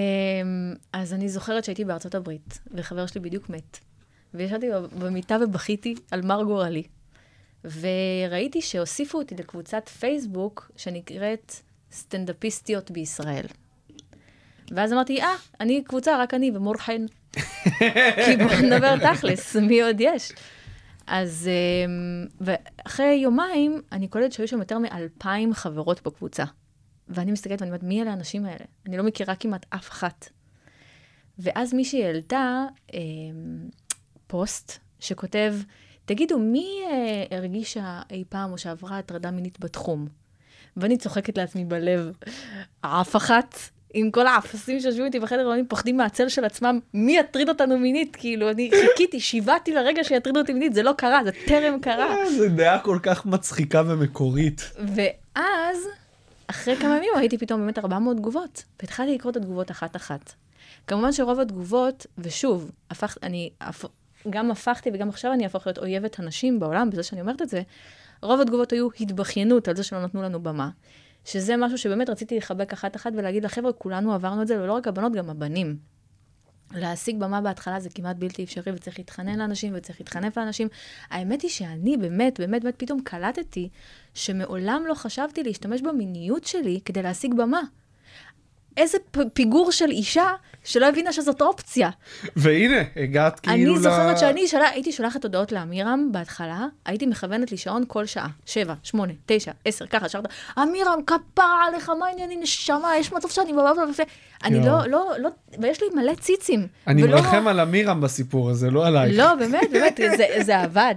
אז 0.93 1.13
אני 1.13 1.29
זוכרת 1.29 1.65
שהייתי 1.65 1.85
בארצות 1.85 2.15
הברית, 2.15 2.59
וחבר 2.75 3.07
שלי 3.07 3.21
בדיוק 3.21 3.51
מת. 3.51 3.79
וישבתי 4.35 4.67
במיטה 4.99 5.37
ובכיתי 5.45 5.95
על 6.11 6.23
מר 6.23 6.43
גורלי. 6.43 6.83
וראיתי 7.65 8.63
שהוסיפו 8.63 9.19
אותי 9.19 9.35
לקבוצת 9.35 9.89
פייסבוק 9.89 10.71
שנקראת 10.77 11.53
סטנדאפיסטיות 11.93 12.91
בישראל. 12.91 13.47
ואז 14.71 14.93
אמרתי, 14.93 15.23
אה, 15.23 15.35
אני 15.61 15.85
קבוצה, 15.85 16.23
רק 16.23 16.35
אני 16.35 16.51
ומורחן. 16.55 17.07
כי 18.25 18.37
בוא 18.37 18.55
נדבר 18.63 19.13
תכלס, 19.13 19.57
מי 19.57 19.83
עוד 19.83 19.97
יש? 20.01 20.33
אז 21.07 21.49
אמ, 21.87 22.27
ואחרי 22.41 23.15
יומיים, 23.23 23.83
אני 23.93 24.09
קולטת 24.09 24.33
שהיו 24.33 24.49
שם 24.49 24.59
יותר 24.59 24.79
מאלפיים 24.79 25.55
חברות 25.55 26.07
בקבוצה. 26.07 26.45
ואני 27.09 27.33
מסתכלת 27.33 27.61
ואני 27.61 27.71
אומרת, 27.71 27.83
מי 27.83 28.03
אלה 28.03 28.11
האנשים 28.11 28.45
האלה? 28.45 28.65
אני 28.87 28.97
לא 28.97 29.05
מכירה 29.05 29.35
כמעט 29.35 29.67
אף 29.71 29.91
אחת. 29.91 30.29
ואז 31.39 31.75
מישהי 31.75 32.05
העלתה 32.05 32.65
אה, 32.95 33.01
פוסט 34.27 34.79
שכותב, 35.01 35.55
תגידו, 36.05 36.39
מי 36.39 36.67
אה, 36.91 37.37
הרגישה 37.37 38.03
אי 38.11 38.25
פעם 38.29 38.53
או 38.53 38.59
שעברה 38.59 38.99
הטרדה 38.99 39.31
מינית 39.31 39.61
בתחום? 39.61 40.09
ואני 40.77 40.99
צוחקת 40.99 41.39
לעצמי 41.39 41.65
בלב, 41.65 42.13
אף 42.81 43.17
אחת. 43.17 43.55
עם 43.97 44.11
כל 44.11 44.27
האפסים 44.27 44.81
שיושבים 44.81 45.05
איתי 45.05 45.21
בחדר, 45.21 45.51
הם 45.51 45.67
פוחדים 45.69 45.97
מהצל 45.97 46.29
של 46.29 46.45
עצמם, 46.45 46.81
מי 46.95 47.19
יטריד 47.19 47.49
אותנו 47.49 47.79
מינית? 47.79 48.17
כאילו, 48.17 48.51
אני 48.51 48.71
חיכיתי, 48.81 49.21
שיוועתי 49.21 49.73
לרגע 49.73 50.05
שיטרידו 50.05 50.41
אותי 50.41 50.53
מינית, 50.53 50.75
זה 50.75 50.83
לא 50.83 50.93
קרה, 50.93 51.21
זה 51.25 51.31
טרם 51.47 51.81
קרה. 51.81 52.17
אה, 52.17 52.31
זו 52.31 52.49
דעה 52.49 52.79
כל 52.79 52.99
כך 53.03 53.27
מצחיקה 53.27 53.83
ומקורית. 53.87 54.71
ואז, 54.79 55.79
אחרי 56.47 56.77
כמה 56.77 56.97
ימים 56.97 57.11
ראיתי 57.17 57.39
פתאום 57.39 57.61
באמת 57.61 57.79
400 57.79 58.17
תגובות, 58.17 58.65
והתחלתי 58.81 59.15
לקרוא 59.15 59.31
את 59.31 59.37
התגובות 59.37 59.71
אחת-אחת. 59.71 60.33
כמובן 60.87 61.13
שרוב 61.13 61.41
התגובות, 61.41 62.07
ושוב, 62.19 62.71
הפך, 62.91 63.17
אני 63.23 63.51
הפ, 63.61 63.85
גם 64.31 64.51
הפכתי 64.51 64.91
וגם 64.95 65.09
עכשיו 65.09 65.33
אני 65.33 65.45
אהפוך 65.45 65.67
להיות 65.67 65.79
אויבת 65.79 66.19
הנשים 66.19 66.61
בעולם, 66.61 66.91
בזה 66.91 67.03
שאני 67.03 67.21
אומרת 67.21 67.43
את 67.43 67.49
זה, 67.49 67.63
רוב 68.23 68.41
התגובות 68.41 68.73
היו 68.73 68.89
התבכיינות 69.01 69.69
על 69.69 69.77
זה 69.77 69.83
שלא 69.83 70.03
נתנו 70.03 70.23
לנו 70.23 70.43
במה. 70.43 70.69
שזה 71.25 71.57
משהו 71.57 71.79
שבאמת 71.79 72.11
רציתי 72.11 72.37
לחבק 72.37 72.73
אחת-אחת 72.73 73.13
ולהגיד 73.17 73.45
לחבר'ה, 73.45 73.73
כולנו 73.73 74.15
עברנו 74.15 74.43
את 74.43 74.47
זה, 74.47 74.63
ולא 74.63 74.73
רק 74.73 74.89
הבנות, 74.89 75.13
גם 75.13 75.31
הבנים. 75.31 75.77
להשיג 76.75 77.19
במה 77.19 77.41
בהתחלה 77.41 77.81
זה 77.81 77.91
כמעט 77.91 78.17
בלתי 78.17 78.45
אפשרי, 78.45 78.73
וצריך 78.73 78.99
להתחנן 78.99 79.39
לאנשים, 79.39 79.73
וצריך 79.77 80.01
להתחנף 80.01 80.39
לאנשים. 80.39 80.69
האמת 81.11 81.43
היא 81.43 81.51
שאני 81.51 81.97
באמת, 81.97 82.41
באמת, 82.41 82.63
באמת 82.63 82.75
פתאום 82.77 83.01
קלטתי 83.01 83.69
שמעולם 84.15 84.83
לא 84.89 84.95
חשבתי 84.95 85.43
להשתמש 85.43 85.83
במיניות 85.83 86.45
שלי 86.45 86.81
כדי 86.85 87.03
להשיג 87.03 87.35
במה. 87.35 87.61
איזה 88.77 88.99
פיגור 89.33 89.73
של 89.73 89.91
אישה 89.91 90.31
שלא 90.65 90.89
הבינה 90.89 91.13
שזאת 91.13 91.43
אופציה. 91.43 91.91
והנה, 92.37 92.77
הגעת 92.97 93.41
כאילו 93.41 93.73
אני 93.75 93.83
זוכרת 93.83 94.19
שאני 94.19 94.49
שלה, 94.49 94.69
הייתי 94.69 94.93
שולחת 94.93 95.25
הודעות 95.25 95.53
לאמירם 95.53 96.09
בהתחלה, 96.13 96.67
הייתי 96.87 97.07
מכוונת 97.07 97.51
לי 97.51 97.57
שעון 97.57 97.85
כל 97.89 98.07
שעה, 98.07 98.29
שבע, 98.47 98.75
שמונה, 98.83 99.13
תשע, 99.27 99.53
עשר, 99.65 99.87
ככה, 99.87 100.09
שרת, 100.09 100.25
אמירם, 100.63 100.99
כפרה 101.07 101.65
עליך, 101.69 101.89
מה 101.99 102.07
העניינים, 102.07 102.41
נשמה, 102.43 102.93
יש 102.99 103.13
מצב 103.13 103.29
שאני 103.29 103.53
בבבלה 103.53 103.73
ופה. 103.91 104.03
אני. 104.45 104.67
לא, 104.67 104.87
לא, 104.87 105.11
לא, 105.19 105.29
ויש 105.59 105.83
לי 105.83 105.89
מלא 105.95 106.15
ציצים. 106.15 106.67
אני 106.87 107.05
ולא- 107.05 107.17
מרחם 107.17 107.49
על 107.49 107.61
אמירם 107.61 108.01
בסיפור 108.01 108.51
הזה, 108.51 108.71
לא 108.71 108.87
עלייך. 108.87 109.15
לא, 109.19 109.35
באמת, 109.35 109.71
באמת, 109.73 110.01
זה, 110.17 110.27
זה 110.43 110.59
עבד. 110.61 110.95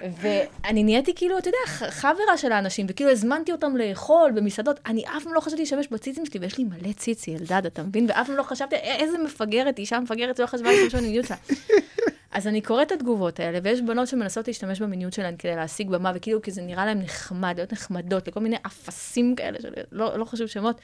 ואני 0.00 0.84
נהייתי 0.84 1.14
כאילו, 1.14 1.38
אתה 1.38 1.48
יודע, 1.48 1.58
חברה 1.90 2.36
של 2.36 2.52
האנשים, 2.52 2.86
וכאילו 2.88 3.10
הזמנתי 3.10 3.52
אותם 3.52 3.76
לאכול 3.76 4.32
במסעדות. 4.34 4.80
אני 4.86 5.04
אף 5.16 5.24
פעם 5.24 5.34
לא 5.34 5.40
חשבתי 5.40 5.62
להשתמש 5.62 5.88
בציצים 5.88 6.26
שלי, 6.26 6.40
ויש 6.40 6.58
לי 6.58 6.64
מלא 6.64 6.92
ציצי, 6.92 7.36
אלדד, 7.36 7.66
אתה 7.66 7.82
מבין? 7.82 8.06
ואף 8.08 8.26
פעם 8.26 8.36
לא 8.36 8.42
חשבתי, 8.42 8.76
"א- 8.76 8.96
איזה 8.98 9.18
מפגרת, 9.18 9.78
אישה 9.78 10.00
מפגרת, 10.00 10.36
שלא 10.36 10.46
חשבה 10.46 10.70
להשתמש 10.72 10.94
במיניות 11.00 11.26
שלה. 11.26 11.36
אז 12.32 12.46
אני 12.46 12.60
קוראת 12.60 12.86
את 12.86 12.92
התגובות 12.92 13.40
האלה, 13.40 13.58
ויש 13.62 13.80
בנות 13.80 14.08
שמנסות 14.08 14.48
להשתמש 14.48 14.80
במיניות 14.80 15.12
שלהן 15.12 15.34
כדי 15.38 15.56
להשיג 15.56 15.90
במה, 15.90 16.12
וכאילו, 16.14 16.42
כי 16.42 16.50
זה 16.50 16.62
נראה 16.62 16.86
להן 16.86 16.98
נחמד, 17.02 17.52
להיות 17.56 17.72
נחמדות, 17.72 18.28
לכל 18.28 18.40
מיני 18.40 18.56
אפסים 18.66 19.34
כאלה, 19.36 19.58
שלא 19.60 20.18
לא 20.18 20.24
חשוב 20.24 20.46
שמות. 20.46 20.80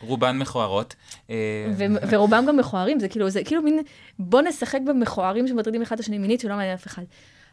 רובן 0.00 0.38
מכוערות. 0.38 0.94
אה, 1.30 1.34
ו- 1.78 1.84
ורובם 2.10 2.44
גם 2.48 2.56
מכוערים, 2.56 3.00
זה 3.00 3.08
כאילו, 3.08 3.30
זה 3.30 3.44
כאילו 3.44 3.62
מין, 3.62 3.80
בוא 4.18 4.42
נשחק 4.42 4.80
במכוערים 4.86 5.48
שמטרידים 5.48 5.82
אחד 5.82 5.94
את 5.94 6.00
השני 6.00 6.18
מינית, 6.18 6.40
שלא 6.40 6.54
מעניין 6.56 6.74
אף 6.74 6.86
אחד. 6.86 7.02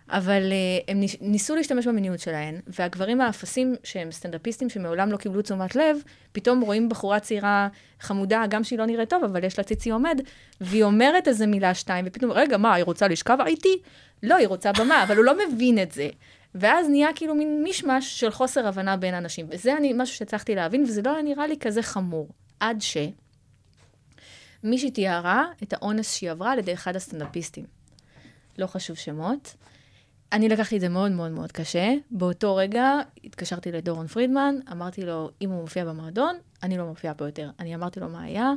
אבל 0.10 0.52
uh, 0.52 0.92
הם 0.92 1.00
ניס- 1.00 1.18
ניסו 1.22 1.56
להשתמש 1.56 1.88
במיניות 1.88 2.20
שלהם, 2.20 2.60
והגברים 2.68 3.22
האפסים, 3.22 3.76
שהם 3.84 4.12
סטנדאפיסטים 4.12 4.70
שמעולם 4.70 5.12
לא 5.12 5.18
קיבלו 5.18 5.42
תשומת 5.42 5.76
לב, 5.76 5.98
פתאום 6.32 6.62
רואים 6.62 6.90
בחורה 6.90 7.20
צעירה 7.20 7.68
חמודה, 8.00 8.44
גם 8.50 8.64
שהיא 8.64 8.80
לא 8.80 8.86
נראית 8.86 9.10
טוב, 9.10 9.24
אבל 9.24 9.44
יש 9.44 9.58
לה 9.58 9.64
ציצי 9.64 9.90
עומד, 9.90 10.22
והיא 10.62 10.84
אומרת 10.84 11.28
איזה 11.28 11.48
מילה 11.48 11.74
שתיים, 11.74 12.06
ופתאום, 12.08 12.32
רגע, 12.32 12.58
מה, 12.58 12.74
היא 12.74 12.84
רוצה 12.84 13.08
לשכב 13.08 13.38
איתי? 13.46 13.78
לא, 14.24 14.36
היא 14.36 14.48
רוצה 14.48 14.72
במה, 14.72 15.04
אבל 15.04 15.18
הוא 15.18 15.26
לא 15.26 15.34
מבין 15.48 15.82
את 15.82 15.92
זה. 15.92 16.10
ואז 16.56 16.90
נהיה 16.90 17.10
כאילו 17.16 17.36
מין 17.36 17.64
מישמש 17.64 18.20
של 18.20 18.32
חוסר 18.32 18.68
הבנה 18.68 18.98
בין 18.98 19.14
אנשים. 19.14 19.46
וזה 19.50 19.78
אני, 19.78 19.94
משהו 19.98 20.16
שהצלחתי 20.16 20.56
להבין, 20.56 20.84
וזה 20.84 21.02
לא 21.06 21.22
נראה 21.22 21.48
לי 21.48 21.58
כזה 21.60 21.82
חמור. 21.82 22.28
עד 22.60 22.82
ש... 22.82 22.98
מישהי 24.64 24.92
תיארה 24.92 25.46
את 25.64 25.74
האונס 25.74 26.14
שהיא 26.16 26.32
עברה 26.32 26.52
על 26.52 26.60
ידי 26.60 26.74
אחד 26.74 26.96
הסטנדאפיסטים. 26.96 27.66
לא 28.58 28.68
חשוב 28.68 28.96
שמות. 28.96 29.56
אני 30.32 30.50
לקחתי 30.50 30.76
את 30.76 30.82
זה 30.82 30.90
מאוד 30.90 31.12
מאוד 31.12 31.32
מאוד 31.32 31.52
קשה. 31.52 31.94
באותו 32.12 32.56
רגע 32.56 33.00
התקשרתי 33.24 33.72
לדורון 33.72 34.08
פרידמן, 34.08 34.56
אמרתי 34.72 35.06
לו, 35.06 35.30
אם 35.42 35.50
הוא 35.50 35.62
מופיע 35.62 35.86
במועדון, 35.86 36.36
אני 36.64 36.78
לא 36.78 36.86
מופיעה 36.86 37.14
פה 37.14 37.26
יותר. 37.26 37.50
אני 37.60 37.76
אמרתי 37.76 38.00
לו 38.00 38.10
מה 38.10 38.24
היה. 38.24 38.52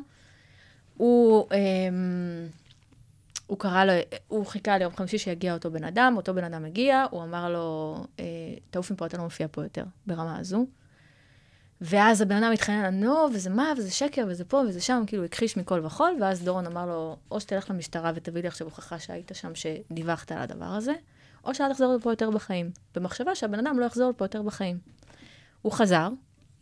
הוא, 0.96 1.46
אמ, 1.52 2.48
הוא 3.46 3.58
קרא 3.58 3.84
לו, 3.84 3.92
הוא 4.28 4.46
חיכה 4.46 4.78
ליום 4.78 4.96
חמישי 4.96 5.18
שיגיע 5.18 5.54
אותו 5.54 5.70
בן 5.70 5.84
אדם, 5.84 6.14
אותו 6.16 6.34
בן 6.34 6.44
אדם 6.44 6.64
הגיע, 6.64 7.04
הוא 7.10 7.22
אמר 7.22 7.52
לו, 7.52 7.96
אה, 8.20 8.24
תעוף 8.70 8.90
מפה, 8.90 9.06
אתה 9.06 9.16
לא 9.16 9.24
מופיע 9.24 9.46
פה 9.50 9.62
יותר, 9.62 9.84
ברמה 10.06 10.38
הזו. 10.38 10.66
ואז 11.80 12.20
הבן 12.20 12.42
אדם 12.42 12.52
התחנן 12.52 12.84
לנו, 12.84 13.16
וזה 13.34 13.50
מה, 13.50 13.72
וזה 13.78 13.90
שקר, 13.90 14.24
וזה 14.28 14.44
פה, 14.44 14.56
וזה 14.56 14.80
שם, 14.80 15.02
כאילו 15.06 15.24
הכחיש 15.24 15.56
מכל 15.56 15.80
וכול, 15.84 16.16
ואז 16.20 16.44
דורון 16.44 16.66
אמר 16.66 16.86
לו, 16.86 17.16
או 17.30 17.40
שתלך 17.40 17.70
למשטרה 17.70 18.12
ותביא 18.14 18.42
לי 18.42 18.48
עכשיו 18.48 18.66
הוכחה 18.66 18.98
שהיית 18.98 19.30
שם, 19.34 19.52
שדיווחת 19.54 20.32
על 20.32 20.38
הדבר 20.38 20.64
הזה, 20.64 20.92
או 21.44 21.54
שאל 21.54 21.72
תחזור 21.72 21.96
לפה 21.96 22.12
יותר 22.12 22.30
בחיים. 22.30 22.70
במחשבה 22.94 23.34
שהבן 23.34 23.58
אדם 23.58 23.78
לא 23.78 23.84
יחזור 23.84 24.10
לפה 24.10 24.24
יותר 24.24 24.42
בחיים. 24.42 24.78
הוא 25.62 25.72
חזר 25.72 26.08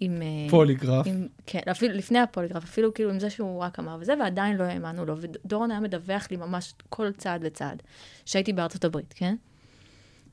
עם... 0.01 0.23
אה, 0.23 0.51
פוליגרף. 0.51 1.07
עם, 1.07 1.29
כן, 1.47 1.61
אפילו 1.71 1.95
לפני 1.95 2.19
הפוליגרף, 2.19 2.65
אפילו 2.65 2.95
כאילו 2.95 3.11
עם 3.11 3.21
זה 3.21 3.31
שהוא 3.31 3.63
רק 3.63 3.79
אמר 3.79 3.97
וזה, 4.01 4.15
ועדיין 4.21 4.57
לא 4.57 4.65
האמנו 4.65 5.05
לו. 5.05 5.15
ודורון 5.21 5.71
היה 5.71 5.81
מדווח 5.81 6.27
לי 6.31 6.37
ממש 6.37 6.75
כל 6.89 7.13
צעד 7.13 7.41
וצעד, 7.45 7.83
שהייתי 8.25 8.53
בארצות 8.53 8.85
הברית, 8.85 9.15
כן? 9.17 9.37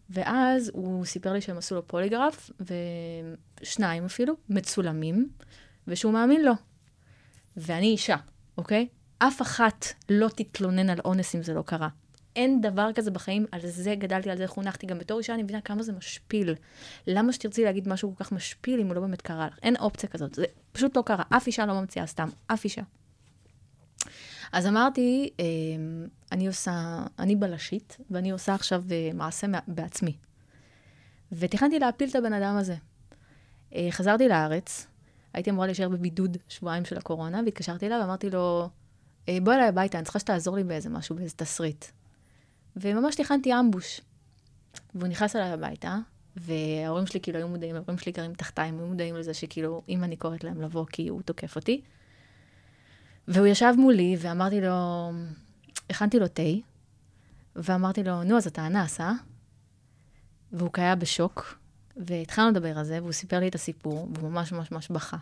ואז 0.10 0.72
הוא 0.74 1.06
סיפר 1.06 1.34
לי 1.34 1.42
שהם 1.42 1.58
עשו 1.58 1.76
לו 1.76 1.88
פוליגרף, 1.88 2.52
ושניים 3.62 4.06
אפילו, 4.06 4.34
מצולמים, 4.50 5.30
ושהוא 5.88 6.14
מאמין 6.14 6.46
לו. 6.46 6.54
ואני 7.58 7.88
אישה, 7.88 8.16
אוקיי? 8.58 8.88
אף 9.18 9.42
אחת 9.42 9.86
לא 10.10 10.28
תתלונן 10.28 10.90
על 10.90 11.00
אונס 11.06 11.36
אם 11.36 11.44
זה 11.44 11.54
לא 11.54 11.62
קרה. 11.62 11.88
אין 12.36 12.62
דבר 12.62 12.90
כזה 12.96 13.12
בחיים, 13.12 13.46
על 13.52 13.60
זה 13.64 13.96
גדלתי, 13.96 14.30
על 14.30 14.38
זה 14.38 14.48
חונכתי. 14.48 14.88
גם 14.88 15.00
בתור 15.00 15.20
אישה 15.20 15.34
אני 15.34 15.44
מבינה 15.44 15.62
כמה 15.62 15.84
זה 15.84 15.92
משפיל. 15.94 16.56
למה 17.08 17.34
שתרצי 17.34 17.64
להגיד 17.64 17.88
משהו 17.90 18.16
כל 18.18 18.24
כך 18.24 18.32
משפיל 18.32 18.80
אם 18.80 18.88
הוא 18.88 18.96
לא 18.96 19.02
באמת 19.02 19.22
קרה 19.22 19.48
לך? 19.48 19.60
אין 19.64 19.76
אופציה 19.78 20.10
כזאת. 20.10 20.36
זה 20.36 20.46
פשוט 20.72 20.98
לא 20.98 21.02
קרה. 21.06 21.24
אף 21.30 21.48
אישה 21.48 21.66
לא 21.66 21.74
ממציאה 21.74 22.06
סתם. 22.08 22.30
אף 22.48 22.64
אישה. 22.64 22.82
אז 24.52 24.68
אמרתי, 24.68 25.30
אה, 25.40 25.46
אני 26.32 26.48
עושה, 26.48 26.72
אני 27.20 27.36
בלשית, 27.36 27.98
ואני 28.12 28.32
עושה 28.32 28.54
עכשיו 28.54 28.84
אה, 28.92 29.10
מעשה 29.14 29.48
מע- 29.48 29.60
בעצמי. 29.68 30.18
ותכננתי 31.32 31.80
להפיל 31.80 32.10
את 32.10 32.16
הבן 32.16 32.34
אדם 32.34 32.56
הזה. 32.58 32.76
אה, 33.76 33.88
חזרתי 33.92 34.28
לארץ, 34.28 34.88
הייתי 35.34 35.50
אמורה 35.50 35.66
להישאר 35.66 35.90
בבידוד 35.90 36.38
שבועיים 36.50 36.86
של 36.86 36.98
הקורונה, 36.98 37.42
והתקשרתי 37.46 37.88
אליו 37.88 37.98
ואמרתי 38.02 38.30
לו, 38.30 38.70
"אה, 39.30 39.38
בוא 39.44 39.54
אליי 39.54 39.68
הביתה, 39.68 39.98
אני 39.98 40.04
צריכה 40.04 40.20
שתעזור 40.20 40.56
לי 40.56 40.64
באיזה 40.64 40.90
משהו, 40.90 41.16
באיזה 41.16 41.34
תסריט. 41.36 41.86
וממש 42.76 43.16
תכננתי 43.16 43.60
אמבוש. 43.60 44.02
והוא 44.96 45.08
נכנס 45.08 45.36
אליי 45.36 45.50
הביתה, 45.50 45.98
וההורים 46.36 47.08
שלי 47.08 47.20
כאילו 47.20 47.38
היו 47.38 47.48
מודעים, 47.48 47.76
ההורים 47.76 47.98
שלי 47.98 48.12
גרים 48.12 48.34
תחתיי, 48.34 48.70
הם 48.70 48.80
היו 48.80 48.88
מודעים 48.88 49.16
לזה 49.16 49.34
שכאילו, 49.34 49.82
אם 49.90 50.04
אני 50.04 50.16
קוראת 50.16 50.44
להם 50.44 50.62
לבוא 50.62 50.86
כי 50.86 51.08
הוא 51.08 51.22
תוקף 51.22 51.56
אותי. 51.56 51.82
והוא 53.28 53.48
ישב 53.48 53.74
מולי, 53.78 54.16
ואמרתי 54.20 54.62
לו, 54.62 55.12
הכנתי 55.90 56.20
לו 56.20 56.28
תה, 56.28 56.44
ואמרתי 57.56 58.04
לו, 58.04 58.24
נו, 58.24 58.38
אז 58.38 58.48
אתה 58.48 58.68
אנס, 58.68 59.02
אה? 59.02 59.14
והוא 60.52 60.70
היה 60.78 60.96
בשוק, 60.96 61.60
והתחלנו 61.98 62.50
לדבר 62.50 62.78
על 62.78 62.86
זה, 62.86 63.02
והוא 63.02 63.12
סיפר 63.12 63.40
לי 63.40 63.48
את 63.48 63.56
הסיפור, 63.56 64.08
והוא 64.14 64.30
ממש 64.30 64.52
ממש 64.52 64.72
ממש 64.72 64.90
בכה. 64.90 65.18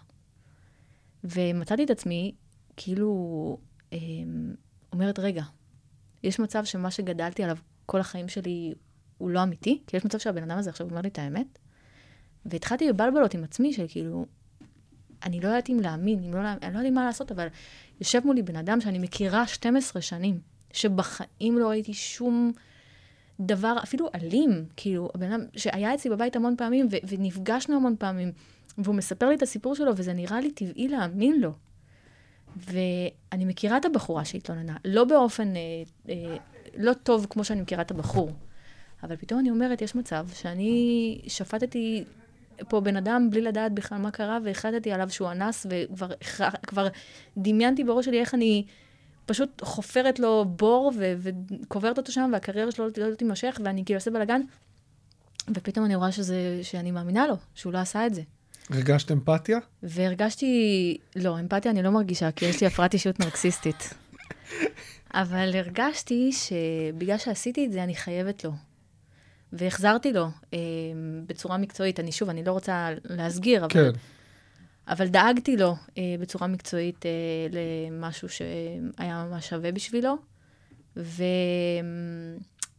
ומצאתי 1.24 1.84
את 1.84 1.90
עצמי, 1.90 2.36
כאילו, 2.78 3.58
אמ, 3.94 4.54
אומרת, 4.94 5.20
רגע, 5.20 5.44
יש 6.24 6.40
מצב 6.40 6.66
שמה 6.66 6.92
שגדלתי 6.92 7.44
עליו 7.44 7.58
כל 7.86 8.00
החיים 8.00 8.28
שלי 8.28 8.74
הוא 9.18 9.30
לא 9.30 9.44
אמיתי? 9.44 9.82
כי 9.88 9.98
יש 9.98 10.06
מצב 10.06 10.18
שהבן 10.18 10.44
אדם 10.44 10.58
הזה 10.58 10.70
עכשיו 10.70 10.90
אומר 10.90 11.02
לי 11.02 11.08
את 11.08 11.20
האמת? 11.20 11.60
והתחלתי 12.46 12.90
לבלבלות 12.90 13.34
עם 13.34 13.44
עצמי, 13.44 13.74
של 13.74 13.86
כאילו, 13.88 14.26
אני 15.24 15.40
לא 15.40 15.48
יודעת 15.48 15.70
אם 15.70 15.80
להאמין, 15.80 16.24
אם 16.24 16.34
לא 16.34 16.40
אני 16.62 16.74
לא 16.74 16.80
יודעת 16.80 16.94
מה 16.94 17.06
לעשות, 17.06 17.32
אבל 17.32 17.48
יושב 18.00 18.22
מולי 18.26 18.42
בן 18.42 18.56
אדם 18.56 18.82
שאני 18.82 19.00
מכירה 19.00 19.48
12 19.48 20.02
שנים, 20.02 20.40
שבחיים 20.74 21.58
לא 21.58 21.70
ראיתי 21.70 21.94
שום 21.94 22.52
דבר, 23.40 23.76
אפילו 23.84 24.10
אלים, 24.16 24.66
כאילו, 24.76 25.10
הבן 25.16 25.32
אדם 25.32 25.46
שהיה 25.56 25.94
אצלי 25.94 26.12
בבית 26.12 26.36
המון 26.36 26.56
פעמים, 26.58 26.88
ו- 26.92 27.08
ונפגשנו 27.08 27.76
המון 27.76 27.96
פעמים, 28.00 28.32
והוא 28.78 28.96
מספר 28.96 29.30
לי 29.30 29.36
את 29.36 29.42
הסיפור 29.42 29.76
שלו, 29.76 29.92
וזה 29.98 30.14
נראה 30.14 30.42
לי 30.42 30.52
טבעי 30.52 30.88
להאמין 30.88 31.42
לו. 31.42 31.52
ואני 32.58 33.46
מכירה 33.46 33.78
את 33.78 33.86
הבחורה 33.86 34.26
שהתלוננה, 34.26 34.76
לא 34.86 35.04
באופן 35.04 35.56
אה, 35.56 35.62
אה, 36.10 36.38
לא 36.78 36.94
טוב 36.94 37.28
כמו 37.30 37.44
שאני 37.44 37.62
מכירה 37.62 37.82
את 37.82 37.92
הבחור, 37.92 38.32
אבל 39.04 39.16
פתאום 39.16 39.40
אני 39.40 39.50
אומרת, 39.50 39.82
יש 39.82 39.96
מצב 39.96 40.28
שאני 40.34 41.22
שפטתי 41.28 42.04
פה 42.70 42.80
בן 42.80 42.98
אדם 42.98 43.28
בלי 43.30 43.42
לדעת 43.42 43.72
בכלל 43.72 43.98
מה 43.98 44.12
קרה, 44.12 44.40
והחלטתי 44.44 44.92
עליו 44.92 45.10
שהוא 45.10 45.32
אנס, 45.32 45.66
וכבר 45.70 46.08
כבר 46.68 46.88
דמיינתי 47.38 47.84
בראש 47.84 48.06
שלי 48.06 48.20
איך 48.20 48.34
אני 48.34 48.66
פשוט 49.26 49.62
חופרת 49.64 50.20
לו 50.20 50.46
בור 50.46 50.92
ו- 50.98 51.14
וקוברת 51.18 51.98
אותו 51.98 52.12
שם, 52.12 52.30
והקריירה 52.34 52.72
שלו 52.72 52.88
לא 52.98 53.16
תימשך, 53.16 53.60
ואני 53.64 53.86
כאילו 53.86 53.98
עושה 53.98 54.12
בלאגן, 54.12 54.42
ופתאום 55.50 55.86
אני 55.86 55.96
רואה 55.96 56.12
שזה, 56.12 56.60
שאני 56.64 56.92
מאמינה 56.92 57.28
לו, 57.28 57.36
שהוא 57.56 57.74
לא 57.74 57.78
עשה 57.78 58.06
את 58.06 58.14
זה. 58.14 58.22
הרגשת 58.74 59.12
אמפתיה? 59.12 59.58
והרגשתי, 59.84 60.98
לא, 61.16 61.40
אמפתיה 61.40 61.72
אני 61.72 61.84
לא 61.84 61.90
מרגישה, 61.90 62.32
כי 62.32 62.46
יש 62.46 62.62
לי 62.62 62.68
הפרעת 62.68 62.94
אישיות 62.94 63.20
נרקסיסטית. 63.20 63.94
אבל 65.14 65.56
הרגשתי 65.56 66.32
שבגלל 66.32 67.18
שעשיתי 67.18 67.66
את 67.66 67.72
זה, 67.72 67.84
אני 67.84 67.96
חייבת 67.96 68.44
לו. 68.44 68.52
והחזרתי 69.54 70.14
לו 70.14 70.28
אה, 70.54 70.60
בצורה 71.26 71.58
מקצועית. 71.58 72.00
אני 72.00 72.12
שוב, 72.12 72.30
אני 72.30 72.44
לא 72.44 72.52
רוצה 72.52 72.90
להסגיר, 73.04 73.66
אבל, 73.66 73.70
כן. 73.70 73.92
אבל 74.88 75.08
דאגתי 75.08 75.58
לו 75.58 75.76
אה, 75.98 76.16
בצורה 76.20 76.48
מקצועית 76.48 77.06
אה, 77.06 77.12
למשהו 77.52 78.30
שהיה 78.30 79.26
ממש 79.30 79.50
שווה 79.50 79.72
בשבילו. 79.72 80.18
ו... 80.98 81.24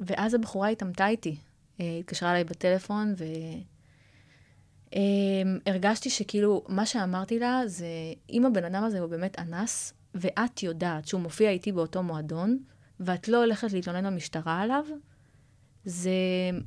ואז 0.01 0.34
הבחורה 0.34 0.68
התעמתה 0.68 1.09
איתי. 1.09 1.36
אה, 1.80 1.97
התקשרה 2.01 2.30
אליי 2.30 2.45
בטלפון, 2.45 3.14
ו... 3.18 3.24
Um, 4.93 4.97
הרגשתי 5.66 6.11
שכאילו, 6.11 6.64
מה 6.68 6.86
שאמרתי 6.86 7.38
לה 7.38 7.62
זה, 7.66 7.86
אם 8.30 8.47
הבן 8.47 8.64
אדם 8.64 8.84
הזה 8.84 9.01
הוא 9.01 9.07
באמת 9.11 9.38
אנס, 9.38 9.95
ואת 10.14 10.62
יודעת 10.62 11.09
שהוא 11.09 11.20
מופיע 11.20 11.51
איתי 11.51 11.72
באותו 11.72 12.03
מועדון, 12.03 12.59
ואת 13.01 13.28
לא 13.28 13.38
הולכת 13.45 13.72
להתלונן 13.72 14.07
במשטרה 14.07 14.61
עליו, 14.61 14.84
זה, 15.84 16.11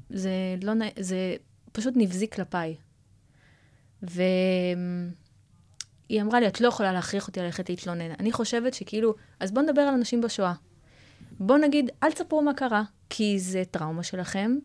זה, 0.10 0.32
לא, 0.62 0.74
זה 1.00 1.36
פשוט 1.72 1.94
נבזי 1.98 2.30
כלפיי. 2.30 2.76
והיא 4.02 4.22
אמרה 6.22 6.40
לי, 6.40 6.48
את 6.48 6.62
לא 6.62 6.68
יכולה 6.68 6.94
להכריח 6.94 7.28
אותי 7.28 7.40
ללכת 7.40 7.70
להתלונן. 7.70 8.12
אני 8.20 8.32
חושבת 8.32 8.74
שכאילו, 8.74 9.16
אז 9.40 9.52
בואו 9.52 9.66
נדבר 9.66 9.82
על 9.82 9.94
אנשים 9.94 10.22
בשואה. 10.22 10.54
בואו 11.40 11.58
נגיד, 11.58 11.90
אל 12.04 12.12
תספרו 12.12 12.42
מה 12.42 12.54
קרה, 12.54 12.84
כי 13.10 13.40
זה 13.40 13.64
טראומה 13.72 14.04
שלכם, 14.04 14.58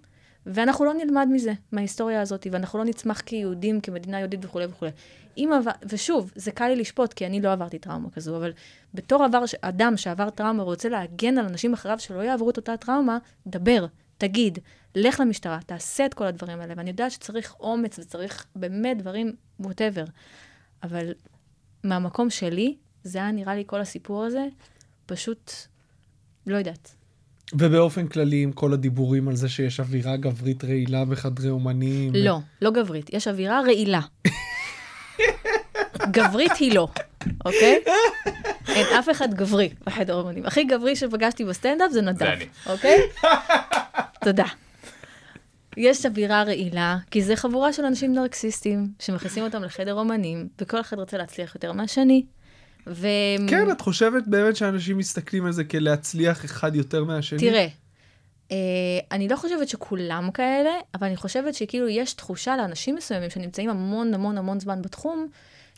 ואנחנו 0.47 0.84
לא 0.84 0.95
נלמד 0.95 1.28
מזה, 1.32 1.53
מההיסטוריה 1.72 2.20
הזאת, 2.20 2.47
ואנחנו 2.53 2.78
לא 2.78 2.84
נצמח 2.84 3.20
כיהודים, 3.20 3.80
כמדינה 3.80 4.18
יהודית 4.18 4.45
וכולי 4.45 4.66
וכולי. 4.66 4.91
אם 5.36 5.51
עבר, 5.59 5.70
ושוב, 5.88 6.32
זה 6.34 6.53
קל 6.53 6.68
לי 6.68 6.76
לשפוט, 6.76 7.12
כי 7.12 7.26
אני 7.26 7.41
לא 7.41 7.53
עברתי 7.53 7.78
טראומה 7.78 8.11
כזו, 8.11 8.36
אבל 8.36 8.53
בתור 8.95 9.24
עבר, 9.24 9.43
אדם 9.61 9.97
שעבר 9.97 10.30
טראומה 10.30 10.62
ורוצה 10.62 10.88
להגן 10.88 11.38
על 11.38 11.47
אנשים 11.47 11.72
אחריו 11.72 11.99
שלא 11.99 12.20
יעברו 12.20 12.51
את 12.51 12.57
אותה 12.57 12.76
טראומה, 12.76 13.18
דבר, 13.47 13.86
תגיד, 14.18 14.59
לך 14.95 15.20
למשטרה, 15.20 15.59
תעשה 15.66 16.07
את 16.07 16.14
כל 16.14 16.24
הדברים 16.24 16.61
האלה. 16.61 16.74
ואני 16.76 16.91
יודעת 16.91 17.12
שצריך 17.12 17.55
אומץ 17.61 17.99
וצריך 17.99 18.47
באמת 18.57 18.99
דברים, 18.99 19.32
ווטאבר. 19.61 20.05
אבל 20.82 21.12
מהמקום 21.84 22.30
שלי, 22.30 22.76
זה 23.05 23.18
היה 23.18 23.32
נראה 23.32 23.55
לי 23.55 23.64
כל 23.66 23.80
הסיפור 23.80 24.24
הזה, 24.24 24.47
פשוט, 25.07 25.53
לא 26.47 26.57
יודעת. 26.57 26.99
ובאופן 27.53 28.07
כללי, 28.07 28.42
עם 28.42 28.53
כל 28.53 28.72
הדיבורים 28.72 29.28
על 29.28 29.36
זה 29.36 29.48
שיש 29.48 29.80
אווירה 29.80 30.16
גברית 30.16 30.64
רעילה 30.64 31.05
בחדרי 31.05 31.51
אומנים. 31.51 32.12
לא, 32.14 32.38
לא 32.62 32.70
גברית, 32.70 33.11
יש 33.14 33.28
אווירה 33.28 33.61
רעילה. 33.61 34.01
גברית 36.16 36.57
היא 36.57 36.74
לא, 36.74 36.88
אוקיי? 37.44 37.80
אין 38.68 38.86
אף 38.98 39.11
אחד 39.11 39.34
גברי 39.34 39.68
בחדר 39.86 40.14
אומנים. 40.14 40.46
הכי 40.46 40.64
גברי 40.64 40.96
שפגשתי 40.96 41.44
בסטנדאפ 41.44 41.90
זה 41.90 42.03
נדב. 42.03 42.26
אוקיי? 42.66 42.98
תודה. 44.24 44.44
יש 45.76 46.07
אווירה 46.07 46.42
רעילה, 46.42 46.98
כי 47.11 47.22
זה 47.22 47.36
חבורה 47.36 47.72
של 47.72 47.84
אנשים 47.84 48.14
נרקסיסטים, 48.14 48.88
שמכניסים 48.98 49.44
אותם 49.44 49.62
לחדר 49.62 49.94
אומנים, 49.94 50.48
וכל 50.59 50.80
אחד 50.80 50.98
רוצה 50.98 51.18
להצליח 51.18 51.55
יותר 51.55 51.72
מהשני. 51.72 52.24
ו... 52.87 53.07
כן, 53.49 53.70
את 53.70 53.81
חושבת 53.81 54.22
באמת 54.26 54.57
שאנשים 54.57 54.99
מסתכלים 54.99 55.47
על 55.47 55.53
זה 55.53 55.64
כלהצליח 55.64 56.45
אחד 56.45 56.74
יותר 56.74 57.05
מהשני? 57.05 57.39
תראה, 57.39 57.66
אה, 58.53 58.57
אני 59.12 59.28
לא 59.28 59.37
חושבת 59.37 59.68
שכולם 59.68 60.31
כאלה, 60.35 60.70
אבל 60.95 61.07
אני 61.07 61.16
חושבת 61.16 61.55
שכאילו 61.55 61.89
יש 61.89 62.12
תחושה 62.12 62.57
לאנשים 62.57 62.95
מסוימים 62.95 63.31
שנמצאים 63.31 63.70
המון 63.70 64.14
המון 64.14 64.39
המון 64.39 64.61
זמן 64.61 64.83
בתחום, 64.83 65.26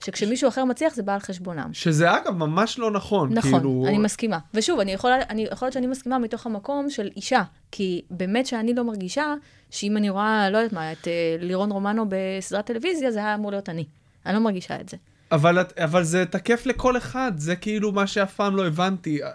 שכשמישהו 0.04 0.48
אחר 0.48 0.64
מצליח 0.64 0.94
זה 0.94 1.02
בא 1.02 1.14
על 1.14 1.20
חשבונם. 1.20 1.70
שזה 1.72 2.16
אגב 2.16 2.36
ממש 2.36 2.78
לא 2.78 2.90
נכון. 2.90 3.32
נכון, 3.32 3.52
כאילו... 3.52 3.84
אני 3.88 3.98
מסכימה. 3.98 4.38
ושוב, 4.54 4.80
אני 4.80 4.92
יכולה, 4.92 5.16
אני, 5.30 5.46
יכול 5.52 5.66
להיות 5.66 5.72
שאני 5.72 5.86
מסכימה 5.86 6.18
מתוך 6.18 6.46
המקום 6.46 6.90
של 6.90 7.10
אישה, 7.16 7.42
כי 7.70 8.02
באמת 8.10 8.46
שאני 8.46 8.74
לא 8.74 8.84
מרגישה 8.84 9.34
שאם 9.70 9.96
אני 9.96 10.10
רואה, 10.10 10.50
לא 10.50 10.58
יודעת 10.58 10.72
מה, 10.72 10.92
את 10.92 11.08
אה, 11.08 11.36
לירון 11.40 11.72
רומנו 11.72 12.04
בסדרת 12.08 12.66
טלוויזיה, 12.66 13.10
זה 13.10 13.18
היה 13.18 13.34
אמור 13.34 13.50
להיות 13.50 13.68
אני. 13.68 13.84
אני 14.26 14.34
לא 14.34 14.40
מרגישה 14.40 14.80
את 14.80 14.88
זה. 14.88 14.96
אבל, 15.32 15.58
אבל 15.76 16.02
זה 16.02 16.24
תקף 16.26 16.66
לכל 16.66 16.96
אחד, 16.96 17.32
זה 17.36 17.56
כאילו 17.56 17.92
מה 17.92 18.06
שאף 18.06 18.34
פעם 18.34 18.56
לא 18.56 18.66
הבנתי. 18.66 19.22
אה, 19.22 19.30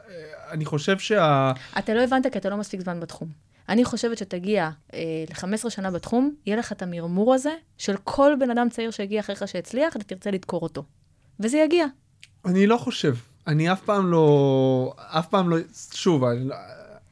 אני 0.51 0.65
חושב 0.65 0.99
שה... 0.99 1.51
אתה 1.79 1.93
לא 1.93 2.03
הבנת 2.03 2.31
כי 2.31 2.37
אתה 2.37 2.49
לא 2.49 2.57
מספיק 2.57 2.81
זמן 2.81 2.99
בתחום. 2.99 3.29
אני 3.69 3.85
חושבת 3.85 4.17
שתגיע 4.17 4.69
אה, 4.93 4.99
ל-15 5.29 5.69
שנה 5.69 5.91
בתחום, 5.91 6.33
יהיה 6.45 6.57
לך 6.57 6.71
את 6.71 6.81
המרמור 6.81 7.33
הזה 7.33 7.51
של 7.77 7.95
כל 8.03 8.33
בן 8.39 8.51
אדם 8.51 8.69
צעיר 8.69 8.91
שהגיע 8.91 9.19
אחריך 9.19 9.47
שהצליח, 9.47 9.95
אתה 9.95 10.03
תרצה 10.03 10.31
לדקור 10.31 10.61
אותו. 10.61 10.83
וזה 11.39 11.57
יגיע. 11.57 11.85
אני 12.45 12.67
לא 12.67 12.77
חושב. 12.77 13.15
אני 13.47 13.71
אף 13.71 13.81
פעם 13.81 14.11
לא... 14.11 14.93
אף 14.97 15.27
פעם 15.27 15.49
לא... 15.49 15.57
שוב, 15.93 16.23
אני... 16.23 16.47
לא- 16.47 16.55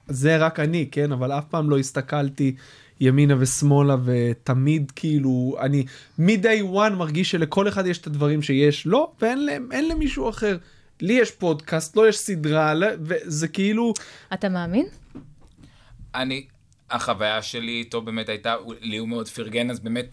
זה 0.08 0.38
רק 0.38 0.60
אני, 0.60 0.90
כן? 0.92 1.12
אבל 1.12 1.32
אף 1.32 1.46
פעם 1.50 1.70
לא 1.70 1.78
הסתכלתי 1.78 2.56
ימינה 3.00 3.34
ושמאלה, 3.40 3.96
ותמיד 4.06 4.92
כאילו, 4.96 5.56
אני 5.62 5.86
מ-day 6.20 6.64
one 6.74 6.94
מרגיש 6.94 7.32
שלכל 7.32 7.68
אחד 7.68 7.86
יש 7.86 7.98
את 7.98 8.08
הדברים 8.08 8.42
שיש 8.42 8.86
לו, 8.86 9.12
ואין 9.22 9.46
להם, 9.46 9.70
אין 9.72 9.90
למישהו 9.90 10.30
אחר. 10.30 10.58
לי 11.02 11.14
יש 11.14 11.32
פודקאסט, 11.32 11.96
לא 11.96 12.10
יש 12.10 12.18
סדרה, 12.18 12.74
לא- 12.74 12.88
וזה 13.02 13.48
כאילו... 13.48 13.94
אתה 14.34 14.50
מאמין? 14.50 14.86
אני, 16.16 16.46
החוויה 16.92 17.42
שלי 17.42 17.72
איתו 17.72 18.02
באמת 18.02 18.30
הייתה, 18.30 18.56
לי 18.82 18.98
הוא 18.98 19.08
מאוד 19.08 19.28
פרגן, 19.28 19.70
אז 19.70 19.80
באמת, 19.80 20.06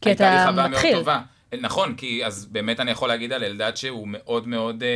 כי 0.00 0.08
הייתה 0.08 0.28
אתה 0.28 0.44
לי 0.44 0.50
חוויה 0.50 0.68
מתחיל. 0.68 0.90
מאוד 0.92 1.00
טובה. 1.00 1.20
נכון, 1.60 1.94
כי 1.94 2.26
אז 2.26 2.46
באמת 2.46 2.80
אני 2.80 2.90
יכול 2.90 3.08
להגיד 3.08 3.32
על 3.32 3.44
אלדד 3.44 3.72
שהוא 3.74 4.08
מאוד 4.08 4.48
מאוד 4.48 4.82
אה, 4.82 4.88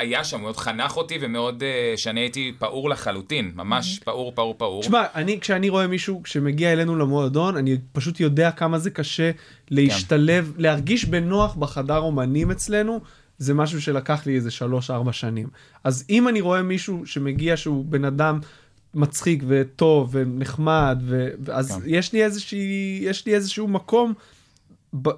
היה 0.00 0.24
שם, 0.24 0.36
הוא 0.36 0.42
מאוד 0.42 0.56
חנך 0.56 0.96
אותי 0.96 1.18
ומאוד, 1.20 1.62
אה, 1.62 1.94
שאני 1.96 2.20
הייתי 2.20 2.52
פעור 2.58 2.90
לחלוטין, 2.90 3.52
ממש 3.54 3.98
פעור, 3.98 4.32
פעור, 4.34 4.54
פעור. 4.58 4.82
תשמע, 4.82 5.04
אני, 5.14 5.40
כשאני 5.40 5.68
רואה 5.68 5.86
מישהו 5.86 6.22
שמגיע 6.24 6.72
אלינו 6.72 6.96
למועדון, 6.96 7.56
אני 7.56 7.76
פשוט 7.92 8.20
יודע 8.20 8.50
כמה 8.50 8.78
זה 8.78 8.90
קשה 8.90 9.30
להשתלב, 9.70 10.52
להרגיש 10.56 11.04
בנוח 11.04 11.54
בחדר 11.54 11.98
אומנים 11.98 12.50
אצלנו, 12.50 13.00
זה 13.38 13.54
משהו 13.54 13.82
שלקח 13.82 14.26
לי 14.26 14.34
איזה 14.34 14.50
שלוש-ארבע 14.50 15.12
שנים. 15.12 15.48
אז 15.84 16.04
אם 16.10 16.28
אני 16.28 16.40
רואה 16.40 16.62
מישהו 16.62 17.06
שמגיע 17.06 17.56
שהוא 17.56 17.84
בן 17.84 18.04
אדם 18.04 18.38
מצחיק 18.94 19.42
וטוב 19.46 20.08
ונחמד, 20.12 21.02
ו... 21.02 21.28
אז 21.52 21.72
כן. 21.72 21.80
יש 21.86 22.12
לי 22.12 22.24
איזושהי, 22.24 22.98
יש 23.02 23.26
לי 23.26 23.34
איזשהו 23.34 23.68
מקום 23.68 24.14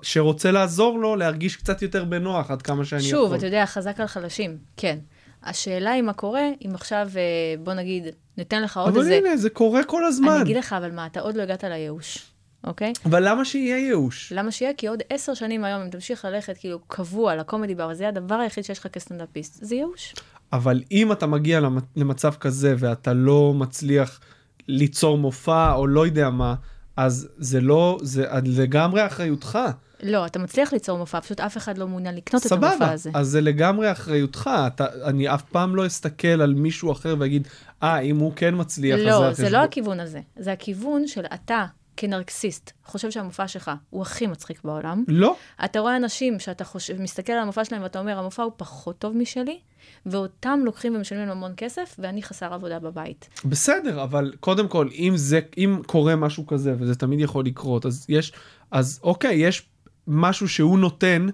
שרוצה 0.02 0.50
לעזור 0.50 0.98
לו 0.98 1.16
להרגיש 1.16 1.56
קצת 1.56 1.82
יותר 1.82 2.04
בנוח 2.04 2.50
עד 2.50 2.62
כמה 2.62 2.84
שאני 2.84 3.00
יכול. 3.00 3.10
שוב, 3.10 3.32
אתה 3.32 3.46
יודע, 3.46 3.66
חזק 3.66 4.00
על 4.00 4.06
חלשים, 4.06 4.58
כן. 4.76 4.98
השאלה 5.42 5.90
היא 5.90 6.02
מה 6.02 6.12
קורה, 6.12 6.42
אם 6.66 6.74
עכשיו, 6.74 7.08
אה, 7.16 7.20
בוא 7.64 7.74
נגיד, 7.74 8.04
ניתן 8.38 8.62
לך 8.62 8.76
עוד 8.76 8.88
אבל 8.88 8.98
איזה... 8.98 9.14
הנה, 9.16 9.36
זה 9.36 9.50
קורה 9.50 9.84
כל 9.84 10.04
הזמן. 10.04 10.28
אני 10.28 10.42
אגיד 10.42 10.56
לך, 10.56 10.72
אבל 10.72 10.90
מה, 10.92 11.06
אתה 11.06 11.20
עוד 11.20 11.36
לא 11.36 11.42
הגעת 11.42 11.64
לייאוש, 11.64 12.18
אוקיי? 12.64 12.92
אבל 13.06 13.28
למה 13.28 13.44
שיהיה 13.44 13.78
ייאוש? 13.78 14.32
למה 14.36 14.50
שיהיה? 14.50 14.74
כי 14.74 14.86
עוד 14.86 15.02
עשר 15.10 15.34
שנים 15.34 15.64
היום, 15.64 15.82
אם 15.82 15.90
תמשיך 15.90 16.24
ללכת 16.24 16.58
כאילו 16.58 16.78
קבוע 16.86 17.36
לקומדי 17.36 17.74
בר, 17.74 17.94
זה 17.94 18.08
הדבר 18.08 18.34
היחיד 18.34 18.64
שיש 18.64 18.78
לך 18.78 18.86
כסטנדאפיסט, 18.86 19.58
זה 19.64 19.74
ייאוש. 19.74 20.14
אבל 20.52 20.82
אם 20.92 21.12
אתה 21.12 21.26
מגיע 21.26 21.60
למ- 21.60 21.78
למצב 21.96 22.34
כזה 22.34 22.74
ואתה 22.78 23.12
לא 23.12 23.54
מצליח 23.56 24.20
ליצור 24.68 25.18
מופע 25.18 25.72
או 25.74 25.86
לא 25.86 26.06
יודע 26.06 26.30
מה, 26.30 26.54
אז 26.96 27.28
זה 27.38 27.60
לא, 27.60 27.98
זה 28.02 28.26
לגמרי 28.44 29.06
אחריותך. 29.06 29.58
לא, 30.02 30.26
אתה 30.26 30.38
מצליח 30.38 30.72
ליצור 30.72 30.98
מופע, 30.98 31.20
פשוט 31.20 31.40
אף 31.40 31.56
אחד 31.56 31.78
לא 31.78 31.88
מעוניין 31.88 32.14
לקנות 32.14 32.46
את 32.46 32.52
המופע 32.52 32.70
סבבה, 32.70 32.92
הזה. 32.92 33.10
אז 33.14 33.28
זה 33.28 33.40
לגמרי 33.40 33.92
אחריותך. 33.92 34.50
אתה, 34.66 34.86
אני 35.04 35.34
אף 35.34 35.42
פעם 35.42 35.76
לא 35.76 35.86
אסתכל 35.86 36.28
על 36.28 36.54
מישהו 36.54 36.92
אחר 36.92 37.14
ואגיד, 37.18 37.48
אה, 37.82 37.98
אם 37.98 38.16
הוא 38.16 38.32
כן 38.36 38.54
מצליח, 38.56 38.98
אז 38.98 39.04
זה 39.04 39.10
לא, 39.10 39.26
החשבון. 39.26 39.46
זה 39.46 39.50
לא 39.50 39.58
הכיוון 39.58 40.00
הזה. 40.00 40.20
זה 40.38 40.52
הכיוון 40.52 41.06
של 41.06 41.24
אתה, 41.34 41.64
כנרקסיסט, 42.02 42.70
חושב 42.84 43.10
שהמופע 43.10 43.48
שלך 43.48 43.70
הוא 43.90 44.02
הכי 44.02 44.26
מצחיק 44.26 44.64
בעולם. 44.64 45.04
לא, 45.08 45.36
אתה 45.64 45.80
רואה 45.80 45.96
אנשים 45.96 46.38
שאתה 46.38 46.64
חושב, 46.64 47.02
מסתכל 47.02 47.32
על 47.32 47.38
המופע 47.38 47.64
שלהם 47.64 47.82
ואתה 47.82 47.98
אומר, 48.00 48.18
המופע 48.18 48.42
הוא 48.42 48.52
פחות 48.56 48.98
טוב 48.98 49.16
משלי, 49.16 49.58
ואותם 50.06 50.60
לוקחים 50.64 50.96
ומשלמים 50.96 51.28
המון 51.28 51.52
כסף, 51.56 51.96
ואני 51.98 52.22
חסר 52.22 52.54
עבודה 52.54 52.78
בבית. 52.78 53.28
בסדר, 53.44 54.02
אבל 54.02 54.32
קודם 54.40 54.68
כל, 54.68 54.88
אם 54.98 55.12
זה, 55.16 55.40
אם 55.58 55.80
קורה 55.86 56.16
משהו 56.16 56.46
כזה, 56.46 56.74
וזה 56.78 56.94
תמיד 56.94 57.20
יכול 57.20 57.44
לקרות, 57.44 57.86
אז 57.86 58.06
יש, 58.08 58.32
אז 58.70 59.00
אוקיי, 59.02 59.34
יש 59.34 59.68
משהו 60.06 60.48
שהוא 60.48 60.78
נותן, 60.78 61.26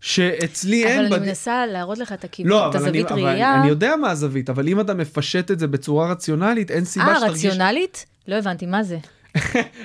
שאצלי 0.00 0.84
אין... 0.86 0.98
אבל 0.98 1.06
אני 1.06 1.16
בד- 1.20 1.26
מנסה 1.28 1.66
להראות 1.66 1.98
לך 1.98 2.12
את 2.12 2.24
הכיוון, 2.24 2.50
לא, 2.52 2.70
את 2.70 2.74
אני, 2.74 2.84
הזווית 2.84 3.12
אבל 3.12 3.22
ראייה. 3.24 3.60
אני 3.60 3.68
יודע 3.68 3.96
מה 3.96 4.10
הזווית, 4.10 4.50
אבל 4.50 4.68
אם 4.68 4.80
אתה 4.80 4.94
מפשט 4.94 5.50
את 5.50 5.58
זה 5.58 5.66
בצורה 5.66 6.10
רציונלית, 6.10 6.70
אין 6.70 6.84
סיבה 6.84 7.06
אה, 7.06 7.16
שתרגיש... 7.16 7.44
רציונלית? 7.44 8.06
לא 8.28 8.34
הבנתי, 8.34 8.66
מה 8.66 8.82
זה? 8.82 8.98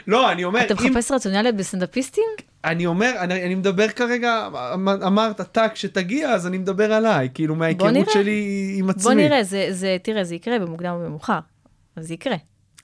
לא, 0.08 0.32
אני 0.32 0.44
אומר, 0.44 0.66
אתה. 0.66 0.74
מחפש 0.74 1.12
רציונליות 1.12 1.56
בסטנדאפיסטים? 1.56 2.24
אני 2.66 2.86
אומר, 2.86 3.12
אני, 3.20 3.46
אני 3.46 3.56
מדבר 3.56 3.88
כרגע, 3.88 4.48
אמ- 4.74 4.88
אמרת, 4.88 5.42
אתה 5.42 5.66
כשתגיע, 5.74 6.30
אז 6.30 6.48
אני 6.48 6.58
מדבר 6.58 6.94
עליי, 6.94 7.30
כאילו 7.34 7.56
מההיכרות. 7.56 8.10
שלי 8.14 8.76
עם 8.78 8.90
עצמי. 8.90 9.04
בוא 9.04 9.14
נראה, 9.14 9.44
זה, 9.44 9.68
זה, 9.72 9.98
תראה, 10.04 10.24
זה 10.24 10.36
יקרה 10.36 10.60
במוקדם 10.60 10.94
או 10.94 11.06
במאוחר. 11.06 11.40
זה 12.00 12.14
יקרה. 12.14 12.36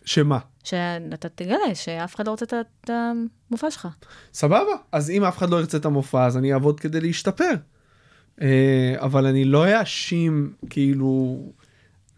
שמה? 0.05 0.39
שאתה 0.63 1.29
תגלה 1.35 1.75
שאף 1.75 2.15
אחד 2.15 2.25
לא 2.25 2.31
רוצה 2.31 2.45
את 2.61 2.89
המופע 2.89 3.71
שלך. 3.71 3.87
סבבה, 4.33 4.71
אז 4.91 5.09
אם 5.09 5.23
אף 5.23 5.37
אחד 5.37 5.49
לא 5.49 5.57
ירצה 5.57 5.77
את 5.77 5.85
המופע, 5.85 6.25
אז 6.25 6.37
אני 6.37 6.53
אעבוד 6.53 6.79
כדי 6.79 7.01
להשתפר. 7.01 7.51
אה, 8.41 8.95
אבל 8.97 9.25
אני 9.25 9.45
לא 9.45 9.79
אאשים, 9.79 10.53
כאילו, 10.69 11.39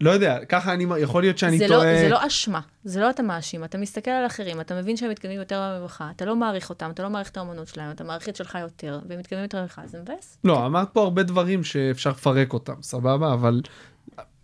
לא 0.01 0.11
יודע, 0.11 0.45
ככה 0.45 0.73
אני, 0.73 0.85
יכול 0.99 1.23
להיות 1.23 1.37
שאני 1.37 1.57
זה, 1.57 1.67
טועה. 1.67 1.93
לא, 1.93 1.99
זה 1.99 2.09
לא 2.09 2.27
אשמה, 2.27 2.59
זה 2.83 3.01
לא 3.01 3.09
אתה 3.09 3.23
מאשים, 3.23 3.63
אתה 3.63 3.77
מסתכל 3.77 4.11
על 4.11 4.25
אחרים, 4.25 4.61
אתה 4.61 4.81
מבין 4.81 4.97
שהם 4.97 5.09
מתקדמים 5.11 5.39
יותר 5.39 5.79
ממך, 5.81 6.03
אתה 6.15 6.25
לא 6.25 6.35
מעריך 6.35 6.69
אותם, 6.69 6.91
אתה 6.91 7.03
לא 7.03 7.09
מעריך 7.09 7.29
את 7.29 7.37
האמנות 7.37 7.67
שלהם, 7.67 7.91
אתה 7.91 8.03
מעריך 8.03 8.29
את 8.29 8.35
שלך 8.35 8.57
יותר, 8.61 8.99
והם 9.09 9.19
מתקדמים 9.19 9.43
יותר 9.43 9.61
ממך, 9.61 9.81
זה 9.85 10.01
מבאס. 10.01 10.37
לא, 10.43 10.65
אמרת 10.65 10.87
פה 10.93 11.01
הרבה 11.03 11.23
דברים 11.23 11.63
שאפשר 11.63 12.09
לפרק 12.09 12.53
אותם, 12.53 12.81
סבבה? 12.81 13.33
אבל 13.33 13.61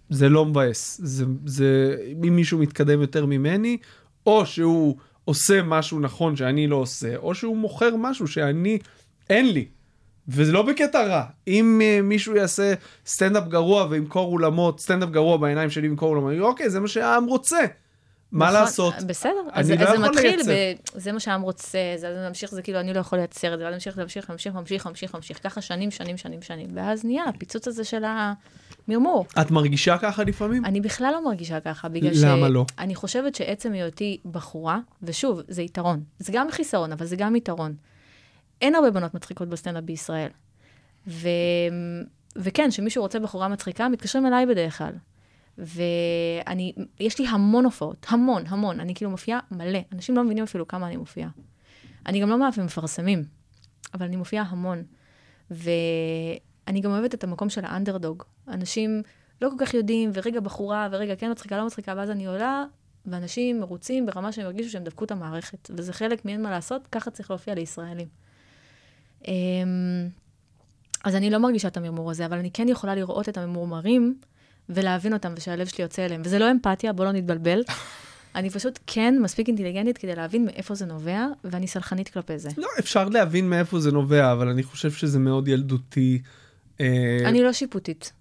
זה 0.09 0.29
לא 0.29 0.45
מבאס. 0.45 0.99
זה, 1.03 1.25
זה, 1.45 1.97
אם 2.13 2.35
מישהו 2.35 2.59
מתקדם 2.59 3.01
יותר 3.01 3.25
ממני, 3.25 3.77
או 4.25 4.45
שהוא 4.45 4.97
עושה 5.25 5.61
משהו 5.63 5.99
נכון 5.99 6.35
שאני 6.35 6.67
לא 6.67 6.75
עושה, 6.75 7.15
או 7.15 7.35
שהוא 7.35 7.57
מוכר 7.57 7.95
משהו 7.97 8.27
שאני, 8.27 8.79
אין 9.29 9.53
לי. 9.53 9.65
וזה 10.27 10.51
לא 10.51 10.61
בקטע 10.61 11.03
רע. 11.07 11.23
אם 11.47 11.81
uh, 11.81 12.01
מישהו 12.01 12.35
יעשה 12.35 12.73
סטנדאפ 13.05 13.47
גרוע 13.47 13.87
וימכור 13.89 14.31
אולמות, 14.31 14.79
סטנדאפ 14.79 15.09
גרוע 15.09 15.37
בעיניים 15.37 15.69
שלי 15.69 15.87
וימכור 15.87 16.09
אולמות, 16.09 16.31
אני 16.31 16.39
אוקיי, 16.39 16.69
זה 16.69 16.79
מה 16.79 16.87
שהעם 16.87 17.25
רוצה. 17.25 17.65
מה 18.33 18.45
נכון, 18.45 18.59
לעשות? 18.59 18.93
בסדר, 19.07 19.31
אז, 19.51 19.71
לא 19.71 19.75
אז 19.75 19.79
זה 19.79 19.83
יכול 19.83 20.09
מתחיל. 20.09 20.39
ב... 20.47 20.73
זה 20.95 21.11
מה 21.11 21.19
שהעם 21.19 21.41
רוצה, 21.41 21.77
זה 21.97 22.13
זה 22.13 22.27
ממשיך, 22.27 22.51
זה 22.51 22.61
כאילו, 22.61 22.79
אני 22.79 22.93
לא 22.93 22.99
יכול 22.99 23.17
לייצר 23.19 23.53
את 23.53 23.59
זה, 23.59 23.65
ואז 23.65 23.73
ממשיך, 23.73 23.97
ממשיך, 23.97 24.29
ממשיך, 24.29 24.55
ממשיך, 24.55 24.87
ממשיך, 24.87 25.15
ממשיך, 25.15 25.39
ככה 25.43 25.61
שנים, 25.61 25.91
שנים, 25.91 26.17
שנים, 26.17 26.41
שנים, 26.41 26.69
ואז 26.73 27.05
נהיה 27.05 27.23
הפיצוץ 27.23 27.67
הזה 27.67 27.83
של 27.83 28.03
המרמור. 28.87 29.25
את 29.41 29.51
מרגישה 29.51 29.97
ככה 29.97 30.23
לפעמים? 30.23 30.65
אני 30.65 30.81
בכלל 30.81 31.11
לא 31.11 31.25
מרגישה 31.25 31.59
ככה, 31.59 31.89
בגלל 31.89 32.13
ש... 32.13 32.23
למה 32.23 32.49
לא? 32.49 32.65
אני 32.79 32.95
חושבת 32.95 33.35
שעצם 33.35 33.73
היותי 33.73 34.17
בחורה, 34.31 34.79
ושוב, 35.03 35.41
זה 35.47 35.61
יתרון. 35.61 36.03
זה 36.19 36.31
גם 36.35 36.47
חיסרון, 36.51 36.91
אבל 36.91 37.05
זה 37.05 37.15
גם 37.15 37.35
יתרון. 37.35 37.75
אין 38.63 38.75
הרבה 38.75 38.91
בנות 38.91 39.13
מצחיקות 39.13 39.49
בסטנדאפ 39.49 39.83
בישראל. 39.83 40.29
ו... 41.07 41.27
וכן, 42.35 42.69
כשמישהו 42.69 43.03
רוצה 43.03 43.19
בחורה 43.19 43.47
מצחיקה, 43.47 43.89
מתקשרים 43.89 44.25
אליי 44.25 44.45
בדרך 44.45 44.77
כלל. 44.77 44.93
ואני, 45.57 46.73
יש 46.99 47.19
לי 47.19 47.27
המון 47.27 47.65
הופעות, 47.65 48.05
המון, 48.09 48.43
המון. 48.47 48.79
אני 48.79 48.95
כאילו 48.95 49.11
מופיעה 49.11 49.39
מלא. 49.51 49.79
אנשים 49.93 50.15
לא 50.15 50.23
מבינים 50.23 50.43
אפילו 50.43 50.67
כמה 50.67 50.87
אני 50.87 50.97
מופיעה. 50.97 51.29
אני 52.05 52.21
גם 52.21 52.29
לא 52.29 52.39
מאהבים 52.39 52.65
מפרסמים, 52.65 53.23
אבל 53.93 54.05
אני 54.05 54.15
מופיעה 54.15 54.45
המון. 54.47 54.83
ואני 55.51 56.81
גם 56.81 56.91
אוהבת 56.91 57.13
את 57.13 57.23
המקום 57.23 57.49
של 57.49 57.65
האנדרדוג. 57.65 58.23
אנשים 58.47 59.01
לא 59.41 59.49
כל 59.49 59.65
כך 59.65 59.73
יודעים, 59.73 60.11
ורגע 60.13 60.39
בחורה, 60.39 60.87
ורגע 60.91 61.15
כן 61.15 61.31
מצחיקה, 61.31 61.57
לא 61.57 61.65
מצחיקה, 61.65 61.93
ואז 61.97 62.09
אני 62.09 62.27
עולה, 62.27 62.65
ואנשים 63.05 63.59
מרוצים 63.59 64.05
ברמה 64.05 64.31
שהם 64.31 64.45
הרגישו 64.45 64.69
שהם 64.69 64.83
דפקו 64.83 65.05
את 65.05 65.11
המערכת. 65.11 65.69
וזה 65.73 65.93
חלק 65.93 66.25
מאין 66.25 66.41
מה 66.41 66.51
לעשות, 66.51 66.87
ככה 66.87 67.11
צריך 67.11 67.31
להופיע 67.31 67.55
לישראלים. 67.55 68.22
אמ, 69.27 70.07
אז 71.03 71.15
אני 71.15 71.29
לא 71.29 71.37
מרגישה 71.37 71.67
את 71.67 71.77
המרמור 71.77 72.11
הזה, 72.11 72.25
אבל 72.25 72.37
אני 72.37 72.51
כן 72.51 72.69
יכולה 72.69 72.95
לראות 72.95 73.29
את 73.29 73.37
הממורמרים 73.37 74.15
ולהבין 74.69 75.13
אותם, 75.13 75.33
ושהלב 75.37 75.67
שלי 75.67 75.83
יוצא 75.83 76.05
אליהם. 76.05 76.21
וזה 76.25 76.39
לא 76.39 76.51
אמפתיה, 76.51 76.93
בוא 76.93 77.05
לא 77.05 77.11
נתבלבל. 77.11 77.61
אני 78.35 78.49
פשוט 78.49 78.79
כן 78.87 79.15
מספיק 79.21 79.47
אינטליגנטית 79.47 79.97
כדי 79.97 80.15
להבין 80.15 80.45
מאיפה 80.45 80.75
זה 80.75 80.85
נובע, 80.85 81.27
ואני 81.43 81.67
סלחנית 81.67 82.09
כלפי 82.09 82.39
זה. 82.39 82.49
לא, 82.57 82.67
אפשר 82.79 83.09
להבין 83.09 83.49
מאיפה 83.49 83.79
זה 83.79 83.91
נובע, 83.91 84.31
אבל 84.31 84.47
אני 84.47 84.63
חושב 84.63 84.91
שזה 84.91 85.19
מאוד 85.19 85.47
ילדותי. 85.47 86.21
אה, 86.81 87.17
אני 87.25 87.43
לא 87.43 87.53
שיפוטית. 87.53 88.11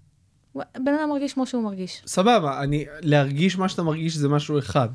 בן 0.55 0.94
אדם 1.00 1.09
מרגיש 1.11 1.32
כמו 1.32 1.46
שהוא 1.46 1.62
מרגיש. 1.62 2.03
סבבה, 2.07 2.62
אני, 2.62 2.84
להרגיש 3.00 3.59
מה 3.59 3.68
שאתה 3.68 3.82
מרגיש 3.82 4.16
זה 4.16 4.28
משהו 4.28 4.59
אחד, 4.59 4.88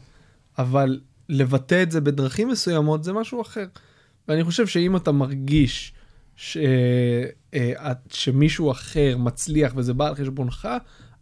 אבל 0.58 1.00
לבטא 1.30 1.84
את 1.84 1.92
זה 1.92 2.02
בדרכים 2.02 2.48
מסוימות 2.48 3.04
זה 3.04 3.14
משהו 3.14 3.42
אחר. 3.42 3.66
ואני 4.28 4.44
חושב 4.44 4.68
שאם 4.68 4.96
אתה 4.96 5.12
מרגיש 5.12 5.94
ש, 6.38 6.58
אה, 7.54 7.92
את- 7.92 8.12
שמישהו 8.14 8.72
אחר 8.72 9.16
מצליח 9.18 9.74
וזה 9.76 9.94
בא 9.94 10.08
על 10.08 10.16
חשבונך, 10.16 10.68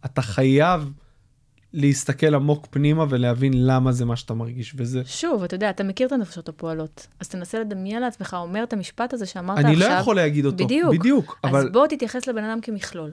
אתה 0.04 0.22
חייב 0.22 0.92
להסתכל 1.72 2.34
עמוק 2.34 2.66
פנימה 2.70 3.04
ולהבין 3.08 3.66
למה 3.66 3.92
זה 3.92 4.04
מה 4.04 4.16
שאתה 4.16 4.34
מרגיש, 4.34 4.74
וזה... 4.76 5.02
שוב, 5.06 5.42
אתה 5.42 5.54
יודע, 5.54 5.70
אתה 5.70 5.84
מכיר 5.84 6.06
את 6.06 6.12
הנפשות 6.12 6.48
הפועלות, 6.48 7.06
אז 7.20 7.28
תנסה 7.28 7.60
לדמיין 7.60 8.02
לעצמך 8.02 8.36
אומר 8.40 8.62
את 8.62 8.72
המשפט 8.72 9.12
הזה 9.12 9.26
שאמרת 9.26 9.58
אני 9.58 9.72
עכשיו. 9.74 9.88
לא 9.88 9.94
יכול 9.94 10.16
להגיד 10.16 10.46
אותו, 10.46 10.64
בדיוק. 10.64 10.94
בדיוק, 10.94 11.38
אז 11.42 11.50
אבל 11.50 11.70
בוא 11.70 11.86
תתייחס 11.86 12.26
לבן 12.26 12.44
אדם 12.44 12.60
כמכלול. 12.60 13.12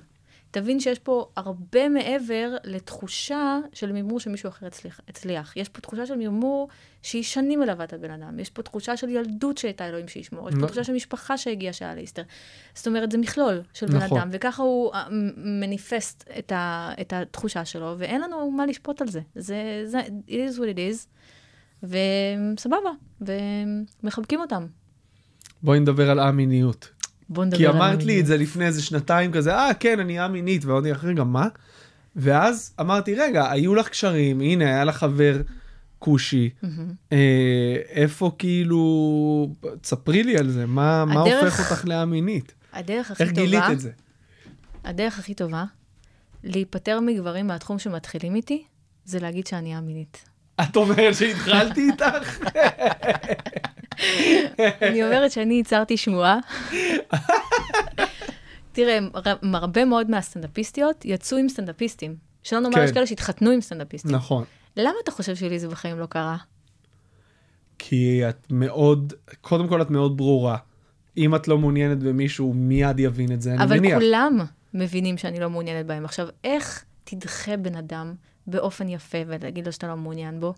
תבין 0.53 0.79
שיש 0.79 0.99
פה 0.99 1.27
הרבה 1.35 1.89
מעבר 1.89 2.55
לתחושה 2.63 3.59
של 3.73 3.91
מרמור 3.91 4.19
שמישהו 4.19 4.49
אחר 4.49 4.65
הצליח. 4.65 4.99
הצליח. 5.07 5.57
יש 5.57 5.69
פה 5.69 5.81
תחושה 5.81 6.05
של 6.05 6.15
מרמור 6.15 6.67
שהיא 7.01 7.23
שנים 7.23 7.59
מלווה 7.59 7.85
את 7.85 7.93
הבן 7.93 8.11
אדם. 8.11 8.39
יש 8.39 8.49
פה 8.49 8.61
תחושה 8.61 8.97
של 8.97 9.09
ילדות 9.09 9.57
שהייתה 9.57 9.87
אלוהים 9.87 10.07
שישמור. 10.07 10.49
יש 10.49 10.55
פה 10.55 10.61
לא. 10.61 10.67
תחושה 10.67 10.83
של 10.83 10.93
משפחה 10.93 11.37
שהגיעה 11.37 11.73
שעה 11.73 11.95
להסתר. 11.95 12.21
זאת 12.73 12.87
אומרת, 12.87 13.11
זה 13.11 13.17
מכלול 13.17 13.61
של 13.73 13.85
בן 13.85 13.97
נכון. 13.97 14.17
אדם, 14.17 14.29
וככה 14.31 14.63
הוא 14.63 14.93
אה, 14.93 15.07
מניפסט 15.37 16.29
את, 16.39 16.51
ה, 16.51 16.91
את 17.01 17.13
התחושה 17.13 17.65
שלו, 17.65 17.95
ואין 17.97 18.21
לנו 18.21 18.51
מה 18.51 18.65
לשפוט 18.65 19.01
על 19.01 19.07
זה. 19.07 19.21
זה, 19.35 19.83
זה, 19.85 20.01
it 20.01 20.31
is 20.31 20.57
what 20.57 20.75
it 20.75 20.77
is, 20.77 21.07
וסבבה, 21.83 22.91
ומחבקים 23.21 24.39
אותם. 24.39 24.65
בואי 25.63 25.79
נדבר 25.79 26.09
על 26.09 26.19
א-מיניות. 26.19 26.89
בוא 27.29 27.45
נדבר 27.45 27.57
כי 27.57 27.67
על 27.67 27.75
אמרת 27.75 27.97
לי 27.97 28.03
המיניות. 28.03 28.21
את 28.21 28.25
זה 28.25 28.37
לפני 28.37 28.65
איזה 28.65 28.81
שנתיים 28.81 29.31
כזה, 29.31 29.55
אה 29.55 29.73
כן, 29.73 29.99
אני 29.99 30.25
א-מינית, 30.25 30.65
ואמרתי 30.65 30.91
לך, 30.91 31.03
רגע, 31.03 31.23
מה? 31.23 31.47
ואז 32.15 32.73
אמרתי, 32.79 33.15
רגע, 33.15 33.51
היו 33.51 33.75
לך 33.75 33.89
קשרים, 33.89 34.41
הנה, 34.41 34.65
היה 34.65 34.83
לך 34.83 34.97
חבר 34.97 35.41
כושי, 35.99 36.49
אה, 37.11 37.75
איפה 37.89 38.31
כאילו, 38.37 39.49
תספרי 39.81 40.23
לי 40.23 40.37
על 40.37 40.49
זה, 40.49 40.65
מה, 40.65 41.01
הופך 41.01 41.59
אותך 41.59 41.85
א-מינית? 41.91 42.53
הדרך 42.73 43.11
הכי 43.11 43.23
איך 43.23 43.31
טובה, 43.31 43.41
גילית 43.41 43.63
את 43.71 43.79
זה? 43.79 43.91
הדרך 44.83 45.19
הכי 45.19 45.33
טובה, 45.33 45.63
להיפטר 46.43 46.99
מגברים 46.99 47.47
מהתחום 47.47 47.79
שמתחילים 47.79 48.35
איתי, 48.35 48.63
זה 49.05 49.19
להגיד 49.19 49.47
שאני 49.47 49.77
א-מינית. 49.77 50.23
את 50.61 50.75
אומרת 50.75 51.15
שהתחלתי 51.15 51.89
איתך? 51.91 52.39
אני 54.81 55.03
אומרת 55.03 55.31
שאני 55.31 55.53
ייצרתי 55.53 55.97
שמועה, 55.97 56.39
תראה, 58.71 58.99
הרבה 59.53 59.85
מאוד 59.85 60.09
מהסטנדאפיסטיות 60.09 61.05
יצאו 61.05 61.37
עם 61.37 61.49
סטנדאפיסטים. 61.49 62.15
שלא 62.43 62.59
נאמר, 62.59 62.75
כן. 62.75 62.83
יש 62.83 62.91
כאלה 62.91 63.07
שהתחתנו 63.07 63.49
עם 63.49 63.61
סטנדאפיסטים. 63.61 64.11
נכון. 64.11 64.43
למה 64.77 64.93
אתה 65.03 65.11
חושב 65.11 65.35
שלי 65.35 65.59
זה 65.59 65.67
בחיים 65.67 65.99
לא 65.99 66.05
קרה? 66.05 66.37
כי 67.79 68.29
את 68.29 68.47
מאוד, 68.49 69.13
קודם 69.41 69.67
כל 69.67 69.81
את 69.81 69.89
מאוד 69.89 70.17
ברורה. 70.17 70.57
אם 71.17 71.35
את 71.35 71.47
לא 71.47 71.57
מעוניינת 71.57 71.99
במישהו, 71.99 72.45
הוא 72.45 72.55
מיד 72.55 72.99
יבין 72.99 73.31
את 73.31 73.41
זה, 73.41 73.53
אני 73.53 73.63
אבל 73.63 73.79
מניח. 73.79 73.99
כולם 73.99 74.39
מבינים 74.73 75.17
שאני 75.17 75.39
לא 75.39 75.49
מעוניינת 75.49 75.85
בהם. 75.85 76.05
עכשיו, 76.05 76.27
איך 76.43 76.85
תדחה 77.03 77.57
בן 77.57 77.75
אדם 77.75 78.13
באופן 78.47 78.89
יפה 78.89 79.17
ולהגיד 79.27 79.65
לו 79.65 79.71
שאתה 79.71 79.87
לא 79.87 79.97
מעוניין 79.97 80.39
בו? 80.39 80.53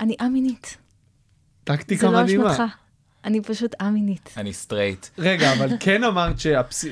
אני 0.00 0.16
א-מינית. 0.20 0.76
זה 1.68 1.76
טקטיקה 1.76 2.10
לא 2.10 2.22
מדהימה. 2.22 2.52
אשמתך. 2.52 2.62
אני 3.24 3.40
פשוט 3.42 3.74
א-מינית. 3.82 4.34
אני 4.36 4.52
סטרייט. 4.52 5.06
רגע, 5.18 5.52
אבל 5.52 5.68
כן 5.80 6.04
אמרת. 6.04 6.36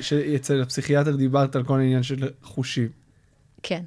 שאצל 0.01 0.61
הפסיכיאטר 0.61 1.15
דיברת 1.15 1.55
על 1.55 1.63
כל 1.63 1.79
העניין 1.79 2.03
של 2.03 2.29
חושים. 2.43 2.89
כן. 3.63 3.83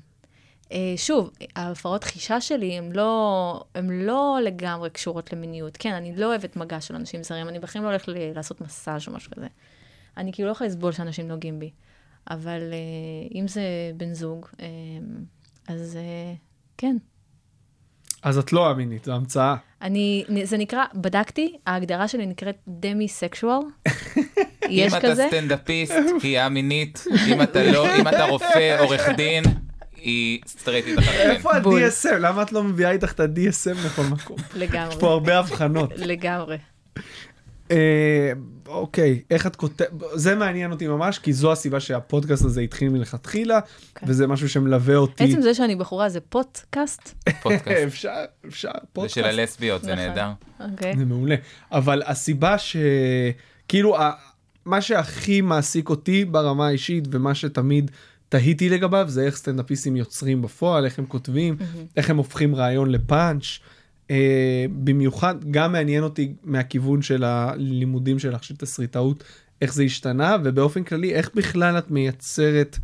אה, 0.73 0.95
שוב, 0.97 1.31
ההפרעות 1.57 2.05
חישה 2.05 2.41
שלי 2.41 2.79
הן 2.79 2.93
לא, 2.93 3.65
לא 3.91 4.39
לגמרי 4.45 4.91
קשורות 4.91 5.33
למיניות. 5.33 5.77
כן, 5.77 5.93
אני 5.93 6.17
לא 6.17 6.27
אוהבת 6.27 6.57
מגע 6.57 6.81
של 6.81 6.95
אנשים 6.95 7.23
זרים, 7.23 7.49
אני 7.49 7.59
בחיים 7.59 7.85
לא 7.85 7.89
הולכת 7.89 8.09
ל- 8.09 8.33
לעשות 8.35 8.61
מסאז' 8.61 9.09
או 9.09 9.13
משהו 9.13 9.31
כזה. 9.37 9.47
אני 10.17 10.33
כאילו 10.33 10.49
לא 10.49 10.53
יכולה 10.53 10.71
לסבול 10.71 10.93
שאנשים 10.93 11.29
נוגעים 11.29 11.59
בי. 11.59 11.71
אבל 12.31 12.61
אה, 12.73 13.39
אם 13.39 13.49
זה 13.49 13.63
בן 13.97 14.15
זוג, 14.15 14.47
אה, 14.61 14.67
אז 15.69 15.99
כן. 16.79 16.97
אז 18.25 18.39
את 18.39 18.53
לא 18.53 18.71
אמינית, 18.71 19.05
זו 19.05 19.13
המצאה. 19.13 19.55
אני, 19.83 20.25
זה 20.45 20.57
נקרא, 20.57 20.85
בדקתי, 20.95 21.57
ההגדרה 21.67 22.09
שלי 22.09 22.27
נקראת 22.27 22.57
דמי-סקשואל. 22.69 23.59
יש 24.71 24.93
אם 24.93 24.99
אתה 24.99 25.11
כזה? 25.11 25.27
סטנדאפיסט, 25.29 25.95
היא 26.23 26.41
א-מינית, 26.41 27.05
אם 27.29 27.43
אתה 27.43 27.73
לא, 27.73 27.97
אם 27.97 28.09
אתה 28.09 28.25
רופא, 28.25 28.77
עורך 28.81 29.09
דין, 29.17 29.45
היא 29.97 30.41
סטרייטית 30.47 30.97
לחלוטין. 30.97 31.31
איפה. 31.31 31.57
ה-DSM? 31.57 32.17
למה 32.19 32.43
את 32.43 32.53
לא 32.53 32.63
מביאה 32.63 32.91
איתך 32.91 33.13
את 33.13 33.21
ה-DSM 33.21 33.87
לכל 33.87 34.03
מקום? 34.03 34.37
יש 34.39 34.57
לגמרי. 34.57 34.97
פה 35.01 35.11
הרבה 35.11 35.39
הבחנות. 35.39 35.91
לגמרי. 35.97 36.57
אה, 37.71 38.33
אוקיי, 38.67 39.23
איך 39.31 39.47
את 39.47 39.57
כותבת, 39.57 39.89
זה 40.15 40.35
מעניין 40.35 40.73
אותי 40.73 40.87
ממש, 40.87 41.19
כי 41.19 41.33
זו 41.33 41.53
הסיבה 41.53 41.81
שהפודקאסט 41.81 42.45
הזה 42.45 42.61
התחיל 42.61 42.89
מלכתחילה, 42.89 43.61
כן. 43.95 44.07
וזה 44.09 44.27
משהו 44.27 44.49
שמלווה 44.49 44.97
אותי. 44.97 45.25
עצם 45.25 45.41
זה 45.43 45.55
שאני 45.55 45.77
בחורה 45.77 46.09
זה 46.09 46.21
פודקאסט. 46.21 47.29
פודקאסט. 47.43 47.69
אפשר, 47.89 48.15
אפשר, 48.49 48.71
זה 48.75 48.87
פודקאסט. 48.93 49.15
של 49.15 49.25
הלסביות, 49.25 49.83
זה 49.83 49.95
נכון. 49.95 50.07
נהדר. 50.07 50.31
אוקיי. 50.73 50.97
זה 50.99 51.05
מעולה. 51.05 51.37
אבל 51.73 52.03
הסיבה 52.07 52.59
ש... 52.59 52.77
כאילו, 53.69 53.97
ה- 54.01 54.13
מה 54.65 54.81
שהכי 54.81 55.41
מעסיק 55.41 55.89
אותי 55.91 56.25
ברמה 56.25 56.67
האישית, 56.67 57.05
ומה 57.11 57.35
שתמיד 57.35 57.91
תהיתי 58.29 58.69
לגביו, 58.69 59.05
זה 59.09 59.23
איך 59.23 59.37
סטנדאפיסטים 59.37 59.97
יוצרים 59.97 60.43
בפועל, 60.43 60.85
איך 60.85 60.99
הם 60.99 61.07
כותבים, 61.07 61.57
איך 61.97 62.11
הם 62.11 62.17
הופכים 62.17 62.55
רעיון 62.55 62.91
לפאנץ'. 62.91 63.45
אה, 64.11 64.17
במיוחד, 64.85 65.35
גם 65.51 65.73
מעניין 65.73 66.03
אותי 66.03 66.35
מהכיוון 66.43 67.03
של 67.03 67.25
הלימודים 67.25 68.19
שלך, 68.19 68.45
של 68.45 68.57
תסריטאות, 68.57 69.25
איך 69.63 69.75
זה 69.75 69.83
השתנה, 69.83 70.37
ובאופן 70.45 70.83
כללי, 70.85 71.15
איך 71.15 71.31
בכלל 71.35 71.79
את 71.79 71.91
מייצרת 71.91 72.79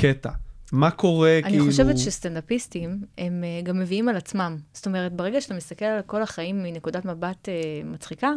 קטע. 0.00 0.30
מה 0.72 0.90
קורה, 0.90 1.38
אני 1.44 1.50
כאילו... 1.50 1.66
חושבת 1.66 1.98
שסטנדאפיסטים, 1.98 3.00
הם 3.18 3.44
אה, 3.44 3.60
גם 3.62 3.78
מביאים 3.78 4.08
על 4.08 4.16
עצמם. 4.16 4.56
זאת 4.72 4.86
אומרת, 4.86 5.12
ברגע 5.12 5.40
שאתה 5.40 5.54
מסתכל 5.54 5.84
על 5.84 6.02
כל 6.06 6.22
החיים 6.22 6.62
מנקודת 6.62 7.04
מבט 7.04 7.48
אה, 7.48 7.54
מצחיקה, 7.84 8.30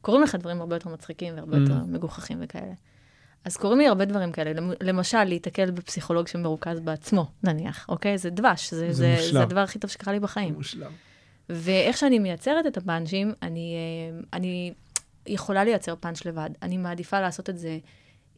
קורים 0.00 0.22
לך 0.22 0.34
דברים 0.34 0.60
הרבה 0.60 0.76
יותר 0.76 0.88
מצחיקים 0.90 1.34
והרבה 1.36 1.56
Mm. 1.56 1.60
יותר 1.60 1.74
מגוחכים 1.88 2.38
וכאלה. 2.42 2.72
אז 3.44 3.56
קורים 3.56 3.78
לי 3.78 3.86
הרבה 3.86 4.04
דברים 4.04 4.32
כאלה. 4.32 4.52
למ- 4.52 4.72
למשל, 4.80 5.24
להיתקל 5.24 5.70
בפסיכולוג 5.70 6.26
שמרוכז 6.28 6.80
בעצמו, 6.80 7.30
נניח, 7.44 7.86
אוקיי? 7.88 8.18
זה 8.18 8.30
דבש, 8.30 8.70
זה, 8.74 8.92
זה 8.92 9.16
זה. 9.20 9.32
זה 9.32 9.42
הדבר 9.42 9.60
הכי 9.60 9.78
טוב 9.78 9.90
שקרה 9.90 10.12
לי 10.12 10.20
בחיים. 10.20 10.54
מושלם. 10.54 10.90
ואיך 11.48 11.96
שאני 11.96 12.18
מייצרת 12.18 12.66
את 12.66 12.76
הפאנצ'ים, 12.76 13.32
אני, 13.42 13.74
אה, 13.74 14.20
אני 14.32 14.72
יכולה 15.26 15.64
לייצר 15.64 15.94
פאנץ' 16.00 16.24
לבד. 16.24 16.50
אני 16.62 16.76
מעדיפה 16.76 17.20
לעשות 17.20 17.50
את 17.50 17.58
זה 17.58 17.78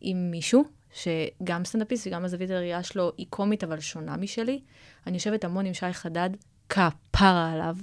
עם 0.01 0.31
מישהו, 0.31 0.65
שגם 0.93 1.65
סטנדאפיסט 1.65 2.07
וגם 2.07 2.25
הזווית 2.25 2.51
הראייה 2.51 2.83
שלו 2.83 3.13
היא 3.17 3.27
קומית, 3.31 3.65
אבל 3.65 3.81
שונה 3.81 4.17
משלי. 4.17 4.61
אני 5.07 5.17
יושבת 5.17 5.45
המון 5.45 5.67
עם 5.67 5.75
שי 5.75 5.93
חדד, 5.93 6.31
כפרה 6.69 7.53
עליו. 7.53 7.77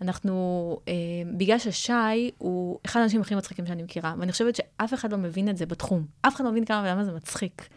אנחנו, 0.00 0.76
אה, 0.88 0.92
בגלל 1.36 1.58
ששי 1.58 2.30
הוא 2.38 2.78
אחד 2.86 3.00
האנשים 3.00 3.20
הכי 3.20 3.34
מצחיקים 3.34 3.66
שאני 3.66 3.82
מכירה, 3.82 4.14
ואני 4.18 4.32
חושבת 4.32 4.56
שאף 4.56 4.94
אחד 4.94 5.12
לא 5.12 5.18
מבין 5.18 5.48
את 5.48 5.56
זה 5.56 5.66
בתחום. 5.66 6.06
אף 6.22 6.36
אחד 6.36 6.44
לא 6.44 6.50
מבין 6.50 6.64
כמה 6.64 6.82
ולמה 6.82 7.04
זה 7.04 7.12
מצחיק. 7.12 7.68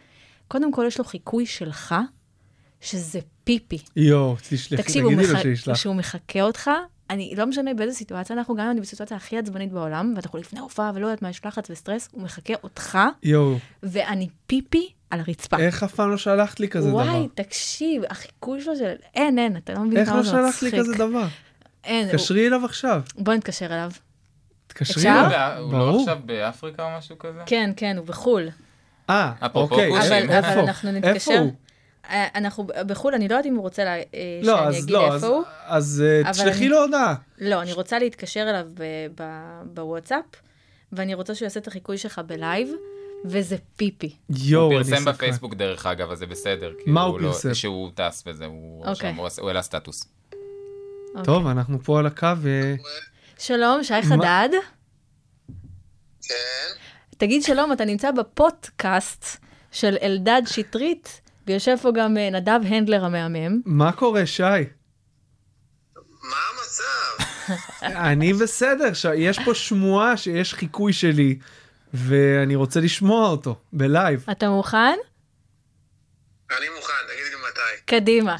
קודם 0.48 0.72
כל, 0.72 0.84
יש 0.86 0.98
לו 0.98 1.04
חיקוי 1.04 1.46
שלך, 1.46 1.94
שזה 2.84 3.18
פיפי. 3.44 3.78
יואו, 3.96 4.36
תשלחי, 4.48 4.82
תקשיב, 4.82 5.04
הוא 5.04 5.12
תגידי 5.12 5.28
לו 5.28 5.34
מח... 5.34 5.42
שישלח. 5.42 5.76
שהוא 5.76 5.94
מחקה 5.94 6.42
אותך, 6.42 6.70
אני 7.10 7.34
לא 7.36 7.46
משנה 7.46 7.74
באיזה 7.74 7.94
סיטואציה 7.94 8.36
אנחנו, 8.36 8.54
גם 8.56 8.64
אם 8.64 8.70
אני 8.70 8.80
בסיטואציה 8.80 9.16
הכי 9.16 9.38
עצבנית 9.38 9.72
בעולם, 9.72 10.12
ואנחנו 10.16 10.38
לפני 10.38 10.60
הופעה 10.60 10.92
ולא 10.94 11.06
יודעת 11.06 11.22
מה, 11.22 11.30
יש 11.30 11.40
לחץ 11.46 11.70
וסטרס, 11.70 12.08
הוא 12.12 12.22
מחקה 12.22 12.54
אותך, 12.64 12.98
יואו, 13.22 13.58
ואני 13.82 14.28
פיפי 14.46 14.88
על 15.10 15.20
הרצפה. 15.20 15.56
איך 15.58 15.82
אף 15.82 15.94
פעם 15.94 16.10
לא 16.10 16.16
שלחת 16.16 16.60
לי 16.60 16.68
כזה 16.68 16.88
דבר? 16.88 16.96
וואי, 16.98 17.28
תקשיב, 17.34 18.02
החיקוי 18.10 18.62
שלו 18.62 18.76
של... 18.76 18.92
אין, 19.14 19.38
אין, 19.38 19.56
אתה 19.56 19.72
לא 19.74 19.80
מבין 19.80 19.98
איך 19.98 20.08
כמה 20.08 20.16
לא 20.16 20.22
זה 20.22 20.30
שלחת 20.30 20.48
מצחיק. 20.48 20.74
לי 20.74 20.80
כזה 20.80 20.92
דבר? 20.94 21.26
אין, 21.84 22.04
הוא- 22.06 22.12
תקשרי 22.12 22.46
אליו 22.46 22.64
עכשיו. 22.64 23.02
בוא 23.18 23.34
נתקשר 23.34 23.66
אליו. 23.66 23.90
תקשרי? 24.66 25.02
אליו. 25.10 25.28
בא- 25.30 25.56
הוא 25.58 25.72
לא. 25.72 25.98
עכשיו 26.00 26.18
באפריקה 26.24 26.82
או 26.92 26.98
משהו 26.98 27.18
כזה? 27.18 27.38
כן, 27.46 27.70
כן, 27.76 27.96
הוא 27.98 28.06
בחו"ל. 28.06 28.48
אה, 29.10 29.32
אוקיי. 29.54 29.96
איפה? 29.96 30.38
אבל 30.38 30.58
אנחנו 30.58 30.88
איפה 30.96 31.08
נתקשר. 31.08 31.38
הוא? 31.38 31.52
אה, 32.10 32.28
אנחנו 32.34 32.64
בחו"ל, 32.86 33.14
אני 33.14 33.28
לא 33.28 33.34
יודעת 33.34 33.46
אם 33.46 33.54
הוא 33.54 33.62
רוצה 33.62 33.84
לה, 33.84 33.96
אה, 33.96 34.02
לא, 34.42 34.56
שאני 34.56 34.68
אז 34.68 34.74
אגיד 34.74 34.90
לא, 34.90 35.08
אז- 35.08 35.24
איפה 35.24 35.34
הוא. 35.34 35.42
אז 35.66 36.02
אה, 36.24 36.32
תשלחי 36.32 36.68
לו 36.68 36.82
הודעה. 36.82 37.14
לא, 37.38 37.62
אני 37.62 37.72
רוצה 37.72 37.98
להתקשר 37.98 38.46
אליו 38.50 38.66
ב- 38.74 38.82
ב- 39.22 39.62
בוואטסאפ, 39.74 40.24
ואני 40.92 41.14
רוצה 41.14 41.34
שהוא 41.34 41.46
יעשה 41.46 41.60
את 41.60 41.68
החיקוי 41.68 41.98
שלך 41.98 42.20
ב 42.26 42.33
live, 42.33 42.68
וזה 43.24 43.56
פיפי. 43.76 44.16
יואו, 44.30 44.64
הוא 44.72 44.82
פרסם 44.82 44.96
סקרן. 44.96 45.12
בפייסבוק 45.12 45.54
דרך 45.54 45.86
אגב, 45.86 46.10
אז 46.10 46.18
זה 46.18 46.26
בסדר. 46.26 46.72
כי 46.84 46.90
מה 46.90 47.02
הוא 47.02 47.20
לא- 47.20 47.32
פרסם? 47.32 47.54
שהוא 47.54 47.90
טס 47.94 48.22
וזה, 48.26 48.46
הוא 48.46 48.86
אוקיי. 48.86 49.14
שם, 49.14 49.40
הוא 49.40 49.48
העלה 49.48 49.62
סטטוס. 49.62 50.08
טוב, 51.24 51.46
אנחנו 51.46 51.78
פה 51.84 51.98
על 51.98 52.06
הקו. 52.06 52.26
ו- 52.38 52.74
שלום, 53.38 53.84
שי 53.84 54.02
חדד. 54.02 54.48
כן, 56.22 56.34
תגיד 57.18 57.42
שלום, 57.42 57.72
אתה 57.72 57.84
נמצא 57.84 58.10
בפודקאסט 58.10 59.24
של 59.72 59.96
אלדד 60.02 60.42
שטרית, 60.46 61.20
ויושב 61.46 61.76
פה 61.82 61.90
גם 61.94 62.16
אה, 62.16 62.30
נדב 62.30 62.60
הנדלר 62.66 63.04
המהמם. 63.04 63.60
מה 63.64 63.92
קורה, 63.92 64.26
שי? 64.26 64.42
מה 66.22 66.36
המצב? 66.50 67.24
אני 68.10 68.32
בסדר, 68.32 68.94
ש- 68.94 69.06
יש 69.16 69.38
פה 69.44 69.54
שמועה 69.54 70.16
שיש 70.16 70.54
חיקוי 70.54 70.92
שלי, 70.92 71.38
ואני 71.94 72.54
רוצה 72.54 72.80
לשמוע 72.80 73.28
אותו, 73.28 73.60
בלייב. 73.72 74.24
אתה 74.30 74.48
מוכן? 74.48 74.96
אני 76.58 76.66
מוכן, 76.76 76.92
תגיד 77.12 77.24
לי 77.32 77.48
מתי. 77.50 77.82
קדימה. 77.86 78.36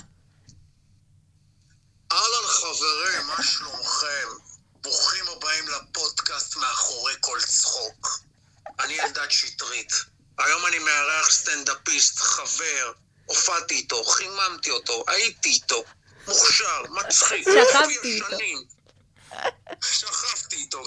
אהלן 2.12 2.46
חברים, 2.48 3.26
מה 3.36 3.42
שלומכם? 3.42 4.28
ברוכים 4.82 5.24
הבאים 5.36 5.64
לפודקאסט 5.68 6.57
מאחורי 6.57 7.12
כל 7.20 7.38
צחוק. 7.40 8.20
אני 8.84 9.00
אלדד 9.00 9.30
שטרית. 9.30 9.92
היום 10.39 10.61
אני 10.68 10.78
מארח 10.78 11.30
סטנדאפיסט, 11.30 12.18
חבר, 12.18 12.93
הופעתי 13.26 13.74
איתו, 13.74 14.05
חיממתי 14.05 14.70
אותו, 14.70 15.05
הייתי 15.09 15.49
איתו, 15.49 15.85
מוכשר, 16.28 16.82
מצחיק, 16.91 17.49
שכבתי 17.49 18.14
איתו. 18.14 18.37
שכבתי 19.82 20.57
איתו. 20.57 20.78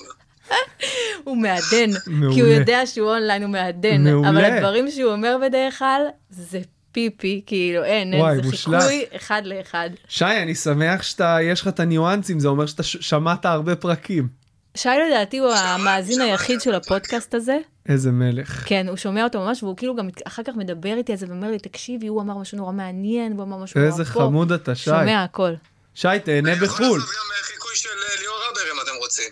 הוא 1.24 1.38
מעדן, 1.38 1.90
מעולה. 2.08 2.36
כי 2.36 2.42
הוא 2.42 2.50
יודע 2.50 2.86
שהוא 2.86 3.10
אונליין, 3.10 3.44
הוא 3.44 3.52
מעדן. 3.52 4.04
מעולה. 4.04 4.30
אבל 4.30 4.46
הדברים 4.46 4.92
שהוא 4.92 5.12
אומר 5.12 5.38
בדרך 5.48 5.80
כלל, 5.80 6.02
זה 6.30 6.60
פיפי, 6.92 7.42
כאילו 7.46 7.84
אין, 7.84 8.14
אין, 8.14 8.22
וואי, 8.22 8.36
זה 8.36 8.42
מושלם. 8.42 8.80
חיקוי 8.80 9.06
אחד 9.16 9.42
לאחד. 9.46 9.90
שי, 10.08 10.26
אני 10.26 10.56
שמח 10.56 11.04
שאתה, 11.04 11.38
יש 11.44 11.62
לך 11.62 11.68
את 11.68 11.80
הניואנסים, 11.80 12.40
זה 12.40 12.48
אומר 12.48 12.66
שאתה 12.66 12.84
שמעת 12.84 13.46
הרבה 13.46 13.76
פרקים. 13.76 14.47
שי 14.78 14.90
לדעתי 15.08 15.38
הוא 15.38 15.54
המאזין 15.54 16.22
היחיד 16.22 16.62
של 16.62 16.76
הפודקאסט 16.76 17.34
הזה. 17.34 17.58
איזה 17.90 18.12
מלך. 18.12 18.64
כן, 18.66 18.88
הוא 18.88 18.98
שומע 18.98 19.24
אותו 19.24 19.40
ממש, 19.40 19.64
והוא 19.64 19.78
כאילו 19.78 19.96
גם 19.96 20.10
אחר 20.28 20.44
כך 20.44 20.54
מדבר 20.56 20.94
איתי 20.98 21.12
על 21.12 21.18
זה 21.18 21.26
ואומר 21.30 21.52
לי, 21.52 21.60
תקשיבי, 21.60 22.08
הוא 22.08 22.22
אמר 22.22 22.38
משהו 22.38 22.58
נורא 22.58 22.72
מעניין, 22.72 23.32
הוא 23.32 23.44
אמר 23.44 23.58
משהו 23.58 23.80
נורא 23.80 23.92
פה. 23.92 24.00
איזה 24.00 24.12
חמוד 24.12 24.52
אתה, 24.52 24.76
שי. 24.76 24.84
שומע 24.84 25.24
הכל. 25.24 25.54
שי, 25.96 26.08
תהנה 26.26 26.54
אני 26.54 26.66
יכול 26.66 26.68
בחו"ל. 26.68 26.98
לעשות 26.98 27.10
גם 27.16 27.44
חיקוי 27.44 27.76
של 27.76 27.90
אה, 27.90 28.22
ליאור 28.22 28.38
הבר 28.52 28.62
אם 28.74 28.80
אתם 28.84 28.92
רוצים. 29.00 29.30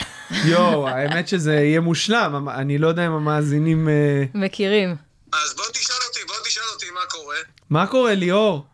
יואו, 0.52 0.88
האמת 0.88 1.28
שזה 1.28 1.54
יהיה 1.54 1.80
מושלם, 1.80 2.48
אני 2.48 2.78
לא 2.78 2.88
יודע 2.88 3.06
אם 3.06 3.12
המאזינים... 3.12 3.88
אה, 3.88 4.24
מכירים. 4.34 4.96
אז 5.32 5.54
בוא 5.56 5.64
תשאל 5.72 5.96
אותי, 6.08 6.20
בוא 6.26 6.34
תשאל 6.44 6.62
אותי 6.74 6.86
מה 6.90 7.00
קורה. 7.08 7.36
מה 7.70 7.86
קורה, 7.86 8.14
ליאור? 8.14 8.66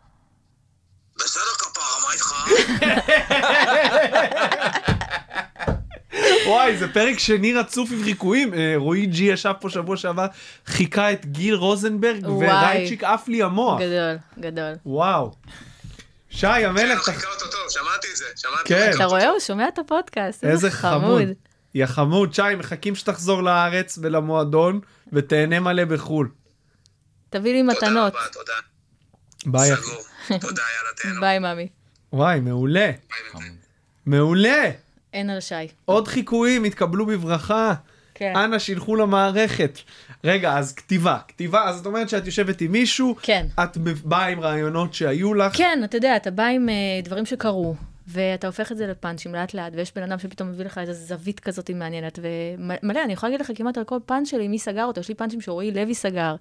בסדר 1.17 1.43
כפרה, 1.59 1.85
מה 2.05 2.13
איתך? 2.13 2.33
וואי, 6.45 6.77
זה 6.77 6.93
פרק 6.93 7.19
שני 7.19 7.53
רצוף 7.53 7.91
עם 7.91 8.03
חיקויים. 8.03 8.53
אה, 8.53 8.73
רועי 8.77 9.05
ג'י 9.05 9.23
ישב 9.23 9.53
פה 9.59 9.69
שבוע 9.69 9.97
שעבר, 9.97 10.25
חיכה 10.65 11.11
את 11.11 11.25
גיל 11.25 11.55
רוזנברג. 11.55 12.27
ורייצ'יק 12.27 13.03
עף 13.03 13.27
לי 13.27 13.43
המוח. 13.43 13.79
גדול, 13.81 14.17
גדול. 14.39 14.73
וואו. 14.85 15.31
שי 16.29 16.47
המלך, 16.47 16.99
חיכה 17.05 17.27
אותו 17.33 17.45
טוב, 17.45 17.61
שמעתי 17.69 18.07
את 18.11 18.17
זה, 18.17 18.25
שמעתי 18.35 18.63
כן. 18.65 18.91
אתה 18.95 19.05
רואה? 19.05 19.29
הוא 19.29 19.39
שומע 19.39 19.67
את 19.67 19.79
הפודקאסט. 19.79 20.43
איזה 20.43 20.71
חמוד. 20.71 21.27
יא 21.75 21.85
חמוד, 21.85 22.33
שי, 22.33 22.41
מחכים 22.57 22.95
שתחזור 22.95 23.43
לארץ 23.43 23.99
ולמועדון, 24.01 24.79
ותהנה 25.13 25.59
מלא 25.59 25.85
בחו"ל. 25.85 26.29
תביא 27.29 27.53
לי 27.53 27.73
תודה 27.73 27.87
מתנות. 27.87 28.13
רבה, 28.13 28.27
תודה. 28.33 28.53
ביי. 29.45 29.75
סגור. 29.75 30.01
תודה, 30.27 30.61
יאללה, 30.61 30.93
תהנו. 31.01 31.21
ביי, 31.25 31.39
ממי. 31.39 31.67
וואי, 32.13 32.39
מעולה. 32.39 32.91
מעולה. 34.05 34.69
אין 35.13 35.29
על 35.29 35.39
שי. 35.39 35.55
עוד 35.85 36.07
חיקויים 36.07 36.65
יתקבלו 36.65 37.05
בברכה. 37.05 37.73
כן. 38.15 38.33
אנא 38.35 38.59
שילכו 38.59 38.95
למערכת. 38.95 39.79
רגע, 40.23 40.57
אז 40.57 40.73
כתיבה. 40.73 41.17
כתיבה, 41.27 41.63
אז 41.69 41.79
את 41.79 41.85
אומרת 41.85 42.09
שאת 42.09 42.25
יושבת 42.25 42.61
עם 42.61 42.71
מישהו, 42.71 43.15
כן. 43.21 43.45
את 43.63 43.77
באה 43.77 44.27
עם 44.27 44.39
רעיונות 44.39 44.93
שהיו 44.93 45.33
לך. 45.33 45.57
כן, 45.57 45.81
אתה 45.83 45.97
יודע, 45.97 46.15
אתה 46.15 46.31
בא 46.31 46.45
עם 46.45 46.69
אה, 46.69 47.01
דברים 47.03 47.25
שקרו, 47.25 47.75
ואתה 48.07 48.47
הופך 48.47 48.71
את 48.71 48.77
זה 48.77 48.87
לפאנצ'ים 48.87 49.35
לאט 49.35 49.53
לאט, 49.53 49.73
ויש 49.75 49.93
בן 49.95 50.03
אדם 50.03 50.19
שפתאום 50.19 50.49
מביא 50.49 50.65
לך 50.65 50.77
איזו 50.77 50.93
זווית 50.93 51.39
כזאת 51.39 51.71
מעניינת, 51.71 52.19
ומלא, 52.21 53.03
אני 53.03 53.13
יכולה 53.13 53.29
להגיד 53.29 53.45
לך 53.45 53.51
כמעט 53.57 53.77
על 53.77 53.83
כל 53.83 53.97
פאנץ' 54.05 54.29
שלי, 54.29 54.47
מי 54.47 54.59
סגר 54.59 54.85
אותו, 54.85 55.01
יש 55.01 55.09
לי 55.09 55.15
פאנצ'ים 55.15 55.41
שרועי 55.41 55.71
לוי 55.71 55.95
סגר, 55.95 56.35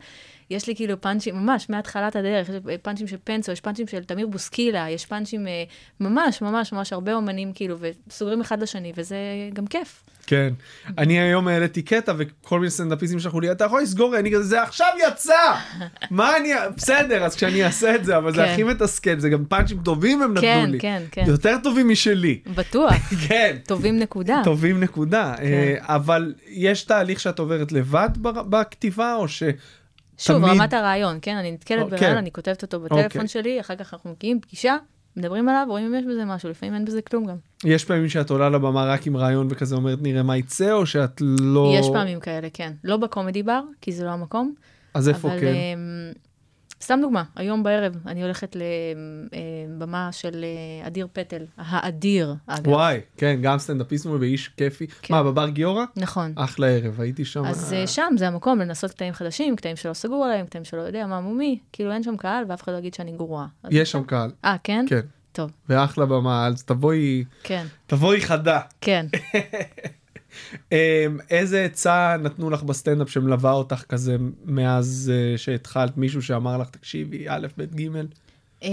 יש 0.53 0.67
לי 0.67 0.77
כאילו 0.77 1.01
פאנצ'ים, 1.01 1.37
ממש, 1.37 1.71
מהתחלת 1.71 2.17
הדרך, 2.17 2.49
יש 2.49 2.55
פאנצ'ים 2.83 3.07
של 3.07 3.17
פנסו, 3.25 3.53
יש 3.53 3.61
פאנצ'ים 3.61 3.87
של 3.87 4.05
תמיר 4.05 4.27
בוסקילה, 4.27 4.91
יש 4.91 5.07
פאנצ'ים 5.07 5.47
אה, 5.47 5.65
ממש, 6.01 6.43
ממש, 6.43 6.73
ממש 6.73 6.93
הרבה 6.93 7.15
אומנים, 7.15 7.53
כאילו, 7.53 7.77
וסוגרים 8.09 8.41
אחד 8.41 8.63
לשני, 8.63 8.93
וזה 8.97 9.17
גם 9.53 9.67
כיף. 9.67 10.03
כן. 10.27 10.53
אני 10.99 11.21
היום 11.21 11.49
העליתי 11.49 11.83
קטע 11.83 12.13
וכל 12.19 12.59
מיני 12.59 12.71
סטנדאפיסטים 12.71 13.21
שלחו 13.21 13.41
לי, 13.41 13.53
אתה 13.53 13.65
יכול 13.65 13.83
לסגור, 13.83 14.19
אני 14.19 14.33
כזה, 14.33 14.43
זה 14.43 14.63
עכשיו 14.63 14.89
יצא! 15.09 15.55
מה 16.11 16.37
אני, 16.37 16.51
בסדר, 16.77 17.25
אז 17.25 17.37
כשאני 17.37 17.65
אעשה 17.65 17.95
את 17.95 18.05
זה, 18.05 18.17
אבל 18.17 18.35
זה 18.35 18.43
כן. 18.45 18.53
הכי 18.53 18.63
מתסכל, 18.63 19.19
זה 19.19 19.29
גם 19.29 19.45
פאנצ'ים 19.45 19.79
טובים 19.85 20.23
הם 20.23 20.35
כן, 20.41 20.61
נתנו 20.61 20.73
לי. 20.73 20.81
כן, 20.81 21.03
כן. 21.11 21.25
יותר 21.27 21.57
טובים 21.63 21.89
משלי. 21.89 22.41
בטוח, 22.55 22.93
כן. 23.29 23.57
טובים 23.67 23.99
נקודה. 23.99 24.41
טובים 24.45 24.81
נקודה. 24.81 25.35
כן. 25.37 25.43
אה, 25.43 25.75
אבל 25.81 26.35
יש 26.49 26.83
תהליך 26.83 27.21
שאת 27.21 27.39
עוברת 27.39 27.73
לבד 27.73 28.11
בכתיבה, 28.23 29.15
או 29.15 29.29
ש... 29.29 29.43
שוב, 30.23 30.37
תמיד- 30.47 30.51
רמת 30.61 30.73
הרעיון, 30.73 31.19
כן? 31.23 31.37
אני 31.37 31.53
נתקלת 31.53 31.83
אוקיי. 31.83 31.99
ברעיון, 31.99 32.17
אני 32.19 32.33
כותבת 32.33 32.63
אותו 32.63 32.81
בטלפון 32.81 33.05
אוקיי. 33.05 33.29
שלי, 33.29 33.61
אחר 33.61 33.77
כך 33.77 33.95
אנחנו 33.95 34.11
מגיעים 34.11 34.41
פגישה, 34.41 34.77
מדברים 35.17 35.49
עליו, 35.49 35.67
רואים 35.69 35.87
אם 35.87 35.95
יש 35.95 36.05
בזה 36.05 36.25
משהו, 36.25 36.49
לפעמים 36.51 36.75
אין 36.75 36.85
בזה 36.85 37.03
כלום 37.03 37.25
גם. 37.27 37.37
יש 37.65 37.85
פעמים 37.85 38.09
שאת 38.09 38.31
עולה 38.31 38.49
לבמה 38.51 38.85
רק 38.85 39.07
עם 39.07 39.17
רעיון 39.17 39.47
וכזה 39.51 39.75
אומרת 39.75 39.99
נראה 40.03 40.23
מה 40.23 40.37
יצא, 40.37 40.73
או 40.73 40.87
שאת 40.87 41.21
לא... 41.41 41.75
יש 41.79 41.87
פעמים 41.93 42.21
כאלה, 42.21 42.49
כן. 42.53 42.73
לא 42.85 42.97
בקומדי 42.97 43.43
בר, 43.43 43.61
כי 43.81 43.93
זה 43.93 44.05
לא 44.05 44.11
המקום. 44.11 44.55
אז 44.95 45.09
איפה 45.09 45.29
אבל, 45.29 45.41
כן? 45.41 45.79
סתם 46.83 46.99
דוגמה, 47.03 47.23
היום 47.37 47.63
בערב 47.63 47.97
אני 48.07 48.23
הולכת 48.23 48.57
לבמה 49.69 50.13
של 50.13 50.45
אה, 50.45 50.87
אדיר 50.87 51.09
פטל, 51.13 51.45
האדיר, 51.57 52.35
אגב. 52.47 52.69
וואי, 52.69 53.01
כן, 53.17 53.39
גם 53.43 53.59
סטנדאפיסט 53.59 54.07
ואיש 54.07 54.49
כיפי. 54.49 54.87
כן. 54.87 55.15
מה, 55.15 55.23
בבר 55.23 55.49
גיורא? 55.49 55.85
נכון. 55.97 56.33
אחלה 56.37 56.67
ערב, 56.67 57.01
הייתי 57.01 57.25
שם. 57.25 57.45
אז 57.45 57.73
אה, 57.73 57.81
אה, 57.81 57.87
שם 57.87 58.15
זה 58.19 58.29
המקום 58.29 58.59
לנסות 58.59 58.91
קטעים 58.91 59.13
חדשים, 59.13 59.57
קטעים 59.57 59.77
שלא 59.77 59.93
סגור 59.93 60.25
עליהם, 60.25 60.47
קטעים 60.47 60.65
שלא 60.65 60.81
יודע 60.81 61.07
מה 61.07 61.21
מומי, 61.21 61.59
כאילו 61.73 61.93
אין 61.93 62.03
שם 62.03 62.17
קהל 62.17 62.45
ואף 62.49 62.63
אחד 62.63 62.73
לא 62.73 62.79
יגיד 62.79 62.95
שאני 62.95 63.13
גרועה. 63.13 63.47
יש 63.71 63.93
שם 63.93 64.05
קהל, 64.05 64.31
אה, 64.45 64.57
כן? 64.65 64.85
כן. 64.89 65.01
טוב, 65.33 65.51
ואחלה 65.69 66.07
במה, 66.07 66.47
אז 66.47 66.63
תבואי, 66.63 67.25
כן, 67.43 67.67
תבואי 67.87 68.21
חדה. 68.21 68.61
כן. 68.81 69.07
אמ, 70.73 70.77
איזה 71.31 71.65
עצה 71.65 72.17
נתנו 72.21 72.51
לך 72.51 72.63
בסטנדאפ 72.63 73.11
שמלווה 73.11 73.53
אותך 73.53 73.83
כזה 73.89 74.17
מאז 74.45 75.13
אה, 75.15 75.39
שהתחלת? 75.39 75.97
מישהו 75.97 76.23
שאמר 76.23 76.59
לך, 76.59 76.71
תקשיבי, 76.71 77.25
א', 77.29 77.47
ב', 77.59 77.81
ג', 77.81 77.89
אמ, 78.63 78.69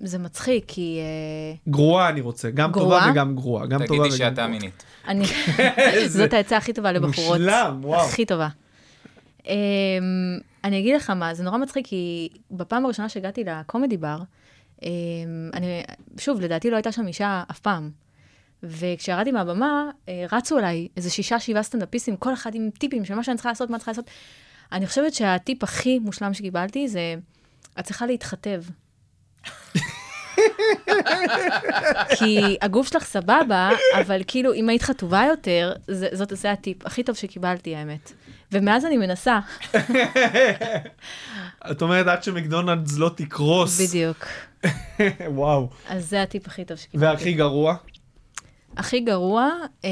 זה 0.00 0.18
מצחיק, 0.18 0.64
כי 0.68 0.98
אה, 1.00 1.72
גרועה 1.72 2.08
אני 2.08 2.20
רוצה, 2.20 2.50
גם 2.50 2.72
טובה? 2.72 3.06
וגם 3.12 3.34
גרועה, 3.34 3.66
גם 3.66 3.86
תגידי 3.86 4.10
שאתה. 4.10 4.46
מינית. 4.46 4.84
אני... 5.08 5.24
זאת 6.06 6.32
העצה 6.32 6.56
הכי 6.56 6.72
טובה 6.72 6.92
לבחורות. 6.92 7.38
מושלם, 7.38 7.80
וואו. 7.82 8.00
הכי 8.00 8.26
טובה. 8.26 8.48
Um, 9.42 9.48
אני 10.64 10.78
אגיד 10.78 10.96
לך 10.96 11.10
מה, 11.10 11.34
זה 11.34 11.44
נורא 11.44 11.58
מצחיק, 11.58 11.86
כי 11.86 12.28
בפעם 12.50 12.84
הראשונה 12.84 13.08
שהגעתי 13.08 13.44
לקומדי 13.44 13.96
בר, 13.96 14.18
אני, 15.52 15.82
שוב, 16.18 16.40
לדעתי 16.40 16.70
לא 16.70 16.76
הייתה 16.76 16.92
שם 16.92 17.06
אישה 17.06 17.42
אף 17.50 17.58
פעם. 17.58 17.90
וכשירדתי 18.62 19.32
מהבמה, 19.32 19.90
אה, 20.08 20.26
רצו 20.32 20.58
אליי 20.58 20.88
איזה 20.96 21.10
שישה, 21.10 21.40
שבעה 21.40 21.62
סטנדאפיסטים, 21.62 22.16
כל 22.16 22.34
אחד 22.34 22.54
עם 22.54 22.70
טיפים 22.78 23.04
של 23.04 23.14
מה 23.14 23.24
שאני 23.24 23.36
צריכה 23.36 23.48
לעשות, 23.48 23.70
מה 23.70 23.78
צריכה 23.78 23.90
לעשות. 23.90 24.10
אני 24.72 24.86
חושבת 24.86 25.14
שהטיפ 25.14 25.64
הכי 25.64 25.98
מושלם 25.98 26.34
שקיבלתי 26.34 26.88
זה, 26.88 27.14
את 27.78 27.84
צריכה 27.84 28.06
להתחתב. 28.06 28.62
כי 32.18 32.56
הגוף 32.62 32.88
שלך 32.88 33.04
סבבה, 33.04 33.70
אבל 34.00 34.22
כאילו, 34.26 34.54
אם 34.54 34.68
היית 34.68 34.82
חטובה 34.82 35.24
יותר, 35.30 35.72
זה, 35.88 36.08
זאת, 36.12 36.32
זה 36.34 36.52
הטיפ 36.52 36.86
הכי 36.86 37.02
טוב 37.02 37.16
שקיבלתי, 37.16 37.76
האמת. 37.76 38.12
ומאז 38.52 38.84
אני 38.84 38.96
מנסה, 38.96 39.38
את 41.70 41.82
אומרת 41.82 42.06
עד 42.06 42.22
שמקדונלדס 42.22 42.98
לא 42.98 43.10
תקרוס. 43.16 43.80
בדיוק. 43.80 44.26
וואו. 45.26 45.68
אז 45.88 46.08
זה 46.08 46.22
הטיפ 46.22 46.46
הכי 46.46 46.64
טוב 46.64 46.76
שקיבלתי. 46.76 47.06
והכי 47.06 47.32
גרוע? 47.32 47.76
הכי 48.76 49.00
גרוע, 49.00 49.50
אמ, 49.84 49.90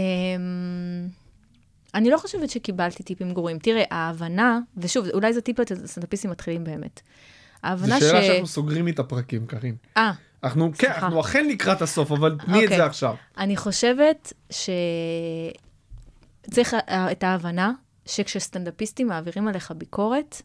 אני 1.95 2.11
לא 2.11 2.19
חושבת 2.19 2.51
שקיבלתי 2.51 3.03
טיפים 3.03 3.35
גרועים. 3.35 3.59
תראה, 3.59 3.85
ההבנה, 3.91 4.59
ושוב, 4.77 5.07
אולי 5.15 5.33
זה 5.33 5.41
טיפ 5.41 5.57
לסטנדאפיסטים 5.71 6.31
מתחילים 6.31 6.65
באמת. 6.65 7.01
זו 7.05 7.69
ההבנה 7.69 8.01
ש... 8.01 8.05
שאלה 8.05 8.23
שאנחנו 8.23 8.47
סוגרים 8.47 8.89
את 8.89 8.99
הפרקים, 8.99 9.47
קארין. 9.47 9.77
אה, 9.97 10.13
אנחנו, 10.45 10.73
כן, 10.73 10.87
סליחה. 10.87 11.07
אנחנו 11.07 11.21
אכן 11.21 11.49
לקראת 11.49 11.83
הסוף, 11.83 12.13
אבל 12.13 12.37
תני 12.47 12.59
את 12.59 12.63
אוקיי. 12.63 12.77
זה 12.77 12.85
עכשיו. 12.85 13.15
אני 13.39 13.57
חושבת 13.57 14.33
שצריך 14.51 14.75
אה, 16.75 17.13
את 17.13 17.25
ההבנה 17.25 17.73
שכשסטנדאפיסטים 18.07 19.09
מעבירים 19.09 19.49
עליך 19.49 19.71
ביקורת, 19.71 20.43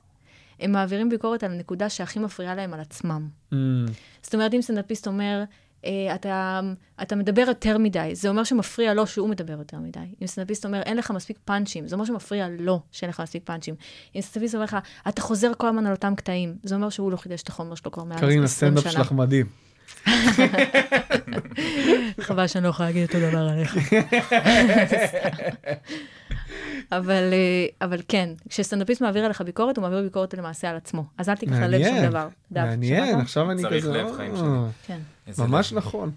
הם 0.60 0.72
מעבירים 0.72 1.10
ביקורת 1.10 1.44
על 1.44 1.52
הנקודה 1.52 1.90
שהכי 1.90 2.20
מפריעה 2.20 2.56
להם 2.56 2.74
על 2.74 2.80
עצמם. 2.80 3.28
Mm, 3.54 3.56
זאת 4.22 4.36
אומרת, 4.36 4.54
אם 4.54 4.62
סטנדאפיסט 4.62 5.08
אומר, 5.08 5.44
אתה, 6.16 6.60
אתה 7.02 7.16
מדבר 7.16 7.44
יותר 7.48 7.78
מדי, 7.78 8.10
זה 8.14 8.30
אומר 8.30 8.44
שמפריע 8.44 8.94
לו 8.94 9.08
שהוא 9.08 9.30
מדבר 9.30 9.54
יותר 9.54 9.78
מדי. 9.78 10.00
אם 10.22 10.28
סטנדאפיסט 10.28 10.66
אומר, 10.66 10.82
אין 10.82 10.98
לך 10.98 11.12
מספיק 11.12 11.38
פאנצ'ים, 11.46 11.88
זה 11.88 11.96
אומר 11.96 12.06
שמפריע 12.06 12.48
לו 12.60 12.80
שאין 12.92 13.10
לך 13.10 13.20
מספיק 13.20 13.44
פאנצ'ים. 13.46 13.76
אם 14.16 14.22
סטנדאפיסט 14.22 14.56
אומר 14.56 14.64
לך, 14.64 14.78
אתה 15.08 15.22
חוזר 15.22 15.52
כל 15.58 15.68
הזמן 15.68 15.86
על 15.86 15.92
אותם 15.92 16.16
קטעים, 16.16 16.56
זה 16.64 16.76
אומר 16.76 16.90
שהוא 16.90 17.12
לא 17.12 17.18
חידש 17.18 17.44
את 17.44 17.48
החומר 17.48 17.76
שלו 17.76 17.92
כבר 17.92 18.04
מעל 18.04 18.18
20 18.18 18.30
קארין, 18.30 18.38
שנה. 18.38 18.46
הסטנדאפ 18.46 18.94
שלך 18.94 19.12
מדהים. 19.12 19.69
חבל 22.28 22.48
שאני 22.48 22.64
לא 22.64 22.70
יכולה 22.70 22.90
להגיד 22.90 23.08
אותו 23.08 23.20
דבר 23.30 23.50
עליך. 23.50 23.78
אבל, 26.92 27.30
אה, 27.34 27.88
אבל 27.88 28.02
כן, 28.08 28.30
כשסטנדאפיסט 28.50 29.02
מעביר 29.02 29.26
עליך 29.26 29.42
ביקורת, 29.42 29.78
הוא 29.78 29.84
מעביר 29.84 30.02
ביקורת 30.02 30.34
למעשה 30.34 30.70
על 30.70 30.76
עצמו. 30.76 31.04
אז 31.18 31.30
אל 31.30 31.36
תיקח 31.36 31.54
ללב 31.54 31.84
שום 31.84 32.10
דבר. 32.10 32.28
מעניין? 32.52 33.20
עכשיו 33.20 33.52
אני 33.52 33.62
צריך 33.62 33.84
כזה... 33.84 33.94
לב, 33.94 34.16
חיים 34.16 34.36
אה, 34.36 34.38
שלי. 34.38 34.48
כן. 34.88 35.00
ממש 35.38 35.72
לב. 35.72 35.78
נכון. 35.78 36.12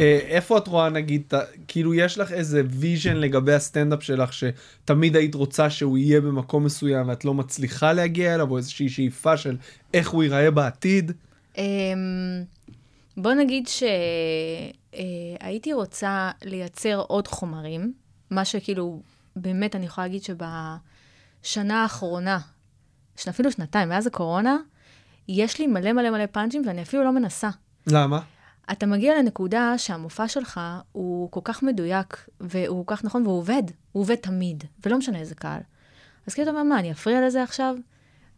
אה, 0.00 0.18
איפה 0.22 0.58
את 0.58 0.68
רואה 0.68 0.88
נגיד, 0.90 1.32
כאילו 1.68 1.94
יש 1.94 2.18
לך 2.18 2.32
איזה 2.32 2.62
vision 2.68 3.16
לגבי 3.16 3.52
הסטנדאפ 3.52 4.02
שלך 4.02 4.30
שתמיד 4.32 5.16
היית 5.16 5.34
רוצה 5.34 5.70
שהוא 5.70 5.98
יהיה 5.98 6.20
במקום 6.20 6.64
מסוים 6.64 7.08
ואת 7.08 7.24
לא 7.24 7.34
מצליחה 7.34 7.92
להגיע 7.92 8.34
אליו, 8.34 8.50
או 8.50 8.56
איזושהי 8.56 8.88
שאיפה 8.88 9.36
של 9.36 9.56
איך 9.94 10.10
הוא 10.10 10.22
ייראה 10.22 10.50
בעתיד? 10.50 11.12
בוא 13.16 13.32
נגיד 13.32 13.68
שהייתי 14.92 15.72
רוצה 15.72 16.30
לייצר 16.44 17.02
עוד 17.08 17.28
חומרים, 17.28 17.92
מה 18.30 18.44
שכאילו, 18.44 19.00
באמת 19.36 19.76
אני 19.76 19.86
יכולה 19.86 20.06
להגיד 20.06 20.22
שבשנה 20.22 21.82
האחרונה, 21.82 22.38
ש- 23.16 23.28
אפילו 23.28 23.52
שנתיים, 23.52 23.88
מאז 23.88 24.06
הקורונה, 24.06 24.56
יש 25.28 25.58
לי 25.58 25.66
מלא 25.66 25.92
מלא 25.92 26.10
מלא 26.10 26.26
פאנצ'ים 26.26 26.62
ואני 26.66 26.82
אפילו 26.82 27.04
לא 27.04 27.12
מנסה. 27.12 27.50
למה? 27.86 28.20
אתה 28.72 28.86
מגיע 28.86 29.18
לנקודה 29.18 29.78
שהמופע 29.78 30.28
שלך 30.28 30.60
הוא 30.92 31.30
כל 31.30 31.40
כך 31.44 31.62
מדויק, 31.62 32.26
והוא 32.40 32.86
כל 32.86 32.96
כך 32.96 33.04
נכון, 33.04 33.22
והוא 33.26 33.38
עובד. 33.38 33.62
הוא 33.92 34.00
עובד 34.00 34.14
תמיד, 34.14 34.64
ולא 34.86 34.98
משנה 34.98 35.18
איזה 35.18 35.34
קהל. 35.34 35.60
אז 36.26 36.34
כאילו 36.34 36.50
אתה 36.50 36.58
אומר, 36.58 36.62
מה, 36.74 36.78
אני 36.78 36.92
אפריע 36.92 37.26
לזה 37.26 37.42
עכשיו? 37.42 37.74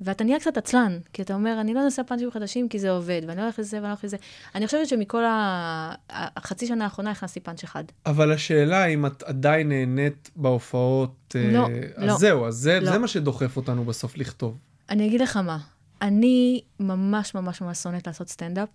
ואתה 0.04 0.24
נהיה 0.24 0.40
קצת 0.40 0.56
עצלן, 0.56 0.98
כי 1.12 1.22
אתה 1.22 1.34
אומר, 1.34 1.56
אני 1.60 1.74
לא 1.74 1.84
אנסה 1.84 2.04
פאנצ'ים 2.04 2.30
חדשים 2.30 2.68
כי 2.68 2.78
זה 2.78 2.90
עובד, 2.90 3.22
ואני 3.26 3.36
לא 3.38 3.42
הולך 3.42 3.58
לזה 3.58 3.76
ואני 3.76 3.84
לא 3.84 3.88
הולך 3.88 4.04
לזה. 4.04 4.16
אני 4.54 4.66
חושבת 4.66 4.88
שמכל 4.88 5.24
ה- 5.24 5.92
החצי 6.08 6.66
שנה 6.66 6.84
האחרונה 6.84 7.10
הכנסתי 7.10 7.40
פאנץ' 7.40 7.64
אחד. 7.64 7.84
אבל 8.06 8.32
השאלה 8.32 8.86
אם 8.86 9.06
את 9.06 9.22
עדיין 9.22 9.68
נהנית 9.68 10.30
בהופעות, 10.36 11.34
אה, 11.36 11.50
לא, 11.52 11.66
אז 11.96 12.04
לא. 12.08 12.16
זהו, 12.18 12.46
אז 12.46 12.54
זה, 12.54 12.80
לא. 12.80 12.92
זה 12.92 12.98
מה 12.98 13.08
שדוחף 13.08 13.56
אותנו 13.56 13.84
בסוף 13.84 14.16
לכתוב. 14.16 14.58
אני 14.90 15.06
אגיד 15.06 15.20
לך 15.20 15.36
מה, 15.36 15.58
אני 16.02 16.60
ממש 16.80 17.34
ממש 17.34 17.60
ממש 17.60 17.78
שונאת 17.78 18.06
לעשות 18.06 18.28
סטנדאפ 18.28 18.68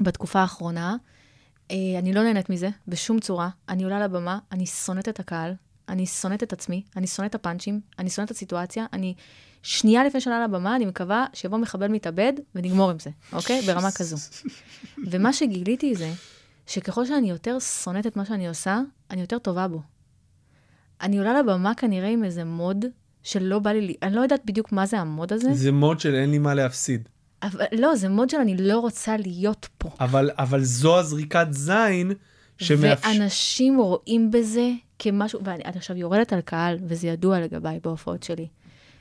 בתקופה 0.00 0.40
האחרונה, 0.40 0.96
אה, 1.70 1.76
אני 1.98 2.12
לא 2.12 2.22
נהנית 2.22 2.50
מזה, 2.50 2.68
בשום 2.88 3.20
צורה. 3.20 3.48
אני 3.68 3.84
עולה 3.84 4.00
לבמה, 4.04 4.38
אני 4.52 4.66
שונאת 4.66 5.08
את 5.08 5.20
הקהל, 5.20 5.52
אני 5.88 6.06
שונאת 6.06 6.42
את 6.42 6.52
עצמי, 6.52 6.82
אני 6.96 7.06
שונאת 7.06 7.30
את 7.30 7.34
הפאנצ'ים, 7.34 7.80
אני 7.98 8.10
שונאת 8.10 8.30
את 8.30 8.36
הסיטואציה, 8.36 8.86
אני... 8.92 9.14
שנייה 9.62 10.04
לפני 10.04 10.20
שעולה 10.20 10.44
לבמה, 10.44 10.76
אני 10.76 10.86
מקווה 10.86 11.26
שיבוא 11.32 11.58
מחבל 11.58 11.88
מתאבד 11.88 12.32
ונגמור 12.54 12.90
עם 12.90 12.98
זה, 12.98 13.10
אוקיי? 13.32 13.62
ברמה 13.62 13.90
כזו. 13.90 14.16
ומה 15.10 15.32
שגיליתי 15.32 15.94
זה, 15.94 16.12
שככל 16.66 17.06
שאני 17.06 17.30
יותר 17.30 17.58
שונאת 17.58 18.06
את 18.06 18.16
מה 18.16 18.24
שאני 18.24 18.48
עושה, 18.48 18.80
אני 19.10 19.20
יותר 19.20 19.38
טובה 19.38 19.68
בו. 19.68 19.82
אני 21.00 21.18
עולה 21.18 21.38
לבמה 21.42 21.74
כנראה 21.74 22.08
עם 22.08 22.24
איזה 22.24 22.44
מוד 22.44 22.84
שלא 23.22 23.58
בא 23.58 23.70
לי, 23.70 23.94
אני 24.02 24.14
לא 24.14 24.20
יודעת 24.20 24.40
בדיוק 24.44 24.72
מה 24.72 24.86
זה 24.86 25.00
המוד 25.00 25.32
הזה, 25.32 25.54
זה 25.54 25.72
מוד 25.72 26.00
של 26.00 26.14
אין 26.14 26.30
לי 26.30 26.38
מה 26.38 26.54
להפסיד. 26.54 27.08
אבל 27.42 27.64
לא, 27.72 27.96
זה 27.96 28.08
מוד 28.08 28.30
של 28.30 28.36
אני 28.36 28.56
לא 28.56 28.78
רוצה 28.78 29.16
להיות 29.16 29.68
פה. 29.78 29.90
אבל, 30.00 30.30
אבל 30.34 30.64
זו 30.64 30.98
הזריקת 30.98 31.46
זין 31.50 32.12
שמאפשר... 32.58 33.08
ואנשים 33.08 33.78
רואים 33.78 34.30
בזה 34.30 34.70
כמשהו, 34.98 35.40
ואני 35.44 35.64
אני 35.64 35.76
עכשיו 35.76 35.96
יורדת 35.96 36.32
על 36.32 36.40
קהל, 36.40 36.78
וזה 36.82 37.08
ידוע 37.08 37.40
לגביי 37.40 37.80
בהופעות 37.82 38.22
שלי, 38.22 38.48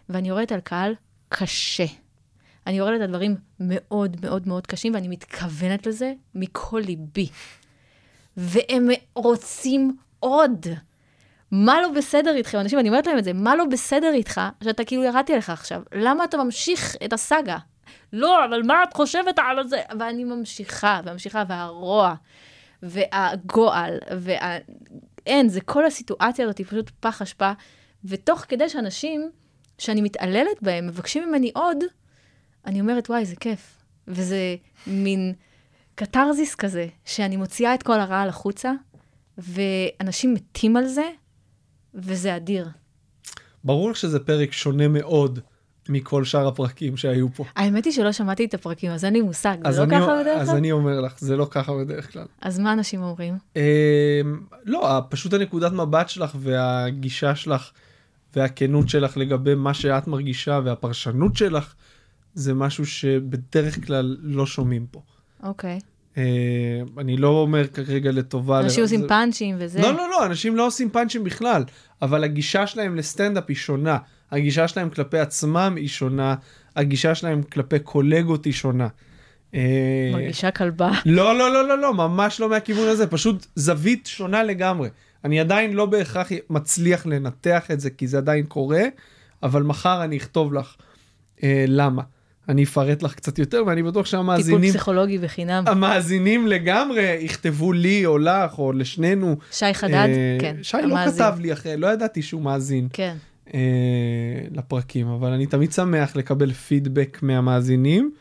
ואני 0.10 0.30
יורדת 0.30 0.52
על 0.52 0.60
קהל 0.60 0.94
קשה. 1.30 1.86
אני 2.68 2.78
יורדת 2.78 3.02
על 3.02 3.08
דברים 3.08 3.36
מאוד 3.60 4.18
מאוד 4.22 4.48
מאוד 4.48 4.68
קשים, 4.68 4.94
ואני 4.94 5.08
מתכוונת 5.08 5.88
לזה 5.88 6.14
מכל 6.36 6.82
ליבי. 6.86 7.30
והם 8.38 8.88
רוצים 9.16 9.98
עוד. 10.20 10.66
מה 11.52 11.82
לא 11.82 11.92
בסדר 11.92 12.36
איתכם? 12.36 12.60
אנשים, 12.60 12.80
אני 12.80 12.90
אומרת 12.90 13.08
להם 13.08 13.18
את 13.18 13.24
זה, 13.24 13.34
מה 13.34 13.56
לא 13.56 13.66
בסדר 13.66 14.12
איתך 14.14 14.42
שאתה 14.64 14.84
כאילו 14.84 15.04
ירדתי 15.04 15.36
לך 15.36 15.50
עכשיו? 15.50 15.82
למה 15.92 16.24
אתה 16.24 16.38
ממשיך 16.38 16.96
את 17.06 17.14
הסאגה? 17.14 17.58
לא, 18.14 18.46
אבל 18.46 18.62
מה 18.64 18.84
את 18.84 18.94
חושבת 18.94 19.40
על 19.40 19.68
זה? 19.68 19.82
ואני 20.00 20.24
ממשיכה, 20.24 21.02
וממשיכה, 21.06 21.44
והרוע, 21.48 22.16
והגועל, 22.84 23.98
וה... 24.18 24.58
אין, 25.28 25.50
זה 25.50 25.62
כל 25.62 25.86
הסיטואציה 25.86 26.46
הזאת, 26.46 26.58
היא 26.58 26.66
פשוט 26.66 26.92
פח 27.00 27.22
אשפה. 27.22 27.52
ותוך 28.06 28.46
כדי 28.48 28.70
שאנשים 28.70 29.32
שאני 29.78 30.02
מתעללת 30.02 30.62
בהם 30.62 30.88
מבקשים 30.88 31.30
ממני 31.30 31.52
עוד, 31.56 31.78
אני 32.66 32.82
אומרת, 32.82 33.10
וואי, 33.10 33.26
זה 33.26 33.36
כיף. 33.36 33.84
וזה 34.08 34.56
מין 34.88 35.34
קתרזיס 35.96 36.56
כזה, 36.56 36.88
שאני 37.06 37.38
מוציאה 37.38 37.74
את 37.74 37.84
כל 37.84 38.00
הרעל 38.00 38.30
החוצה, 38.30 38.72
ואנשים 39.38 40.34
מתים 40.34 40.78
על 40.78 40.88
זה, 40.88 41.10
וזה 41.94 42.36
אדיר. 42.36 42.68
ברור 43.64 43.94
שזה 43.94 44.20
פרק 44.20 44.52
שונה 44.52 44.88
מאוד 44.88 45.40
מכל 45.90 46.24
שאר 46.24 46.48
הפרקים 46.48 46.98
שהיו 46.98 47.34
פה. 47.34 47.44
האמת 47.56 47.86
היא 47.86 47.94
שלא 47.94 48.12
שמעתי 48.12 48.46
את 48.46 48.54
הפרקים, 48.54 48.92
אז 48.92 49.06
אין 49.06 49.14
לי 49.14 49.22
מושג, 49.22 49.58
אז 49.64 49.76
זה 49.76 49.82
לא 49.82 49.86
אני- 49.86 49.96
ככה 50.02 50.20
בדרך 50.22 50.42
אז 50.42 50.48
כלל? 50.50 50.58
אני 50.58 50.72
אומר 50.72 51.02
לך, 51.02 51.14
זה 51.20 51.38
לא 51.38 51.48
ככה 51.52 51.74
בדרך 51.76 52.14
כלל. 52.14 52.26
אז 52.42 52.60
מה 52.60 52.74
אנשים 52.74 53.04
אומרים? 53.04 53.34
אמ, 53.56 53.62
לא, 54.66 55.00
פשוט 55.10 55.34
הנקודת 55.34 55.72
מבט 55.72 56.10
שלך 56.10 56.32
והגישה 56.40 57.36
שלך 57.36 57.72
והכנות 58.36 58.90
שלך 58.90 59.18
לגבי 59.18 59.56
מה 59.56 59.74
שאת 59.74 60.08
מרגישה 60.08 60.60
והפרשנות 60.66 61.36
שלך, 61.38 61.74
זה 62.34 62.54
משהו 62.54 62.86
שבדרך 62.86 63.86
כלל 63.88 64.18
לא 64.22 64.46
שומעים 64.46 64.86
פה. 64.92 65.02
אוקיי. 65.44 65.80
אה, 66.18 66.24
אני 66.98 67.18
לא 67.18 67.28
אומר 67.30 67.68
כרגע 67.68 68.12
לטובה. 68.12 68.60
אנשים 68.60 68.80
ל- 68.82 68.84
עושים 68.84 69.02
זה- 69.02 69.08
פאנצ'ים 69.08 69.56
וזה. 69.60 69.82
לא, 69.82 69.92
לא, 69.94 70.10
לא, 70.10 70.26
אנשים 70.26 70.56
לא 70.56 70.68
עושים 70.68 70.90
פאנצ'ים 70.90 71.24
בכלל, 71.24 71.64
אבל 72.02 72.24
הגישה 72.24 72.68
שלהם 72.68 72.96
לסטנדאפ 72.96 73.44
היא 73.48 73.58
שונה. 73.58 73.98
הגישה 74.32 74.68
שלהם 74.68 74.90
כלפי 74.90 75.20
עצמם 75.20 75.74
היא 75.78 75.88
שונה, 75.88 76.36
הגישה 76.76 77.16
שלהם 77.16 77.42
כלפי 77.44 77.80
קולגות 77.80 78.46
היא 78.46 78.54
שונה. 78.54 78.88
אה, 79.54 80.10
מרגישה 80.14 80.52
כלבה. 80.52 80.92
לא, 81.06 81.38
לא, 81.38 81.54
לא, 81.54 81.68
לא, 81.68 81.78
לא, 81.78 81.94
ממש 81.94 82.40
לא 82.40 82.50
מהכיוון 82.50 82.88
הזה, 82.88 83.08
פשוט 83.08 83.46
זווית 83.56 84.06
שונה 84.06 84.44
לגמרי. 84.44 84.90
אני 85.26 85.40
עדיין 85.40 85.74
לא 85.74 85.86
בהכרח 85.86 86.30
מצליח 86.50 87.06
לנתח 87.06 87.72
את 87.72 87.80
זה, 87.80 87.90
כי 87.90 88.08
זה 88.08 88.18
עדיין 88.18 88.46
קורה, 88.46 88.84
אבל 89.44 89.64
מחר 89.64 90.04
אני 90.04 90.18
אכתוב 90.18 90.54
לך 90.54 90.76
אה, 91.44 91.66
למה. 91.68 92.02
אני 92.50 92.64
אפרט 92.64 93.04
לך 93.04 93.16
קצת 93.16 93.40
יותר, 93.40 93.64
ואני 93.68 93.84
בטוח 93.84 93.94
טיפול 93.94 94.06
שהמאזינים, 94.06 94.70
פסיכולוגי 94.70 95.18
בחינם. 95.18 95.64
המאזינים 95.68 96.48
לגמרי 96.48 97.18
יכתבו 97.20 97.74
לי 97.74 98.06
או 98.06 98.18
לך 98.18 98.60
או 98.60 98.72
לשנינו. 98.72 99.36
שי 99.52 99.74
חדד, 99.74 99.94
אה, 99.94 100.38
כן. 100.42 100.56
שי 100.62 100.78
לא 100.78 100.84
המאזין. 100.84 101.26
כתב 101.26 101.38
לי 101.40 101.54
אחרי, 101.54 101.78
לא 101.78 101.88
ידעתי 101.88 102.22
שהוא 102.22 102.42
מאזין 102.42 102.88
כן. 102.94 103.16
אה, 103.54 103.60
לפרקים, 104.52 105.08
אבל 105.08 105.32
אני 105.32 105.46
תמיד 105.46 105.72
שמח 105.72 106.16
לקבל 106.16 106.54
פידבק 106.54 107.20
מהמאזינים. 107.22 108.12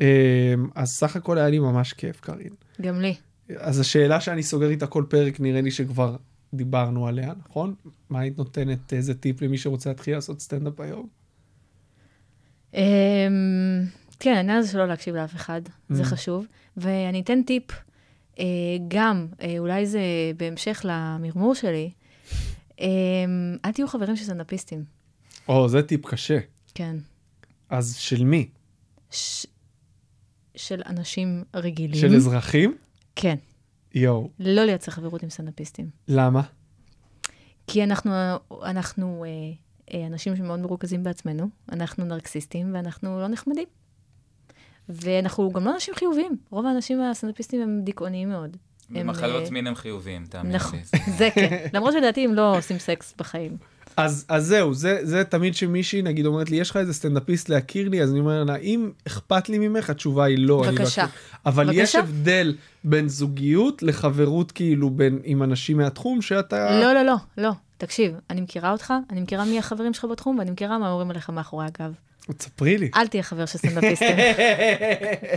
אה, 0.00 0.54
אז 0.74 0.88
סך 0.88 1.16
הכל 1.16 1.38
היה 1.38 1.48
לי 1.48 1.58
ממש 1.58 1.92
כיף, 1.92 2.20
קארין. 2.20 2.52
גם 2.80 3.00
לי. 3.00 3.14
אז 3.58 3.80
השאלה 3.80 4.20
שאני 4.20 4.42
סוגר 4.42 4.70
איתה 4.70 4.86
כל 4.86 5.04
פרק, 5.08 5.40
נראה 5.40 5.60
לי 5.60 5.70
שכבר 5.70 6.16
דיברנו 6.54 7.06
עליה, 7.08 7.32
נכון? 7.48 7.74
מה 8.10 8.20
היית 8.20 8.38
נותנת, 8.38 8.92
איזה 8.92 9.14
טיפ 9.14 9.42
למי 9.42 9.58
שרוצה 9.58 9.90
להתחיל 9.90 10.14
לעשות 10.14 10.40
סטנדאפ 10.40 10.80
היום? 10.80 11.08
אמ, 12.74 12.80
כן, 14.20 14.34
העניין 14.34 14.58
הזה 14.58 14.68
שלא 14.68 14.86
להקשיב 14.88 15.14
לאף 15.14 15.34
אחד, 15.34 15.62
זה 15.88 16.02
Mm. 16.02 16.06
חשוב. 16.06 16.46
ואני 16.76 17.20
אתן 17.20 17.42
טיפ, 17.42 17.64
אה, 18.38 18.44
גם, 18.88 19.26
אה, 19.42 19.54
אולי 19.58 19.86
זה 19.86 20.00
בהמשך 20.36 20.80
למרמור 20.84 21.54
שלי, 21.54 21.90
אל 23.64 23.72
תהיו 23.74 23.88
חברים 23.88 24.16
של 24.16 24.24
סטנדאפיסטים. 24.24 24.84
או, 25.48 25.68
זה 25.68 25.82
טיפ 25.82 26.06
קשה. 26.06 26.38
כן. 26.74 26.96
אז 27.68 27.96
של 27.96 28.24
מי? 28.24 28.48
ש- 29.10 29.46
של 30.56 30.82
אנשים 30.86 31.44
רגילים. 31.54 32.00
של 32.00 32.16
אזרחים? 32.16 32.76
כן. 33.16 33.36
יואו. 33.94 34.30
לא 34.38 34.64
לייצר 34.64 34.92
חברות 34.92 35.22
עם 35.22 35.30
סטנדאפיסטים. 35.30 35.90
למה? 36.08 36.42
כי 37.66 37.84
אנחנו, 37.84 38.10
אנחנו 38.64 39.24
אה, 39.24 39.30
אה, 39.94 40.06
אנשים 40.06 40.36
שמאוד 40.36 40.60
מרוכזים 40.60 41.02
בעצמנו, 41.02 41.48
אנחנו 41.72 42.04
נרקסיסטים 42.04 42.74
ואנחנו 42.74 43.20
לא 43.20 43.28
נחמדים. 43.28 43.68
ואנחנו 44.88 45.52
גם 45.52 45.64
לא 45.64 45.74
אנשים 45.74 45.94
חיוביים. 45.94 46.36
רוב 46.50 46.66
האנשים 46.66 47.00
הסטנדאפיסטים 47.02 47.62
הם 47.62 47.80
דיכאוניים 47.84 48.28
מאוד. 48.28 48.56
הם, 48.94 49.06
במחלות 49.06 49.44
אה, 49.44 49.50
מין 49.50 49.66
הם 49.66 49.74
חיוביים, 49.74 50.24
תאמין 50.28 50.52
נכון, 50.52 50.78
לי. 50.78 51.00
זה 51.18 51.28
כן. 51.34 51.66
למרות 51.74 51.92
שלדעתי 51.92 52.24
הם 52.24 52.34
לא 52.34 52.58
עושים 52.58 52.78
סקס 52.78 53.14
בחיים. 53.18 53.56
אז, 53.96 54.24
אז 54.28 54.46
זהו, 54.46 54.74
זה, 54.74 54.98
זה 55.02 55.24
תמיד 55.24 55.54
שמישהי 55.54 56.02
נגיד 56.02 56.26
אומרת 56.26 56.50
לי, 56.50 56.56
יש 56.56 56.70
לך 56.70 56.76
איזה 56.76 56.94
סטנדאפיסט 56.94 57.48
להכיר 57.48 57.88
לי? 57.88 58.02
אז 58.02 58.10
אני 58.10 58.20
אומר 58.20 58.44
לה, 58.44 58.56
אם 58.56 58.90
אכפת 59.06 59.48
לי 59.48 59.58
ממך, 59.58 59.90
התשובה 59.90 60.24
היא 60.24 60.38
לא. 60.38 60.64
אני 60.64 60.74
לא 60.74 60.80
בבקשה. 60.80 61.04
אכיר." 61.04 61.14
אבל 61.46 61.64
בבקשה. 61.64 61.82
יש 61.82 61.94
הבדל 61.94 62.54
בין 62.84 63.08
זוגיות 63.08 63.82
לחברות 63.82 64.52
כאילו 64.52 64.90
בין 64.90 65.18
עם 65.24 65.42
אנשים 65.42 65.76
מהתחום 65.76 66.22
שאתה... 66.22 66.80
לא, 66.80 66.92
לא, 66.92 67.02
לא, 67.02 67.14
לא. 67.38 67.50
תקשיב, 67.78 68.14
אני 68.30 68.40
מכירה 68.40 68.72
אותך, 68.72 68.94
אני 69.10 69.20
מכירה 69.20 69.44
מי 69.44 69.58
החברים 69.58 69.94
שלך 69.94 70.04
בתחום, 70.04 70.38
ואני 70.38 70.50
מכירה 70.50 70.78
מה 70.78 70.90
אומרים 70.90 71.10
עליך 71.10 71.30
מאחורי 71.30 71.66
הגב. 71.66 71.92
תספרי 72.26 72.78
לי. 72.78 72.90
אל 72.96 73.06
תהיה 73.06 73.22
חבר 73.22 73.46
של 73.46 73.58
סטנדאפיסטים. 73.58 74.16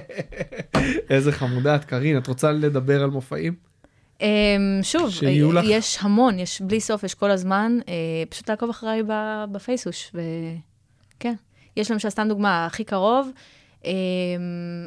איזה 1.09 1.31
חמודה 1.31 1.75
את, 1.75 1.85
קארין. 1.85 2.17
את 2.17 2.27
רוצה 2.27 2.51
לדבר 2.51 3.03
על 3.03 3.09
מופעים? 3.09 3.55
אמ, 4.21 4.79
שוב, 4.81 5.09
יש 5.63 5.97
המון, 6.01 6.39
יש 6.39 6.61
בלי 6.61 6.79
סוף, 6.79 7.03
יש 7.03 7.13
כל 7.13 7.31
הזמן, 7.31 7.77
אה, 7.87 7.93
פשוט 8.29 8.49
לעקוב 8.49 8.69
אחריי 8.69 9.03
בפייסוש, 9.51 10.11
וכן. 10.13 11.33
יש 11.77 11.91
למשל, 11.91 12.09
סתם 12.09 12.27
דוגמה, 12.29 12.65
הכי 12.65 12.83
קרוב, 12.83 13.29
אמ, 13.85 13.91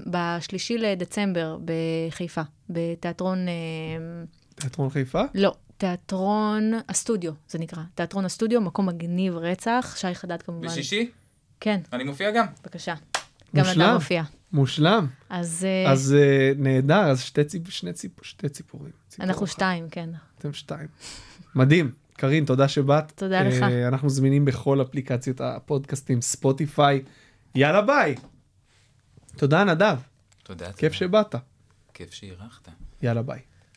בשלישי 0.07 0.79
לדצמבר 0.79 1.59
בחיפה, 1.65 2.43
בתיאטרון, 2.71 3.39
אמ, 3.39 4.25
תיאטרון 4.55 4.91
חיפה? 4.91 5.23
לא, 5.35 5.55
תיאטרון 5.77 6.73
הסטודיו, 6.89 7.33
זה 7.49 7.59
נקרא. 7.59 7.83
תיאטרון 7.95 8.25
הסטודיו, 8.25 8.61
מקום 8.61 8.87
מגניב 8.87 9.37
רצח, 9.37 9.95
שי 9.99 10.15
חדד 10.15 10.43
כמובן. 10.43 10.69
בשישי? 10.69 11.11
כן, 11.61 11.81
אני 11.93 12.05
מופיע 12.05 12.31
גם. 12.31 12.47
בבקשה. 12.63 12.95
גם 13.57 13.65
אתה. 13.73 13.95
מופיע. 13.95 14.23
מושלם. 14.53 15.07
אז 15.31 15.67
אז 15.87 16.17
אה, 16.19 16.53
נהדר, 16.57 17.01
אז 17.11 17.21
שתי, 17.21 17.45
ציפ... 17.45 17.71
שני 17.71 17.93
ציפ... 17.93 18.25
שתי 18.25 18.49
ציפורים. 18.49 18.93
ציפור 19.09 19.27
אנחנו 19.27 19.45
אחת. 19.45 19.53
שתיים, 19.53 19.89
כן. 19.91 20.11
אתם 20.39 20.53
שתיים. 20.53 20.89
מדהים. 21.55 21.93
קארין, 22.13 22.45
תודה 22.45 22.69
שבאת. 22.69 23.13
תודה 23.13 23.43
לך. 23.43 23.63
אה, 23.63 23.89
אנחנו 23.89 24.11
זמינים 24.11 24.45
בכל 24.45 24.83
אפליקציות 24.83 25.41
הפודקאסטים, 25.41 26.23
ספוטיפיי. 26.23 27.03
יאללה 27.55 27.83
ביי. 27.83 28.15
תודה 29.37 29.65
נדב, 29.65 29.99
תודה. 30.43 30.73
כיף 30.73 30.93
תודה. 30.93 30.93
שבאת. 30.93 31.35
כיף 31.95 32.13
שאירחת. 32.13 32.69
יאללה 33.03 33.23
ביי. 33.23 33.41